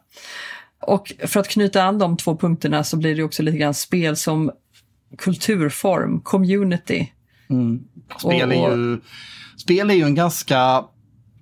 Och 0.83 1.13
för 1.27 1.41
att 1.41 1.49
knyta 1.49 1.83
an 1.83 1.99
de 1.99 2.17
två 2.17 2.37
punkterna 2.37 2.85
så 2.85 2.97
blir 2.97 3.17
det 3.17 3.23
också 3.23 3.43
lite 3.43 3.59
grann 3.59 3.75
spel 3.75 4.17
som 4.17 4.51
kulturform, 5.19 6.21
community. 6.21 7.13
Mm. 7.51 7.81
Spel, 8.19 8.53
är 8.53 8.71
ju, 8.71 9.01
spel 9.57 9.91
är 9.91 9.95
ju 9.95 10.05
en 10.05 10.15
ganska 10.15 10.85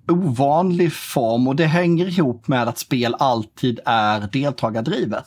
ovanlig 0.09 0.93
form 0.93 1.49
och 1.49 1.57
det 1.57 1.67
hänger 1.67 2.07
ihop 2.07 2.49
med 2.49 2.69
att 2.69 2.79
spel 2.79 3.15
alltid 3.19 3.81
är 3.85 4.29
deltagardrivet. 4.33 5.25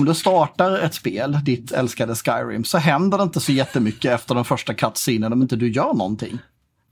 Om 0.00 0.06
du 0.06 0.14
startar 0.14 0.78
ett 0.78 0.94
spel, 0.94 1.38
ditt 1.44 1.72
älskade 1.72 2.14
Skyrim, 2.14 2.64
så 2.64 2.78
händer 2.78 3.18
det 3.18 3.24
inte 3.24 3.40
så 3.40 3.52
jättemycket 3.52 4.12
efter 4.12 4.34
den 4.34 4.44
första 4.44 4.74
cutscenen 4.74 5.32
om 5.32 5.42
inte 5.42 5.56
du 5.56 5.72
gör 5.72 5.94
någonting. 5.94 6.38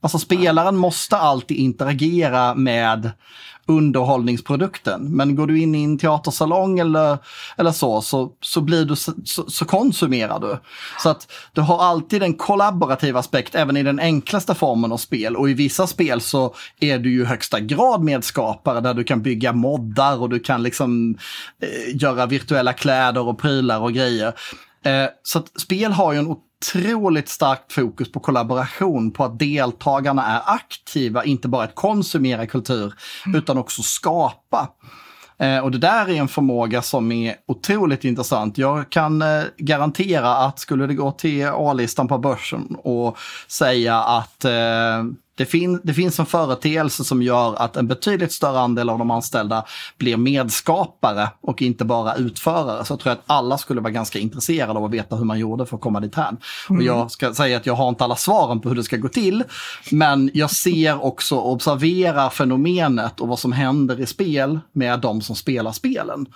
Alltså 0.00 0.18
spelaren 0.18 0.76
måste 0.76 1.16
alltid 1.16 1.56
interagera 1.56 2.54
med 2.54 3.10
underhållningsprodukten. 3.68 5.16
Men 5.16 5.36
går 5.36 5.46
du 5.46 5.60
in 5.60 5.74
i 5.74 5.84
en 5.84 5.98
teatersalong 5.98 6.78
eller, 6.78 7.18
eller 7.56 7.72
så, 7.72 8.00
så, 8.00 8.32
så, 8.40 8.60
blir 8.60 8.84
du, 8.84 8.96
så, 8.96 9.12
så 9.50 9.64
konsumerar 9.64 10.40
du. 10.40 10.58
Så 10.98 11.08
att 11.08 11.32
du 11.52 11.60
har 11.60 11.82
alltid 11.82 12.22
en 12.22 12.34
kollaborativ 12.34 13.16
aspekt 13.16 13.54
även 13.54 13.76
i 13.76 13.82
den 13.82 14.00
enklaste 14.00 14.54
formen 14.54 14.92
av 14.92 14.96
spel. 14.96 15.36
Och 15.36 15.50
i 15.50 15.54
vissa 15.54 15.86
spel 15.86 16.20
så 16.20 16.54
är 16.80 16.98
du 16.98 17.12
ju 17.12 17.24
högsta 17.24 17.60
grad 17.60 18.02
medskapare 18.02 18.80
där 18.80 18.94
du 18.94 19.04
kan 19.04 19.22
bygga 19.22 19.52
moddar 19.52 20.22
och 20.22 20.28
du 20.28 20.40
kan 20.40 20.62
liksom 20.62 21.18
eh, 21.62 22.02
göra 22.02 22.26
virtuella 22.26 22.72
kläder 22.72 23.28
och 23.28 23.38
prylar 23.38 23.80
och 23.80 23.92
grejer. 23.92 24.32
Eh, 24.84 25.06
så 25.22 25.38
att 25.38 25.60
spel 25.60 25.92
har 25.92 26.12
ju 26.12 26.18
en 26.18 26.36
otroligt 26.58 27.28
starkt 27.28 27.72
fokus 27.72 28.12
på 28.12 28.20
kollaboration, 28.20 29.10
på 29.10 29.24
att 29.24 29.38
deltagarna 29.38 30.26
är 30.26 30.54
aktiva, 30.54 31.24
inte 31.24 31.48
bara 31.48 31.64
att 31.64 31.74
konsumera 31.74 32.46
kultur, 32.46 32.94
mm. 33.26 33.38
utan 33.38 33.58
också 33.58 33.82
skapa. 33.82 34.68
Eh, 35.38 35.58
och 35.58 35.70
det 35.70 35.78
där 35.78 36.08
är 36.08 36.14
en 36.14 36.28
förmåga 36.28 36.82
som 36.82 37.12
är 37.12 37.34
otroligt 37.46 38.04
intressant. 38.04 38.58
Jag 38.58 38.90
kan 38.90 39.22
eh, 39.22 39.42
garantera 39.56 40.36
att 40.36 40.58
skulle 40.58 40.86
det 40.86 40.94
gå 40.94 41.12
till 41.12 41.46
A-listan 41.46 42.08
på 42.08 42.18
börsen 42.18 42.76
och 42.78 43.18
säga 43.48 43.96
att 43.96 44.44
eh, 44.44 45.04
det, 45.38 45.46
fin 45.46 45.80
det 45.84 45.94
finns 45.94 46.18
en 46.18 46.26
företeelse 46.26 47.04
som 47.04 47.22
gör 47.22 47.54
att 47.54 47.76
en 47.76 47.88
betydligt 47.88 48.32
större 48.32 48.58
andel 48.58 48.90
av 48.90 48.98
de 48.98 49.10
anställda 49.10 49.64
blir 49.98 50.16
medskapare 50.16 51.28
och 51.40 51.62
inte 51.62 51.84
bara 51.84 52.14
utförare. 52.14 52.84
Så 52.84 52.92
jag 52.92 53.00
tror 53.00 53.12
att 53.12 53.22
alla 53.26 53.58
skulle 53.58 53.80
vara 53.80 53.90
ganska 53.90 54.18
intresserade 54.18 54.78
av 54.78 54.84
att 54.84 54.90
veta 54.90 55.16
hur 55.16 55.24
man 55.24 55.38
gjorde 55.38 55.66
för 55.66 55.76
att 55.76 55.82
komma 55.82 56.00
dit 56.00 56.14
här. 56.14 56.28
Mm. 56.28 56.78
Och 56.78 56.82
jag 56.82 57.10
ska 57.10 57.34
säga 57.34 57.56
att 57.56 57.66
jag 57.66 57.74
har 57.74 57.88
inte 57.88 58.04
alla 58.04 58.16
svaren 58.16 58.60
på 58.60 58.68
hur 58.68 58.76
det 58.76 58.82
ska 58.82 58.96
gå 58.96 59.08
till. 59.08 59.44
Men 59.90 60.30
jag 60.34 60.50
ser 60.50 61.04
också 61.04 61.36
och 61.36 61.52
observerar 61.52 62.30
fenomenet 62.30 63.20
och 63.20 63.28
vad 63.28 63.38
som 63.38 63.52
händer 63.52 64.00
i 64.00 64.06
spel 64.06 64.60
med 64.72 65.00
de 65.00 65.20
som 65.20 65.36
spelar 65.36 65.72
spelen. 65.72 66.26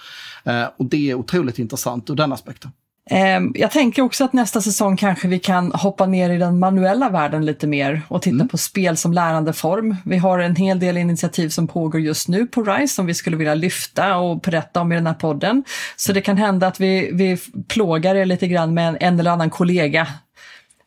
Eh, 0.45 0.65
och 0.77 0.85
det 0.85 1.11
är 1.11 1.15
otroligt 1.15 1.59
intressant 1.59 2.11
ur 2.11 2.15
den 2.15 2.33
aspekten. 2.33 2.71
Ehm, 3.11 3.53
jag 3.55 3.71
tänker 3.71 4.03
också 4.03 4.25
att 4.25 4.33
nästa 4.33 4.61
säsong 4.61 4.97
kanske 4.97 5.29
vi 5.29 5.39
kan 5.39 5.73
hoppa 5.73 6.07
ner 6.07 6.31
i 6.31 6.39
den 6.39 6.59
manuella 6.59 7.09
världen 7.09 7.45
lite 7.47 7.67
mer 7.67 8.03
och 8.09 8.23
titta 8.23 8.35
mm. 8.35 8.49
på 8.49 8.59
spel 8.59 8.97
som 8.97 9.13
lärandeform. 9.13 9.97
Vi 10.05 10.17
har 10.17 10.39
en 10.39 10.57
hel 10.57 10.79
del 10.79 10.97
initiativ 10.97 11.49
som 11.49 11.69
pågår 11.69 12.01
just 12.01 12.29
nu 12.29 12.47
på 12.47 12.63
RISE 12.63 12.95
som 12.95 13.07
vi 13.07 13.15
skulle 13.15 13.37
vilja 13.37 13.55
lyfta 13.55 14.17
och 14.17 14.41
berätta 14.41 14.81
om 14.81 14.93
i 14.93 14.95
den 14.95 15.07
här 15.07 15.15
podden. 15.15 15.65
Så 15.97 16.13
det 16.13 16.21
kan 16.21 16.37
hända 16.37 16.67
att 16.67 16.81
vi, 16.81 17.11
vi 17.13 17.39
plågar 17.69 18.15
er 18.15 18.25
lite 18.25 18.49
grann 18.49 18.75
med 18.75 18.89
en, 18.89 18.97
en 19.01 19.21
eller 19.21 19.31
annan 19.31 19.51
kollega. 19.51 20.07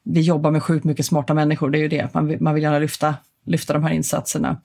Vi 0.04 0.22
jobbar 0.22 0.52
med 0.52 0.64
sjukt 0.64 0.86
mycket 0.86 1.06
smarta 1.06 1.34
människor, 1.34 1.70
det 1.70 1.78
är 1.78 1.82
ju 1.82 1.88
det. 1.88 2.14
Man 2.14 2.28
vill, 2.28 2.42
man 2.42 2.54
vill 2.54 2.64
gärna 2.64 2.80
lyfta 2.80 3.16
lyfta 3.48 3.74
de 3.74 3.84
här 3.84 3.94
insatserna. 3.94 4.62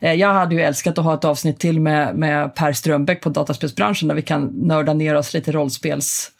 Eh, 0.00 0.12
jag 0.12 0.34
hade 0.34 0.54
ju 0.54 0.60
älskat 0.60 0.98
att 0.98 1.04
ha 1.04 1.14
ett 1.14 1.24
avsnitt 1.24 1.58
till 1.58 1.80
med, 1.80 2.16
med 2.16 2.54
Per 2.54 2.72
Strömbäck 2.72 3.22
på 3.22 3.28
dataspelsbranschen 3.28 4.08
där 4.08 4.14
vi 4.14 4.22
kan 4.22 4.44
nörda 4.44 4.92
ner 4.92 5.14
oss 5.14 5.34
lite 5.34 5.52
rollspels 5.52 6.30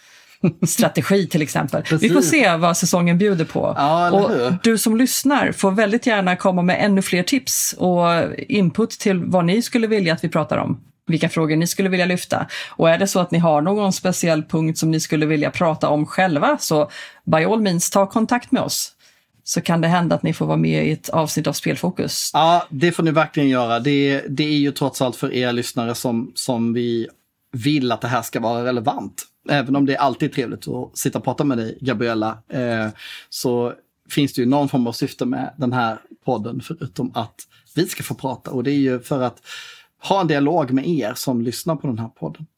strategi 0.67 1.27
till 1.27 1.43
exempel. 1.43 1.83
Precis. 1.83 2.11
Vi 2.11 2.15
får 2.15 2.23
se 2.23 2.57
vad 2.57 2.77
säsongen 2.77 3.19
bjuder 3.19 3.45
på. 3.45 3.75
Ja, 3.77 4.11
och 4.11 4.53
du 4.63 4.79
som 4.79 4.97
lyssnar 4.97 5.53
får 5.53 5.71
väldigt 5.71 6.07
gärna 6.07 6.37
komma 6.37 6.63
med 6.63 6.85
ännu 6.85 7.03
fler 7.03 7.23
tips 7.23 7.75
och 7.79 8.07
input 8.49 8.91
till 8.91 9.25
vad 9.25 9.45
ni 9.45 9.63
skulle 9.63 9.87
vilja 9.87 10.13
att 10.13 10.25
vi 10.25 10.29
pratar 10.29 10.57
om. 10.57 10.81
Vilka 11.07 11.29
frågor 11.29 11.57
ni 11.57 11.67
skulle 11.67 11.89
vilja 11.89 12.07
lyfta. 12.07 12.47
Och 12.71 12.91
är 12.91 12.99
det 12.99 13.07
så 13.07 13.21
att 13.21 13.31
ni 13.31 13.39
har 13.39 13.61
någon 13.61 13.93
speciell 13.93 14.43
punkt 14.43 14.79
som 14.79 14.91
ni 14.91 15.01
skulle 15.01 15.27
vilja 15.27 15.51
prata 15.51 15.89
om 15.89 16.07
själva 16.07 16.59
så 16.61 16.91
by 17.25 17.45
all 17.45 17.61
means 17.61 17.91
ta 17.91 18.07
kontakt 18.07 18.53
med 18.53 18.63
oss. 18.63 18.93
så 19.45 19.61
kan 19.61 19.81
det 19.81 19.89
hända 19.89 20.15
att 20.17 20.23
ni 20.23 20.33
får 20.33 20.47
vara 20.47 20.57
med 20.57 20.87
i 20.87 20.93
ett 20.93 21.09
avsnitt 21.09 21.47
av 21.47 21.53
Spelfokus. 21.53 22.31
Ja, 22.33 22.67
det 22.71 22.93
får 22.93 23.03
ni 23.03 23.11
verkligen 23.11 23.49
göra. 23.49 23.81
Det, 23.81 24.25
det 24.29 24.45
är 24.45 24.59
ju 24.59 24.73
trots 24.73 25.03
allt 25.03 25.17
för 25.17 25.33
er 25.33 25.53
lyssnare 25.53 25.95
som, 25.95 26.33
som 26.35 26.73
vi 26.73 27.09
vill 27.53 27.93
att 27.93 28.01
det 28.01 28.09
här 28.09 28.23
ska 28.23 28.41
vara 28.41 28.65
relevant. 28.65 29.23
Även 29.51 29.77
om 29.77 29.87
det 29.87 29.95
är 29.95 29.99
alltid 29.99 30.33
trevligt 30.33 30.69
att 30.69 30.99
sitta 30.99 31.19
och 31.19 31.25
prata 31.25 31.45
med 31.45 31.59
dig, 31.59 31.79
Gabriella, 31.81 32.39
eh, 32.49 32.89
så 33.29 33.73
finns 34.11 34.33
det 34.33 34.41
ju 34.41 34.49
någon 34.49 34.69
form 34.69 34.87
av 34.87 34.93
syfte 34.93 35.27
med 35.27 35.55
den 35.57 35.73
här 35.73 35.99
podden, 36.25 36.61
förutom 36.61 37.13
att 37.15 37.35
vi 37.75 37.87
ska 37.87 38.03
få 38.03 38.15
prata. 38.15 38.51
Och 38.51 38.65
det 38.65 38.71
är 38.71 38.79
ju 38.79 39.01
för 39.01 39.23
att 39.23 39.43
ha 40.03 40.21
en 40.21 40.27
dialog 40.27 40.71
med 40.71 40.89
er 40.89 41.13
som 41.17 41.43
lyssnar 41.43 41.77
på 41.77 41.87
den 41.87 41.99
här 41.99 42.09
podden. 42.09 42.47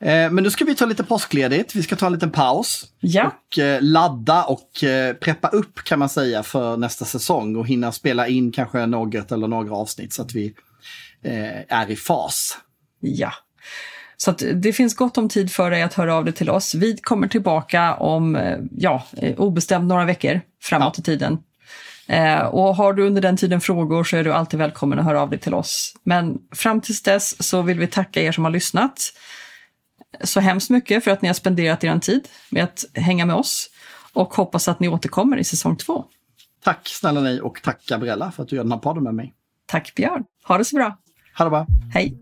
Eh, 0.00 0.30
men 0.30 0.44
nu 0.44 0.50
ska 0.50 0.64
vi 0.64 0.74
ta 0.74 0.86
lite 0.86 1.04
påskledigt, 1.04 1.74
vi 1.74 1.82
ska 1.82 1.96
ta 1.96 2.06
en 2.06 2.12
liten 2.12 2.30
paus. 2.30 2.84
Ja. 3.00 3.26
Och 3.26 3.58
eh, 3.58 3.82
ladda 3.82 4.44
och 4.44 4.84
eh, 4.84 5.14
preppa 5.14 5.48
upp 5.48 5.84
kan 5.84 5.98
man 5.98 6.08
säga 6.08 6.42
för 6.42 6.76
nästa 6.76 7.04
säsong 7.04 7.56
och 7.56 7.66
hinna 7.66 7.92
spela 7.92 8.28
in 8.28 8.52
kanske 8.52 8.86
något 8.86 9.32
eller 9.32 9.48
några 9.48 9.74
avsnitt 9.74 10.12
så 10.12 10.22
att 10.22 10.34
vi 10.34 10.54
eh, 11.22 11.60
är 11.68 11.90
i 11.90 11.96
fas. 11.96 12.58
Ja. 13.00 13.32
Så 14.22 14.32
det 14.32 14.72
finns 14.72 14.96
gott 14.96 15.18
om 15.18 15.28
tid 15.28 15.52
för 15.52 15.70
dig 15.70 15.82
att 15.82 15.94
höra 15.94 16.14
av 16.14 16.24
dig 16.24 16.34
till 16.34 16.50
oss. 16.50 16.74
Vi 16.74 16.96
kommer 16.96 17.28
tillbaka 17.28 17.94
om 17.94 18.36
eh, 18.36 18.58
ja, 18.70 19.06
eh, 19.16 19.40
obestämt 19.40 19.84
några 19.84 20.04
veckor 20.04 20.40
framåt 20.62 20.94
ja. 20.96 21.00
i 21.00 21.04
tiden. 21.04 21.38
Eh, 22.06 22.40
och 22.40 22.76
har 22.76 22.92
du 22.92 23.06
under 23.06 23.22
den 23.22 23.36
tiden 23.36 23.60
frågor 23.60 24.04
så 24.04 24.16
är 24.16 24.24
du 24.24 24.32
alltid 24.32 24.58
välkommen 24.58 24.98
att 24.98 25.04
höra 25.04 25.20
av 25.20 25.30
dig 25.30 25.38
till 25.38 25.54
oss. 25.54 25.94
Men 26.02 26.38
fram 26.54 26.80
tills 26.80 27.02
dess 27.02 27.42
så 27.48 27.62
vill 27.62 27.78
vi 27.78 27.86
tacka 27.86 28.22
er 28.22 28.32
som 28.32 28.44
har 28.44 28.50
lyssnat 28.50 29.12
så 30.24 30.40
hemskt 30.40 30.70
mycket 30.70 31.04
för 31.04 31.10
att 31.10 31.22
ni 31.22 31.28
har 31.28 31.34
spenderat 31.34 31.84
er 31.84 31.98
tid 31.98 32.28
med 32.50 32.64
att 32.64 32.84
hänga 32.94 33.26
med 33.26 33.36
oss 33.36 33.70
och 34.12 34.34
hoppas 34.34 34.68
att 34.68 34.80
ni 34.80 34.88
återkommer 34.88 35.36
i 35.36 35.44
säsong 35.44 35.76
två. 35.76 36.04
Tack 36.64 36.88
snälla 36.88 37.20
ni 37.20 37.40
och 37.40 37.60
tack 37.62 37.86
Gabriella 37.86 38.32
för 38.32 38.42
att 38.42 38.48
du 38.48 38.56
gör 38.56 38.62
den 38.62 38.72
här 38.72 38.78
podden 38.78 39.02
med 39.02 39.14
mig. 39.14 39.34
Tack 39.66 39.94
Björn. 39.94 40.24
Ha 40.44 40.58
det 40.58 40.64
så 40.64 40.76
bra. 40.76 40.98
Ha 41.38 41.44
det 41.44 41.50
bra. 41.50 41.66
Hej. 41.94 42.18